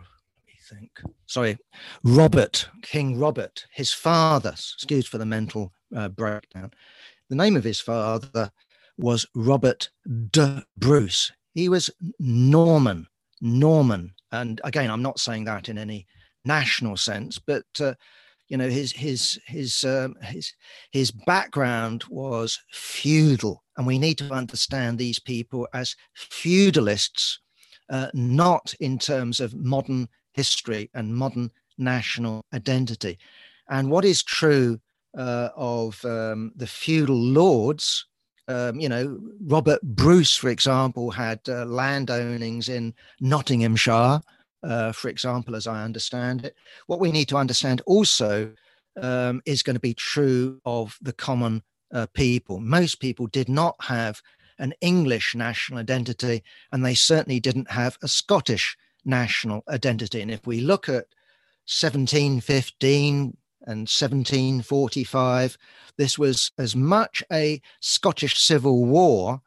me 0.48 0.54
think. 0.70 0.90
Sorry, 1.26 1.58
Robert, 2.06 2.70
King 2.82 3.20
Robert, 3.20 3.66
his 3.74 3.92
father. 3.92 4.52
Excuse 4.52 5.06
for 5.06 5.18
the 5.18 5.26
mental 5.26 5.74
uh, 5.94 6.08
breakdown. 6.08 6.72
The 7.30 7.36
name 7.36 7.58
of 7.58 7.66
his 7.66 7.82
father 7.82 8.50
was 8.98 9.26
Robert 9.36 9.90
de 10.32 10.64
Bruce. 10.78 11.30
He 11.56 11.68
was 11.68 11.90
Norman, 12.20 13.08
Norman. 13.42 14.14
And 14.32 14.62
again, 14.64 14.90
I'm 14.90 15.04
not 15.04 15.20
saying 15.20 15.44
that 15.44 15.68
in 15.68 15.78
any 15.78 16.08
national 16.46 16.96
sense, 16.96 17.38
but 17.38 17.66
uh, 17.82 17.96
you 18.48 18.56
know, 18.56 18.70
his 18.70 18.94
his 18.94 19.38
his 19.46 19.84
um, 19.84 20.16
his 20.22 20.54
his 20.92 21.12
background 21.12 22.06
was 22.10 22.60
feudal, 22.72 23.64
and 23.82 23.88
we 23.88 23.98
need 23.98 24.20
to 24.20 24.32
understand 24.32 25.00
these 25.00 25.18
people 25.18 25.68
as 25.74 25.96
feudalists, 26.16 27.40
uh, 27.90 28.10
not 28.14 28.76
in 28.80 29.00
terms 29.00 29.40
of 29.40 29.56
modern 29.56 30.08
history 30.34 30.92
and 30.94 31.16
modern 31.16 31.50
national 31.80 32.46
identity. 32.54 33.18
And 33.70 33.90
what 33.90 34.06
is 34.06 34.22
true 34.22 34.80
uh, 35.18 35.50
of 35.56 36.06
um, 36.06 36.52
the 36.56 36.68
feudal 36.68 37.20
lords 37.20 38.06
um, 38.48 38.80
you 38.80 38.90
know, 38.90 39.20
Robert 39.48 39.82
Bruce, 39.82 40.36
for 40.36 40.50
example, 40.50 41.10
had 41.10 41.40
uh, 41.48 41.66
land 41.66 42.12
ownings 42.12 42.70
in 42.70 42.94
Nottinghamshire, 43.20 44.22
uh, 44.62 44.92
for 44.92 45.10
example, 45.10 45.56
as 45.56 45.66
I 45.66 45.84
understand 45.84 46.46
it. 46.46 46.56
What 46.86 47.00
we 47.00 47.12
need 47.12 47.30
to 47.30 47.38
understand 47.38 47.82
also 47.88 48.52
um, 49.02 49.42
is 49.46 49.64
going 49.64 49.76
to 49.76 49.80
be 49.80 49.96
true 49.96 50.60
of 50.66 51.00
the 51.02 51.14
common 51.14 51.64
uh, 51.94 52.08
people. 52.14 52.60
Most 52.60 53.00
people 53.00 53.28
did 53.28 53.50
not 53.50 53.76
have 53.86 54.22
an 54.60 54.74
English 54.82 55.36
national 55.36 55.80
identity, 55.80 56.44
and 56.72 56.86
they 56.86 56.94
certainly 56.94 57.40
didn't 57.40 57.72
have 57.72 57.98
a 58.02 58.08
Scottish 58.08 58.78
national 59.06 59.64
identity. 59.68 60.22
And 60.22 60.32
if 60.32 60.46
we 60.46 60.62
look 60.62 60.88
at 60.88 61.06
1715, 61.66 63.38
and 63.66 63.82
1745. 63.82 65.58
This 65.98 66.18
was 66.18 66.52
as 66.58 66.76
much 66.76 67.24
a 67.32 67.62
Scottish 67.80 68.40
civil 68.40 68.86
war 68.86 69.42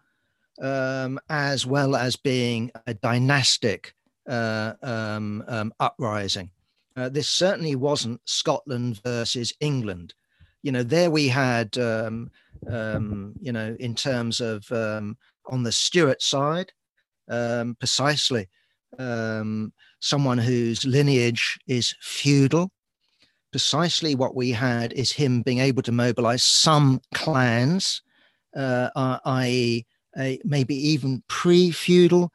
um, 0.61 1.18
as 1.28 1.66
well 1.66 1.97
as 1.97 2.16
being 2.16 2.70
a 2.86 2.95
dynastic 2.95 3.95
uh, 4.28 4.74
um, 4.82 5.45
um, 5.49 5.74
uprising. 5.80 6.51
Uh, 6.97 7.09
this 7.09 7.28
certainly 7.28 7.74
wasn't 7.74 8.20
Scotland 8.24 9.01
versus 9.03 9.53
England. 9.61 10.14
You 10.65 10.73
know, 10.73 10.83
there 10.83 11.11
we 11.11 11.29
had, 11.29 11.77
um, 11.77 12.31
um, 12.71 13.35
you 13.39 13.53
know, 13.53 13.77
in 13.79 13.95
terms 13.95 14.41
of 14.41 14.65
um, 14.73 15.19
on 15.51 15.62
the 15.62 15.71
Stuart 15.71 16.23
side, 16.23 16.73
um, 17.29 17.77
precisely 17.79 18.49
um, 18.99 19.75
someone 20.01 20.39
whose 20.39 20.87
lineage 20.87 21.59
is 21.67 21.95
feudal. 22.01 22.71
Precisely 23.53 24.15
what 24.15 24.35
we 24.35 24.53
had 24.53 24.95
is 24.95 25.12
him 25.12 25.43
being 25.43 25.59
able 25.59 25.83
to 25.83 25.93
mobilize 25.93 26.43
some 26.43 27.03
clans, 27.12 28.01
uh, 28.57 28.89
i.e., 29.27 29.85
a, 30.17 30.41
maybe 30.45 30.75
even 30.75 31.23
pre-feudal 31.29 32.33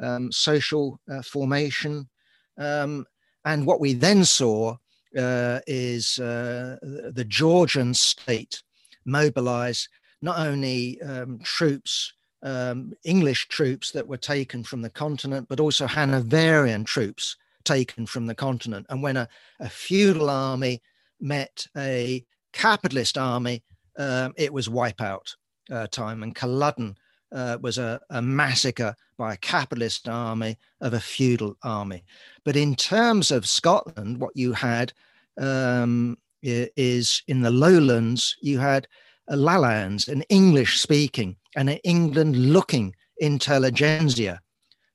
um, 0.00 0.30
social 0.30 1.00
uh, 1.10 1.22
formation. 1.22 2.10
Um, 2.58 3.06
and 3.46 3.64
what 3.64 3.80
we 3.80 3.94
then 3.94 4.26
saw 4.26 4.76
uh, 5.16 5.60
is 5.66 6.18
uh, 6.18 6.76
the 6.82 7.24
Georgian 7.26 7.94
state 7.94 8.62
mobilize 9.04 9.88
not 10.22 10.38
only 10.38 11.00
um, 11.02 11.38
troops, 11.42 12.12
um, 12.42 12.92
English 13.04 13.48
troops 13.48 13.90
that 13.92 14.06
were 14.06 14.16
taken 14.16 14.62
from 14.62 14.82
the 14.82 14.90
continent, 14.90 15.46
but 15.48 15.60
also 15.60 15.86
Hanoverian 15.86 16.84
troops 16.84 17.36
taken 17.64 18.06
from 18.06 18.26
the 18.26 18.34
continent. 18.34 18.86
And 18.90 19.02
when 19.02 19.16
a, 19.16 19.28
a 19.60 19.68
feudal 19.68 20.30
army 20.30 20.82
met 21.20 21.66
a 21.76 22.24
capitalist 22.52 23.18
army, 23.18 23.62
um, 23.98 24.32
it 24.36 24.52
was 24.52 24.68
wipeout 24.68 25.34
uh, 25.70 25.86
time. 25.88 26.22
And 26.22 26.34
Culloden 26.34 26.96
uh, 27.32 27.58
was 27.60 27.78
a, 27.78 28.00
a, 28.10 28.20
massacre 28.20 28.94
by 29.16 29.34
a 29.34 29.38
capitalist 29.38 30.08
army 30.08 30.56
of 30.80 30.94
a 30.94 31.00
feudal 31.00 31.56
army. 31.62 32.02
But 32.44 32.56
in 32.56 32.74
terms 32.74 33.30
of 33.30 33.46
Scotland, 33.46 34.18
what 34.18 34.36
you 34.36 34.52
had 34.52 34.92
um, 35.38 36.18
is 36.42 37.22
in 37.28 37.42
the 37.42 37.50
lowlands, 37.50 38.36
you 38.40 38.58
had 38.58 38.88
a 39.30 39.36
Lowlands, 39.36 40.08
an 40.08 40.22
English 40.22 40.80
speaking 40.80 41.36
and 41.54 41.70
an 41.70 41.78
England 41.84 42.36
looking 42.36 42.94
intelligentsia. 43.18 44.40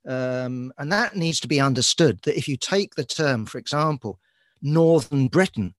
Um, 0.07 0.71
and 0.77 0.91
that 0.91 1.15
needs 1.15 1.39
to 1.39 1.47
be 1.47 1.59
understood 1.59 2.19
that 2.23 2.37
if 2.37 2.47
you 2.47 2.57
take 2.57 2.95
the 2.95 3.05
term, 3.05 3.45
for 3.45 3.57
example, 3.57 4.19
Northern 4.61 5.27
Britain, 5.27 5.73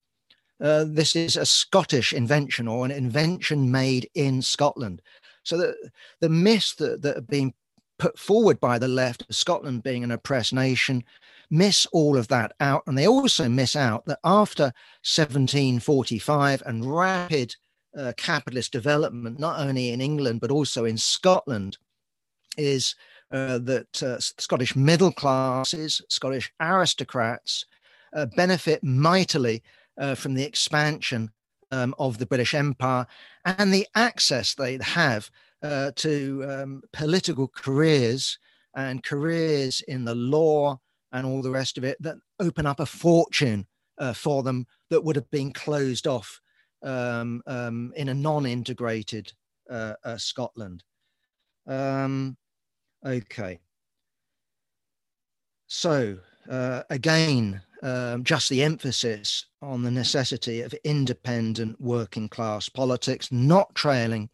uh, 0.61 0.85
this 0.89 1.15
is 1.15 1.37
a 1.37 1.45
Scottish 1.45 2.15
invention 2.15 2.67
or 2.67 2.85
an 2.85 2.91
invention 2.91 3.71
made 3.71 4.09
in 4.15 4.41
Scotland. 4.41 5.03
So 5.47 5.57
the, 5.57 5.75
the 6.21 6.29
myths 6.29 6.75
that, 6.77 7.03
that 7.03 7.17
have 7.17 7.29
been 7.29 7.55
put 7.99 8.19
forward 8.19 8.61
by 8.61 8.79
the 8.79 8.89
left 8.89 9.25
Scotland 9.31 9.83
being 9.83 10.05
an 10.05 10.11
oppressed 10.11 10.53
nation 10.53 11.05
miss 11.51 11.87
all 11.93 12.17
of 12.17 12.29
that 12.29 12.53
out. 12.61 12.83
And 12.87 12.99
they 12.99 13.07
also 13.07 13.49
miss 13.49 13.77
out 13.77 14.05
that 14.07 14.19
after 14.25 14.65
1745 15.05 16.63
and 16.67 16.85
rapid 16.85 17.55
uh, 17.97 18.13
capitalist 18.17 18.73
development, 18.73 19.39
not 19.39 19.61
only 19.61 19.91
in 19.91 20.01
England, 20.01 20.41
but 20.41 20.51
also 20.51 20.85
in 20.85 20.99
Scotland, 20.99 21.79
is 22.59 22.95
uh, 23.31 23.59
that 23.59 24.03
uh, 24.03 24.19
Scottish 24.19 24.77
middle 24.77 25.13
classes, 25.13 26.01
Scottish 26.09 26.53
aristocrats 26.61 27.65
uh, 28.15 28.27
benefit 28.37 28.83
mightily 28.83 29.63
uh, 29.99 30.15
from 30.15 30.35
the 30.35 30.45
expansion 30.45 31.31
um, 31.77 31.95
of 31.99 32.19
the 32.19 32.27
British 32.27 32.55
Empire 32.55 33.07
and 33.45 33.73
the 33.73 33.87
access 33.95 34.55
they 34.55 34.79
have 34.81 35.31
uh, 35.63 35.91
to 35.97 36.45
um, 36.49 36.83
political 36.93 37.49
careers 37.49 38.39
and 38.75 39.03
careers 39.03 39.83
in 39.87 40.05
the 40.05 40.15
law 40.15 40.79
and 41.13 41.27
all 41.27 41.43
the 41.43 41.51
rest 41.51 41.79
of 41.79 41.85
it 41.85 41.97
that 42.01 42.17
open 42.41 42.67
up 42.67 42.81
a 42.81 42.87
fortune 42.87 43.67
uh, 43.99 44.13
for 44.13 44.43
them 44.43 44.67
that 44.91 45.05
would 45.05 45.17
have 45.17 45.31
been 45.31 45.53
closed 45.53 46.07
off 46.07 46.41
um, 46.83 47.43
um, 47.47 47.93
in 47.97 48.09
a 48.09 48.15
non-integrated 48.15 49.33
uh, 49.71 49.95
uh 50.05 50.17
Scotland. 50.17 50.83
Um, 51.67 52.37
okay. 53.05 53.59
So 55.67 56.19
uh, 56.49 56.83
again, 56.91 57.61
um, 57.83 58.25
just 58.25 58.49
the 58.49 58.63
emphasis 58.63 59.47
on 59.63 59.83
the 59.83 59.91
necessity 59.91 60.63
of 60.63 60.73
independent 60.85 61.81
working 61.81 62.29
class 62.29 62.69
politics, 62.69 63.31
not 63.31 63.75
trailing 63.75 64.29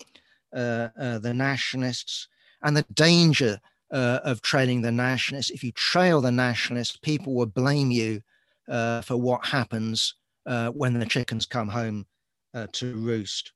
uh, 0.54 0.88
uh, 0.98 1.18
the 1.18 1.34
nationalists, 1.34 2.28
and 2.62 2.76
the 2.76 2.86
danger 2.94 3.60
uh, 3.90 4.20
of 4.24 4.42
trailing 4.42 4.82
the 4.82 4.92
nationalists. 4.92 5.50
If 5.50 5.64
you 5.64 5.72
trail 5.72 6.20
the 6.20 6.32
nationalists, 6.32 6.96
people 6.96 7.34
will 7.34 7.46
blame 7.46 7.90
you 7.90 8.22
uh, 8.68 9.02
for 9.02 9.16
what 9.16 9.46
happens 9.46 10.14
uh, 10.46 10.68
when 10.68 10.98
the 10.98 11.06
chickens 11.06 11.46
come 11.46 11.68
home 11.68 12.06
to 12.72 12.94
roost. 12.96 13.52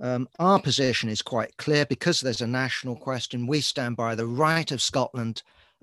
Um, 0.00 0.26
our 0.38 0.58
position 0.58 1.10
is 1.10 1.20
quite 1.20 1.54
clear 1.58 1.84
because 1.84 2.20
there's 2.20 2.40
a 2.40 2.46
national 2.46 2.96
question. 2.96 3.46
We 3.46 3.60
stand 3.60 3.96
by 3.96 4.14
the 4.14 4.26
right 4.26 4.70
of 4.72 4.80
Scotland 4.80 5.42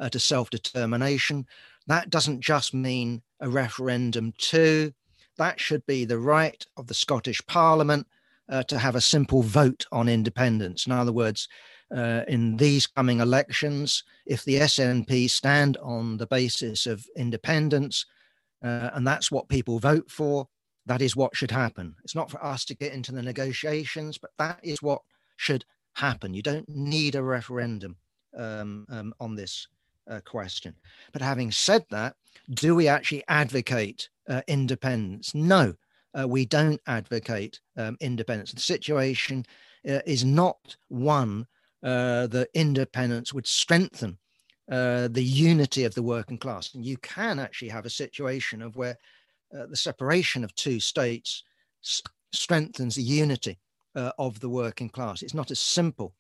to 0.10 0.20
self 0.20 0.50
determination. 0.50 1.46
That 1.88 2.10
doesn't 2.10 2.42
just 2.42 2.74
mean 2.74 3.22
a 3.40 3.50
referendum, 3.50 4.34
too. 4.38 4.94
That 5.38 5.60
should 5.60 5.86
be 5.86 6.06
the 6.06 6.20
right 6.20 6.66
of 6.76 6.88
the 6.88 6.94
Scottish 6.94 7.46
Parliament 7.48 8.08
uh, 8.50 8.64
to 8.64 8.78
have 8.78 8.96
a 8.96 9.02
simple 9.02 9.42
vote 9.44 9.86
on 9.92 10.10
independence. 10.10 10.86
In 10.86 10.92
other 10.92 11.12
words, 11.12 11.48
uh, 11.96 12.24
in 12.28 12.58
these 12.58 12.88
coming 12.88 13.20
elections, 13.20 14.04
if 14.26 14.44
the 14.44 14.56
SNP 14.56 15.30
stand 15.30 15.78
on 15.78 16.18
the 16.18 16.28
basis 16.28 16.86
of 16.86 17.06
independence, 17.16 18.06
uh, 18.64 18.90
and 18.94 19.08
that's 19.08 19.32
what 19.32 19.48
people 19.48 19.80
vote 19.80 20.10
for, 20.10 20.48
that 20.86 21.02
is 21.02 21.16
what 21.16 21.36
should 21.36 21.52
happen. 21.52 21.96
It's 22.04 22.16
not 22.16 22.32
for 22.32 22.44
us 22.44 22.66
to 22.66 22.76
get 22.76 22.94
into 22.94 23.12
the 23.12 23.22
negotiations, 23.22 24.18
but 24.18 24.32
that 24.38 24.60
is 24.64 24.82
what 24.82 25.02
should 25.36 25.66
happen. 25.96 26.34
You 26.34 26.42
don't 26.42 26.68
need 26.70 27.16
a 27.16 27.24
referendum 27.24 27.98
um, 28.38 28.86
um, 28.90 29.14
on 29.20 29.36
this 29.36 29.68
uh, 30.10 30.20
question. 30.26 30.76
But 31.14 31.22
having 31.22 31.52
said 31.52 31.86
that, 31.90 32.16
do 32.52 32.76
we 32.76 32.88
actually 32.88 33.24
advocate 33.28 34.10
uh, 34.30 34.42
independence? 34.48 35.34
No, 35.36 35.74
uh, 36.18 36.28
we 36.28 36.46
don't 36.46 36.82
advocate 36.88 37.60
um, 37.78 37.98
independence. 38.00 38.52
The 38.52 38.62
situation 38.62 39.46
uh, 39.88 40.00
is 40.06 40.24
not 40.24 40.78
one 40.88 41.48
uh, 41.84 42.28
that 42.28 42.50
independence 42.54 43.34
would 43.34 43.48
strengthen 43.48 44.18
uh, 44.72 45.08
the 45.10 45.24
unity 45.24 45.84
of 45.84 45.94
the 45.96 46.04
working 46.04 46.38
class. 46.38 46.74
And 46.74 46.86
you 46.86 46.98
can 46.98 47.40
actually 47.40 47.70
have 47.70 47.86
a 47.86 47.90
situation 47.90 48.62
of 48.62 48.76
where 48.76 48.98
the 49.70 49.78
separation 49.78 50.44
of 50.44 50.54
two 50.56 50.80
states 50.80 51.44
s- 51.82 52.02
strengthens 52.34 52.96
the 52.96 53.02
unity 53.02 53.58
of 53.96 54.40
the 54.42 54.50
working 54.50 54.90
class. 54.90 55.22
It's 55.22 55.34
not 55.34 55.52
as 55.52 55.60
simple 55.60 56.14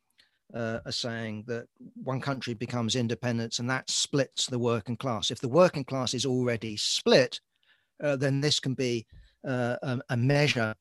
uh, 0.53 0.79
as 0.85 0.95
saying 0.95 1.43
that 1.47 1.67
one 2.03 2.21
country 2.21 2.53
becomes 2.53 2.95
independent 2.95 3.59
and 3.59 3.69
that 3.69 3.89
splits 3.89 4.45
the 4.45 4.59
working 4.59 4.97
class. 4.97 5.31
If 5.31 5.39
the 5.39 5.49
working 5.49 5.83
class 5.83 6.13
is 6.13 6.25
already 6.25 6.77
split, 6.77 7.39
uh, 8.01 8.15
then 8.15 8.39
this 8.41 8.59
can 8.59 8.73
be 8.73 9.05
uh, 9.47 9.75
um, 9.83 10.01
a 10.09 10.17
measure 10.17 10.75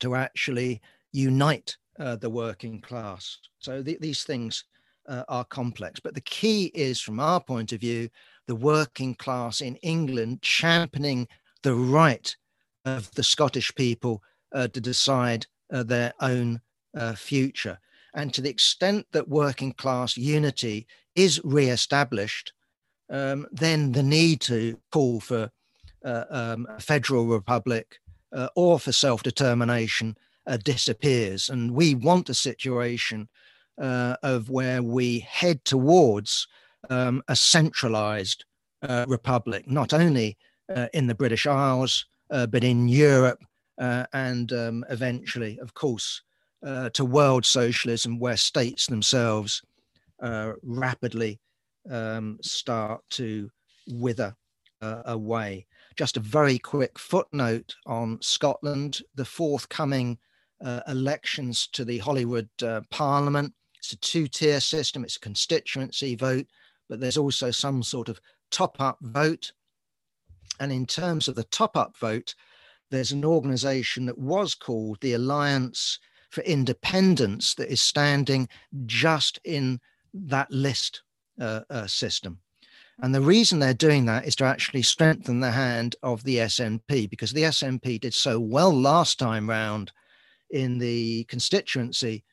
to 0.00 0.14
actually 0.14 0.80
unite 1.12 1.76
uh, 1.98 2.16
the 2.16 2.30
working 2.30 2.80
class. 2.80 3.38
So 3.58 3.82
th- 3.82 4.00
these 4.00 4.24
things 4.24 4.64
uh, 5.08 5.24
are 5.28 5.44
complex. 5.44 5.98
But 6.00 6.14
the 6.14 6.20
key 6.20 6.66
is, 6.74 7.00
from 7.00 7.20
our 7.20 7.40
point 7.40 7.72
of 7.72 7.80
view, 7.80 8.08
the 8.46 8.56
working 8.56 9.14
class 9.14 9.60
in 9.60 9.76
England 9.76 10.42
championing 10.42 11.26
the 11.62 11.74
right 11.74 12.36
of 12.84 13.10
the 13.14 13.22
Scottish 13.22 13.74
people 13.74 14.22
uh, 14.54 14.68
to 14.68 14.80
decide 14.80 15.46
their 15.70 16.12
own 16.20 16.60
future. 17.16 17.76
And 18.16 18.32
to 18.32 18.40
the 18.40 18.48
extent 18.50 19.06
that 19.12 19.28
working 19.28 19.72
class 19.72 20.16
unity 20.16 20.86
is 21.14 21.40
re-established, 21.44 22.52
um, 23.10 23.46
then 23.52 23.92
the 23.92 24.02
need 24.02 24.40
to 24.42 24.78
call 24.90 25.20
for 25.20 25.50
uh, 26.04 26.24
um, 26.30 26.66
a 26.70 26.80
federal 26.80 27.26
republic 27.26 27.98
uh, 28.32 28.48
or 28.56 28.80
for 28.80 28.90
self 28.90 29.22
determination 29.22 30.16
uh, 30.46 30.56
disappears. 30.56 31.50
And 31.50 31.72
we 31.72 31.94
want 31.94 32.30
a 32.30 32.34
situation 32.34 33.28
of 33.78 34.48
where 34.48 34.82
we 34.82 35.18
head 35.18 35.62
towards 35.66 36.48
um, 36.88 37.22
a 37.28 37.36
centralized 37.36 38.46
republic, 39.06 39.68
not 39.68 39.92
only 39.92 40.38
in 40.94 41.08
the 41.08 41.14
British 41.14 41.46
Isles, 41.46 42.06
but 42.30 42.64
in 42.64 42.88
Europe 42.88 43.44
and 43.78 44.50
um, 44.52 44.84
eventually, 44.88 45.58
of 45.58 45.74
course, 45.74 46.22
uh, 46.64 46.90
to 46.90 47.04
world 47.04 47.44
socialism, 47.44 48.18
where 48.18 48.36
states 48.36 48.86
themselves 48.86 49.62
uh, 50.22 50.52
rapidly 50.62 51.40
um, 51.90 52.38
start 52.42 53.02
to 53.10 53.50
wither 53.88 54.34
uh, 54.82 55.02
away. 55.06 55.66
Just 55.96 56.16
a 56.16 56.20
very 56.20 56.58
quick 56.58 56.98
footnote 56.98 57.74
on 57.86 58.18
Scotland, 58.20 59.00
the 59.14 59.24
forthcoming 59.24 60.18
uh, 60.64 60.80
elections 60.88 61.68
to 61.72 61.84
the 61.84 61.98
Holyrood 61.98 62.48
uh, 62.62 62.80
Parliament. 62.90 63.52
It's 63.78 63.92
a 63.92 63.96
two 63.96 64.26
tier 64.26 64.60
system, 64.60 65.04
it's 65.04 65.16
a 65.16 65.20
constituency 65.20 66.16
vote, 66.16 66.46
but 66.88 67.00
there's 67.00 67.16
also 67.16 67.50
some 67.50 67.82
sort 67.82 68.08
of 68.08 68.20
top 68.50 68.80
up 68.80 68.98
vote. 69.00 69.52
And 70.60 70.72
in 70.72 70.86
terms 70.86 71.28
of 71.28 71.34
the 71.34 71.44
top 71.44 71.76
up 71.76 71.96
vote, 71.98 72.34
there's 72.90 73.12
an 73.12 73.24
organization 73.24 74.06
that 74.06 74.18
was 74.18 74.54
called 74.54 74.98
the 75.00 75.14
Alliance 75.14 75.98
for 76.30 76.42
Independence 76.42 77.54
that 77.54 77.70
is 77.70 77.80
standing 77.80 78.48
just 78.86 79.38
in 79.44 79.80
that 80.12 80.50
list 80.50 81.02
uh, 81.40 81.60
uh, 81.70 81.86
system. 81.86 82.38
And 83.02 83.14
the 83.14 83.20
reason 83.20 83.58
they're 83.58 83.74
doing 83.74 84.06
that 84.06 84.26
is 84.26 84.36
to 84.36 84.44
actually 84.44 84.82
strengthen 84.82 85.40
the 85.40 85.50
hand 85.50 85.96
of 86.02 86.24
the 86.24 86.38
SNP 86.38 87.10
because 87.10 87.32
the 87.32 87.42
SNP 87.42 88.00
did 88.00 88.14
so 88.14 88.40
well 88.40 88.72
last 88.72 89.18
time 89.18 89.48
round 89.48 89.92
in 90.50 90.78
the 90.78 91.24
constituency 91.24 92.24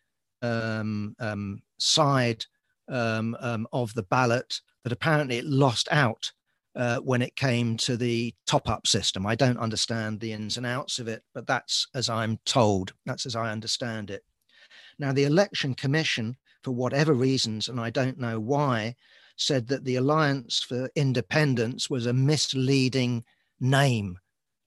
um, 0.41 1.15
um, 1.19 1.61
side 1.79 2.45
um, 2.89 3.35
um 3.39 3.65
of 3.71 3.93
the 3.93 4.03
ballot 4.03 4.59
that 4.83 4.91
apparently 4.91 5.37
it 5.37 5.45
lost 5.45 5.87
out 5.89 6.31
uh, 6.76 6.97
when 6.99 7.21
it 7.21 7.36
came 7.36 7.78
to 7.78 7.97
the 7.97 8.34
top 8.47 8.69
up 8.69 8.88
system. 8.88 9.26
I 9.26 9.36
don't 9.36 9.57
understand 9.59 10.19
the 10.19 10.32
ins 10.32 10.57
and 10.57 10.65
outs 10.65 10.99
of 10.99 11.07
it, 11.07 11.24
but 11.34 11.47
that's 11.47 11.88
as 11.93 12.09
I'm 12.09 12.39
told, 12.45 12.93
that's 13.05 13.26
as 13.26 13.36
I 13.36 13.51
understand 13.51 14.09
it. 14.09 14.24
Now, 14.99 15.11
the 15.11 15.26
Election 15.26 15.74
Commission, 15.76 16.36
for 16.63 16.71
whatever 16.71 17.13
reasons, 17.13 17.67
and 17.67 17.80
I 17.80 17.89
don't 17.89 18.19
know 18.19 18.39
why, 18.39 18.95
said 19.36 19.67
that 19.67 19.84
the 19.84 19.95
Alliance 19.95 20.61
for 20.61 20.89
Independence 20.95 21.89
was 21.89 22.05
a 22.05 22.13
misleading 22.13 23.24
name 23.59 24.17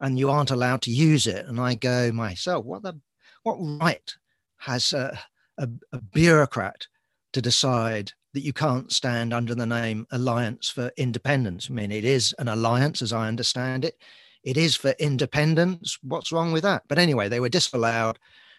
and 0.01 0.19
you 0.19 0.31
aren't 0.31 0.51
allowed 0.51 0.83
to 0.83 0.91
use 0.91 1.27
it. 1.27 1.47
And 1.47 1.61
I 1.61 1.75
go 1.75 2.13
myself, 2.13 2.65
what 2.65 2.83
the 2.83 3.01
what 3.43 3.57
right 3.61 4.15
has 4.59 4.93
a, 4.93 5.19
a, 5.59 5.69
a 5.93 6.01
bureaucrat 6.01 6.87
to 7.33 7.41
decide 7.41 8.13
that 8.37 8.45
you 8.45 8.53
can't 8.53 8.93
stand 8.93 9.32
under 9.32 9.55
the 9.55 9.64
name 9.64 10.07
Alliance 10.11 10.68
for 10.68 10.93
Independence. 10.99 11.68
I 11.70 11.72
mean, 11.72 11.91
it 11.91 12.05
is 12.05 12.34
an 12.39 12.49
alliance, 12.49 13.01
as 13.01 13.11
I 13.11 13.28
understand 13.28 13.82
it. 13.82 13.97
It 14.45 14.59
is 14.59 14.76
for 14.76 14.91
independence. 14.99 15.99
What's 16.03 16.32
wrong 16.32 16.53
with 16.53 16.62
that? 16.64 16.82
But 16.87 16.99
anyway, 16.99 17.30
they 17.30 17.41
were 17.41 17.49
disallowed, 17.49 18.18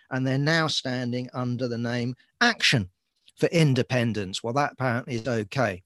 and 0.09 0.25
they're 0.25 0.39
now 0.39 0.65
standing 0.65 1.29
under 1.31 1.67
the 1.67 1.77
name 1.77 2.15
Action 2.41 2.89
for 3.37 3.45
Independence. 3.49 4.41
Well, 4.41 4.53
that 4.53 4.71
apparently 4.71 5.17
is 5.17 5.27
okay. 5.27 5.83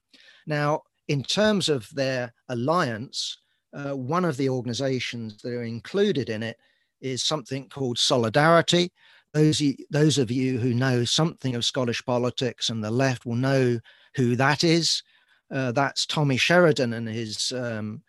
Now, 0.47 0.83
in 1.09 1.21
terms 1.21 1.67
of 1.67 1.89
their 1.93 2.33
alliance, 2.47 3.39
uh, 3.73 3.91
one 3.97 4.23
of 4.23 4.37
the 4.37 4.47
organizations 4.47 5.41
that 5.41 5.51
are 5.51 5.63
included 5.63 6.29
in 6.29 6.43
it 6.43 6.55
is 7.01 7.23
something 7.23 7.67
called 7.67 7.97
Solidarity, 7.97 8.93
those 9.33 9.61
those 9.89 10.17
of 10.17 10.31
you 10.31 10.59
who 10.59 10.73
know 10.73 11.05
something 11.05 11.55
of 11.55 11.65
Scottish 11.65 12.03
politics 12.05 12.69
and 12.69 12.83
the 12.83 12.91
left 12.91 13.25
will 13.25 13.35
know 13.35 13.79
who 14.15 14.35
that 14.35 14.63
is. 14.63 15.03
Uh, 15.51 15.71
that's 15.71 16.05
Tommy 16.05 16.37
Sheridan 16.37 16.93
and 16.93 17.07
his 17.07 17.51
um, 17.51 18.01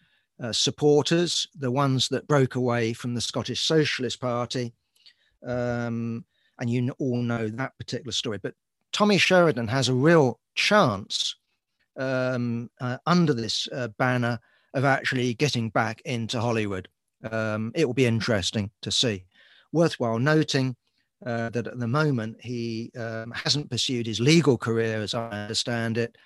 uh, 0.42 0.52
supporters, 0.52 1.46
the 1.56 1.70
ones 1.70 2.08
that 2.08 2.28
broke 2.28 2.54
away 2.54 2.92
from 2.92 3.14
the 3.14 3.20
Scottish 3.20 3.62
Socialist 3.62 4.20
Party. 4.20 4.72
Um, 5.46 6.24
and 6.60 6.70
you 6.70 6.94
all 6.98 7.16
know 7.16 7.48
that 7.48 7.76
particular 7.78 8.12
story. 8.12 8.38
But 8.38 8.54
Tommy 8.92 9.18
Sheridan 9.18 9.68
has 9.68 9.88
a 9.88 9.94
real 9.94 10.38
chance 10.54 11.36
um, 11.96 12.70
uh, 12.80 12.98
under 13.06 13.34
this 13.34 13.68
uh, 13.72 13.88
banner 13.98 14.38
of 14.74 14.84
actually 14.84 15.34
getting 15.34 15.70
back 15.70 16.00
into 16.04 16.40
Holyrood. 16.40 16.88
Um, 17.30 17.72
it 17.74 17.84
will 17.84 17.94
be 17.94 18.06
interesting 18.06 18.70
to 18.82 18.90
see. 18.90 19.24
Worthwhile 19.72 20.18
noting 20.18 20.76
uh, 21.24 21.50
that 21.50 21.66
at 21.66 21.78
the 21.78 21.86
moment 21.86 22.36
he 22.40 22.90
um, 22.96 23.32
hasn't 23.32 23.70
pursued 23.70 24.06
his 24.06 24.20
legal 24.20 24.58
career, 24.58 25.00
as 25.00 25.14
I 25.14 25.28
understand 25.28 25.98
it, 25.98 26.16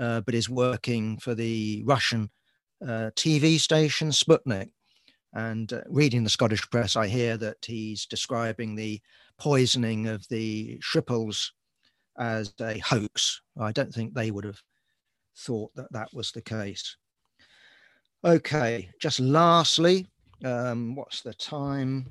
uh, 0.00 0.20
but 0.22 0.34
is 0.34 0.48
working 0.48 1.18
for 1.18 1.34
the 1.34 1.82
Russian 1.84 2.30
uh, 2.82 3.10
TV 3.16 3.58
station 3.58 4.10
Sputnik. 4.10 4.70
And 5.32 5.72
uh, 5.72 5.82
reading 5.88 6.24
the 6.24 6.30
Scottish 6.30 6.68
press, 6.70 6.96
I 6.96 7.08
hear 7.08 7.36
that 7.36 7.58
he's 7.66 8.06
describing 8.06 8.74
the 8.74 9.00
poisoning 9.38 10.06
of 10.08 10.26
the 10.28 10.78
Skripals 10.78 11.50
as 12.18 12.54
a 12.60 12.78
hoax. 12.78 13.42
I 13.60 13.72
don't 13.72 13.92
think 13.92 14.14
they 14.14 14.30
would 14.30 14.44
have 14.44 14.60
thought 15.36 15.74
that 15.74 15.92
that 15.92 16.08
was 16.14 16.32
the 16.32 16.40
case. 16.40 16.96
Okay, 18.24 18.88
just 19.00 19.20
lastly, 19.20 20.06
um, 20.44 20.94
what's 20.94 21.20
the 21.20 21.34
time? 21.34 22.10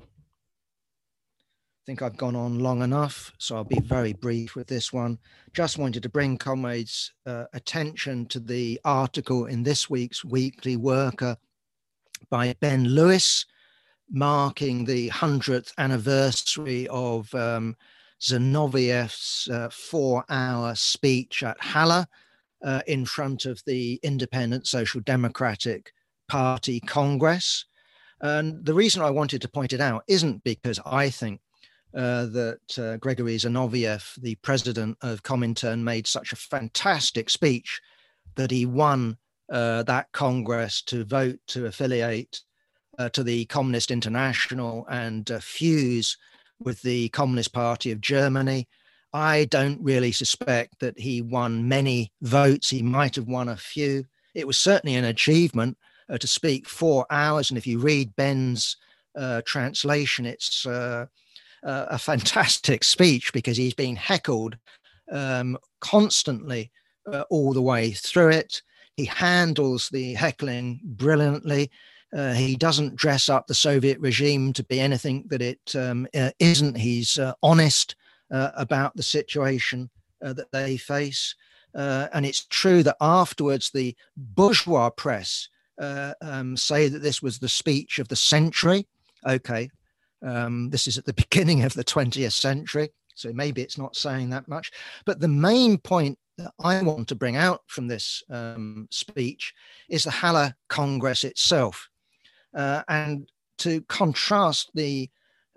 Think 1.86 2.02
I've 2.02 2.16
gone 2.16 2.34
on 2.34 2.58
long 2.58 2.82
enough, 2.82 3.32
so 3.38 3.54
I'll 3.54 3.62
be 3.62 3.78
very 3.78 4.12
brief 4.12 4.56
with 4.56 4.66
this 4.66 4.92
one. 4.92 5.20
Just 5.52 5.78
wanted 5.78 6.02
to 6.02 6.08
bring 6.08 6.36
comrades' 6.36 7.12
uh, 7.26 7.44
attention 7.52 8.26
to 8.26 8.40
the 8.40 8.80
article 8.84 9.46
in 9.46 9.62
this 9.62 9.88
week's 9.88 10.24
Weekly 10.24 10.74
Worker 10.74 11.36
by 12.28 12.56
Ben 12.58 12.88
Lewis, 12.88 13.46
marking 14.10 14.84
the 14.84 15.10
100th 15.10 15.72
anniversary 15.78 16.88
of 16.88 17.32
um, 17.36 17.76
Zinoviev's 18.20 19.48
uh, 19.52 19.68
four 19.70 20.24
hour 20.28 20.74
speech 20.74 21.44
at 21.44 21.56
Halle 21.60 22.06
uh, 22.64 22.82
in 22.88 23.04
front 23.04 23.44
of 23.44 23.62
the 23.64 24.00
Independent 24.02 24.66
Social 24.66 25.00
Democratic 25.02 25.92
Party 26.26 26.80
Congress. 26.80 27.64
And 28.20 28.64
the 28.64 28.74
reason 28.74 29.02
I 29.02 29.10
wanted 29.10 29.40
to 29.42 29.48
point 29.48 29.72
it 29.72 29.80
out 29.80 30.02
isn't 30.08 30.42
because 30.42 30.80
I 30.84 31.10
think 31.10 31.40
uh, 31.96 32.26
that 32.26 32.78
uh, 32.78 32.98
Gregory 32.98 33.36
Zinoviev, 33.36 34.20
the 34.20 34.34
president 34.36 34.98
of 35.00 35.22
Comintern, 35.22 35.82
made 35.82 36.06
such 36.06 36.30
a 36.30 36.36
fantastic 36.36 37.30
speech 37.30 37.80
that 38.34 38.50
he 38.50 38.66
won 38.66 39.16
uh, 39.50 39.82
that 39.84 40.12
Congress 40.12 40.82
to 40.82 41.06
vote 41.06 41.38
to 41.46 41.64
affiliate 41.64 42.42
uh, 42.98 43.08
to 43.08 43.22
the 43.22 43.46
Communist 43.46 43.90
International 43.90 44.86
and 44.90 45.30
uh, 45.30 45.40
fuse 45.40 46.18
with 46.60 46.82
the 46.82 47.08
Communist 47.10 47.54
Party 47.54 47.90
of 47.92 48.02
Germany. 48.02 48.68
I 49.14 49.46
don't 49.46 49.82
really 49.82 50.12
suspect 50.12 50.80
that 50.80 50.98
he 50.98 51.22
won 51.22 51.66
many 51.66 52.12
votes. 52.20 52.68
He 52.68 52.82
might 52.82 53.16
have 53.16 53.26
won 53.26 53.48
a 53.48 53.56
few. 53.56 54.04
It 54.34 54.46
was 54.46 54.58
certainly 54.58 54.96
an 54.96 55.04
achievement 55.04 55.78
to 56.10 56.26
speak 56.26 56.68
four 56.68 57.06
hours. 57.08 57.50
And 57.50 57.56
if 57.56 57.66
you 57.66 57.78
read 57.78 58.14
Ben's 58.16 58.76
translation, 59.46 60.26
it's 60.26 60.66
uh, 61.64 61.86
a 61.90 61.98
fantastic 61.98 62.84
speech 62.84 63.32
because 63.32 63.56
he's 63.56 63.74
been 63.74 63.96
heckled 63.96 64.56
um, 65.12 65.58
constantly 65.80 66.70
uh, 67.12 67.24
all 67.30 67.52
the 67.52 67.62
way 67.62 67.92
through 67.92 68.30
it. 68.30 68.62
He 68.96 69.04
handles 69.04 69.88
the 69.90 70.14
heckling 70.14 70.80
brilliantly. 70.82 71.70
Uh, 72.16 72.32
he 72.32 72.56
doesn't 72.56 72.96
dress 72.96 73.28
up 73.28 73.46
the 73.46 73.54
Soviet 73.54 73.98
regime 74.00 74.52
to 74.54 74.64
be 74.64 74.80
anything 74.80 75.24
that 75.28 75.42
it 75.42 75.60
um, 75.74 76.06
uh, 76.14 76.30
not 76.40 76.76
He's 76.76 77.18
uh, 77.18 77.34
honest 77.42 77.94
uh, 78.30 78.50
about 78.56 78.96
the 78.96 79.02
situation 79.02 79.90
that 80.20 80.50
they 80.50 80.76
face. 80.76 81.34
and 81.74 82.24
it's 82.24 82.46
true 82.46 82.82
that 82.82 82.96
afterwards, 83.00 83.70
the 83.70 83.94
bourgeois 84.16 84.88
press 84.90 85.48
um, 85.78 86.56
say 86.56 86.88
that 86.88 87.02
this 87.02 87.20
was 87.20 87.38
the 87.38 87.48
speech 87.48 87.98
of 87.98 88.08
the 88.08 88.16
century. 88.16 88.86
Okay, 89.26 89.68
um, 90.22 90.70
this 90.70 90.86
is 90.86 90.98
at 90.98 91.04
the 91.04 91.12
beginning 91.30 91.64
of 91.64 91.74
the 91.74 91.84
20th 91.84 92.32
century, 92.32 92.90
so 93.14 93.32
maybe 93.32 93.62
it's 93.62 93.78
not 93.78 93.96
saying 93.96 94.30
that 94.30 94.48
much. 94.48 94.70
But 95.04 95.20
the 95.20 95.28
main 95.28 95.78
point 95.78 96.18
that 96.38 96.52
I 96.60 96.82
want 96.82 97.08
to 97.08 97.14
bring 97.14 97.36
out 97.36 97.62
from 97.66 97.88
this 97.88 98.22
um, 98.30 98.88
speech 98.90 99.54
is 99.88 100.04
the 100.04 100.10
Halle 100.10 100.52
Congress 100.68 101.24
itself. 101.24 101.88
Uh, 102.54 102.82
and 102.88 103.30
to 103.58 103.80
contrast 103.82 104.70
the 104.74 105.08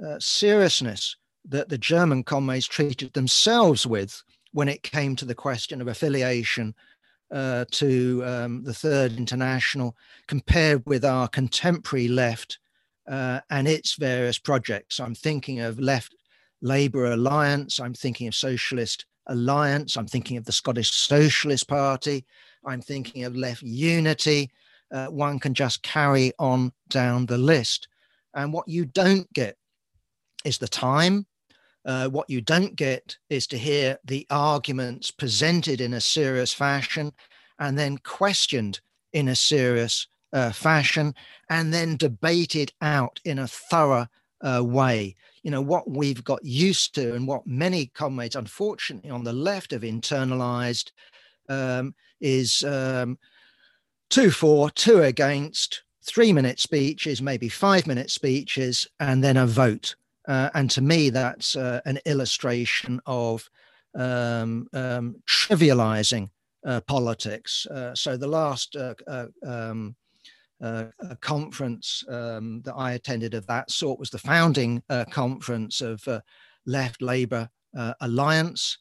uh, 0.06 0.18
seriousness 0.20 1.18
that 1.46 1.70
the 1.70 1.78
German 1.78 2.24
comrades 2.24 2.68
treated 2.68 3.14
themselves 3.14 3.86
with 3.86 4.22
when 4.52 4.70
it 4.70 4.84
came 4.84 5.16
to 5.16 5.26
the 5.26 5.36
question 5.36 5.82
of 5.82 5.88
affiliation 5.88 6.74
uh, 7.32 7.66
to 7.72 8.24
um, 8.26 8.64
the 8.64 8.74
Third 8.74 9.18
International, 9.18 9.96
compared 10.28 10.84
with 10.86 11.06
our 11.06 11.28
contemporary 11.28 12.08
left 12.08 12.60
uh, 13.10 13.42
and 13.50 13.68
its 13.68 13.96
various 13.96 14.38
projects. 14.38 15.00
I'm 15.00 15.16
thinking 15.16 15.60
of 15.60 15.80
Left 15.80 16.16
Labour 16.62 17.06
Alliance, 17.06 17.80
I'm 17.80 17.94
thinking 17.94 18.28
of 18.28 18.36
Socialist 18.36 19.06
Alliance, 19.28 19.98
I'm 19.98 20.08
thinking 20.08 20.38
of 20.38 20.46
the 20.46 20.52
Scottish 20.52 20.92
Socialist 20.92 21.68
Party, 21.68 22.26
I'm 22.66 22.82
thinking 22.82 23.24
of 23.24 23.36
Left 23.36 23.62
Unity. 23.62 24.52
Uh, 24.92 25.08
one 25.08 25.40
can 25.40 25.54
just 25.54 25.84
carry 25.84 26.34
on 26.40 26.72
down 26.90 27.26
the 27.26 27.38
list. 27.38 27.88
And 28.34 28.52
what 28.52 28.68
you 28.68 28.86
don't 28.86 29.32
get 29.34 29.56
is 30.44 30.58
the 30.58 30.68
time. 30.68 31.26
Uh, 31.86 32.08
what 32.10 32.30
you 32.30 32.42
don't 32.42 32.76
get 32.76 33.18
is 33.30 33.48
to 33.48 33.58
hear 33.58 33.98
the 34.06 34.26
arguments 34.30 35.12
presented 35.12 35.80
in 35.80 35.94
a 35.94 36.02
serious 36.02 36.54
fashion 36.54 37.12
and 37.60 37.78
then 37.78 37.98
questioned 38.00 38.80
in 39.14 39.30
a 39.30 39.36
serious 39.36 40.08
uh, 40.34 40.52
fashion 40.52 41.14
and 41.50 41.74
then 41.74 41.98
debate 41.98 42.56
it 42.56 42.74
out 42.82 43.20
in 43.26 43.40
a 43.40 43.48
thorough 43.48 44.08
uh, 44.42 44.64
way. 44.64 45.16
You 45.44 45.52
know, 45.52 45.62
what 45.62 45.90
we've 45.90 46.24
got 46.24 46.44
used 46.44 46.96
to 46.96 47.16
and 47.16 47.28
what 47.28 47.48
many 47.48 47.88
comrades, 47.88 48.36
unfortunately, 48.36 49.10
on 49.10 49.24
the 49.24 49.34
left 49.34 49.72
have 49.72 49.82
internalized 49.82 50.92
um, 51.48 51.96
is 52.22 52.64
um, 52.64 53.18
two 54.10 54.32
for, 54.32 54.70
two 54.70 55.04
against, 55.04 55.84
three 56.04 56.34
minute 56.34 56.60
speeches, 56.60 57.22
maybe 57.22 57.50
five 57.50 57.88
minute 57.88 58.12
speeches, 58.12 58.88
and 59.00 59.24
then 59.24 59.38
a 59.38 59.48
vote. 59.48 59.96
Uh, 60.28 60.50
and 60.54 60.70
to 60.72 60.82
me, 60.82 61.10
that's 61.10 61.56
uh, 61.56 61.82
an 61.86 62.00
illustration 62.06 63.02
of 63.06 63.50
um, 63.96 64.68
um, 64.74 65.16
trivializing 65.28 66.30
uh, 66.66 66.82
politics. 66.82 67.66
Uh, 67.68 67.96
so 67.96 68.18
the 68.18 68.28
last 68.28 68.76
uh, 70.62 70.86
uh, 71.02 71.12
um, 71.12 71.18
conference 71.22 72.04
um, 72.10 72.62
that 72.66 72.74
I 72.76 72.94
attended 72.94 73.34
of 73.34 73.48
that 73.48 73.72
sort 73.72 74.00
was 74.00 74.10
the 74.10 74.18
founding 74.18 74.84
conference 75.10 75.82
of 75.82 76.06
Left 76.66 77.02
Labour 77.02 77.50
Alliance. 78.02 78.78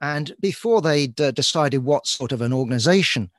And 0.00 0.34
before 0.40 0.82
they'd 0.82 1.16
decided 1.16 1.78
what 1.78 2.06
sort 2.06 2.32
of 2.32 2.42
an 2.42 2.52
organization 2.52 3.30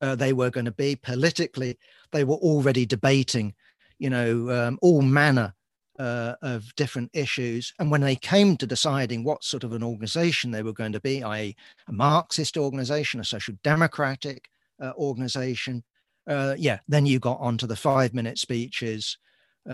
they 0.00 0.32
were 0.32 0.50
going 0.50 0.66
to 0.66 0.72
be 0.72 0.96
politically, 0.96 1.78
they 2.12 2.24
were 2.24 2.36
already 2.36 2.86
debating, 2.86 3.54
you 3.98 4.10
know, 4.10 4.50
um, 4.50 4.78
all 4.82 5.02
manner 5.02 5.54
uh, 5.98 6.34
of 6.42 6.74
different 6.76 7.10
issues. 7.14 7.72
And 7.78 7.90
when 7.90 8.00
they 8.00 8.16
came 8.16 8.56
to 8.56 8.66
deciding 8.66 9.24
what 9.24 9.44
sort 9.44 9.64
of 9.64 9.72
an 9.72 9.82
organization 9.82 10.50
they 10.50 10.62
were 10.62 10.72
going 10.72 10.92
to 10.92 11.00
be, 11.00 11.22
i.e., 11.22 11.56
a 11.88 11.92
Marxist 11.92 12.56
organization, 12.56 13.20
a 13.20 13.24
social 13.24 13.54
democratic 13.62 14.48
uh, 14.80 14.92
organization, 14.96 15.82
uh, 16.26 16.54
yeah, 16.58 16.78
then 16.88 17.06
you 17.06 17.18
got 17.18 17.40
onto 17.40 17.66
the 17.66 17.76
five 17.76 18.14
minute 18.14 18.38
speeches, 18.38 19.18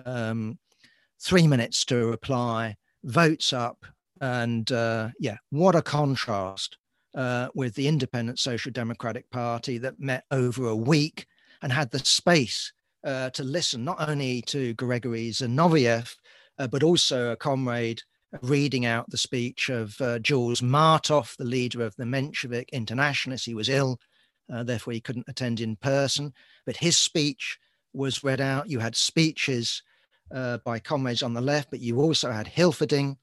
um, 0.05 0.59
three 1.21 1.47
minutes 1.47 1.85
to 1.87 2.07
reply, 2.07 2.77
votes 3.05 3.53
up. 3.53 3.85
And 4.21 4.71
uh, 4.71 5.09
yeah, 5.19 5.37
what 5.51 5.75
a 5.75 5.83
contrast 5.83 6.77
uh, 7.15 7.49
with 7.55 7.75
the 7.75 7.89
Independent 7.89 8.39
Social 8.39 8.73
Democratic 8.73 9.29
Party 9.31 9.79
that 9.79 10.01
met 10.01 10.25
over 10.31 10.69
a 10.69 10.77
week 10.77 11.27
and 11.63 11.73
had 11.73 11.91
the 11.91 11.99
space 12.01 12.73
uh, 13.05 13.31
to 13.31 13.43
listen 13.43 13.85
not 13.85 14.09
only 14.09 14.43
to 14.43 14.75
Gregory 14.75 15.31
Zinoviev, 15.31 16.15
uh, 16.59 16.67
but 16.67 16.83
also 16.83 17.33
a 17.33 17.37
comrade 17.37 18.03
reading 18.41 18.87
out 18.87 19.11
the 19.11 19.19
speech 19.19 19.69
of 19.69 20.01
uh, 20.01 20.19
Jules 20.19 20.63
Martov, 20.63 21.35
the 21.39 21.45
leader 21.45 21.83
of 21.83 21.95
the 21.97 22.05
Menshevik 22.05 22.71
Internationalists. 22.73 23.45
He 23.45 23.55
was 23.55 23.69
ill, 23.69 23.99
uh, 24.53 24.63
therefore 24.63 24.93
he 24.93 25.01
couldn't 25.01 25.29
attend 25.29 25.61
in 25.61 25.77
person, 25.77 26.33
but 26.65 26.77
his 26.77 26.97
speech 26.97 27.59
was 27.93 28.25
read 28.25 28.41
out. 28.41 28.71
You 28.71 28.79
had 28.79 28.97
speeches 28.97 29.83
uh, 30.35 30.59
by 30.65 30.79
comrades 30.79 31.23
on 31.23 31.35
the 31.35 31.41
left, 31.41 31.71
but 31.71 31.81
you 31.81 32.01
also 32.01 32.31
had 32.31 32.47
Hilferding, 32.47 33.17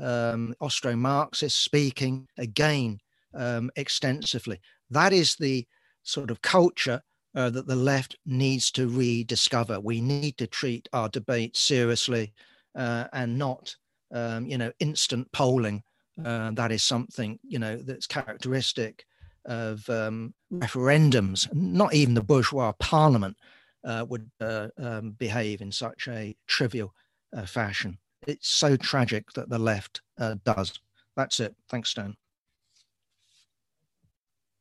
um, 0.00 0.54
Austro-Marxist 0.60 1.62
speaking 1.62 2.26
again 2.38 2.98
um, 3.34 3.70
extensively. 3.76 4.60
That 4.90 5.12
is 5.12 5.36
the 5.36 5.66
sort 6.02 6.30
of 6.30 6.42
culture 6.42 7.02
uh, 7.34 7.50
that 7.50 7.66
the 7.66 7.76
left 7.76 8.16
needs 8.26 8.70
to 8.72 8.88
rediscover. 8.88 9.78
We 9.78 10.00
need 10.00 10.36
to 10.38 10.46
treat 10.46 10.88
our 10.92 11.08
debate 11.08 11.56
seriously 11.56 12.32
uh, 12.74 13.04
and 13.12 13.38
not, 13.38 13.76
um, 14.12 14.46
you 14.46 14.58
know, 14.58 14.72
instant 14.80 15.30
polling. 15.32 15.82
Uh, 16.24 16.50
that 16.52 16.72
is 16.72 16.82
something, 16.82 17.38
you 17.46 17.58
know, 17.58 17.76
that's 17.76 18.06
characteristic 18.06 19.06
of 19.44 19.88
um, 19.88 20.34
referendums. 20.52 21.52
Not 21.54 21.94
even 21.94 22.14
the 22.14 22.22
bourgeois 22.22 22.72
parliament 22.78 23.36
uh, 23.84 24.04
would 24.08 24.30
uh, 24.40 24.68
um, 24.78 25.12
behave 25.12 25.60
in 25.60 25.72
such 25.72 26.08
a 26.08 26.36
trivial 26.46 26.94
uh, 27.36 27.46
fashion. 27.46 27.98
It's 28.26 28.48
so 28.48 28.76
tragic 28.76 29.32
that 29.34 29.48
the 29.48 29.58
left 29.58 30.02
does. 30.44 30.78
That's 31.16 31.40
it. 31.40 31.56
Thanks, 31.70 31.90
Stan. 31.90 32.14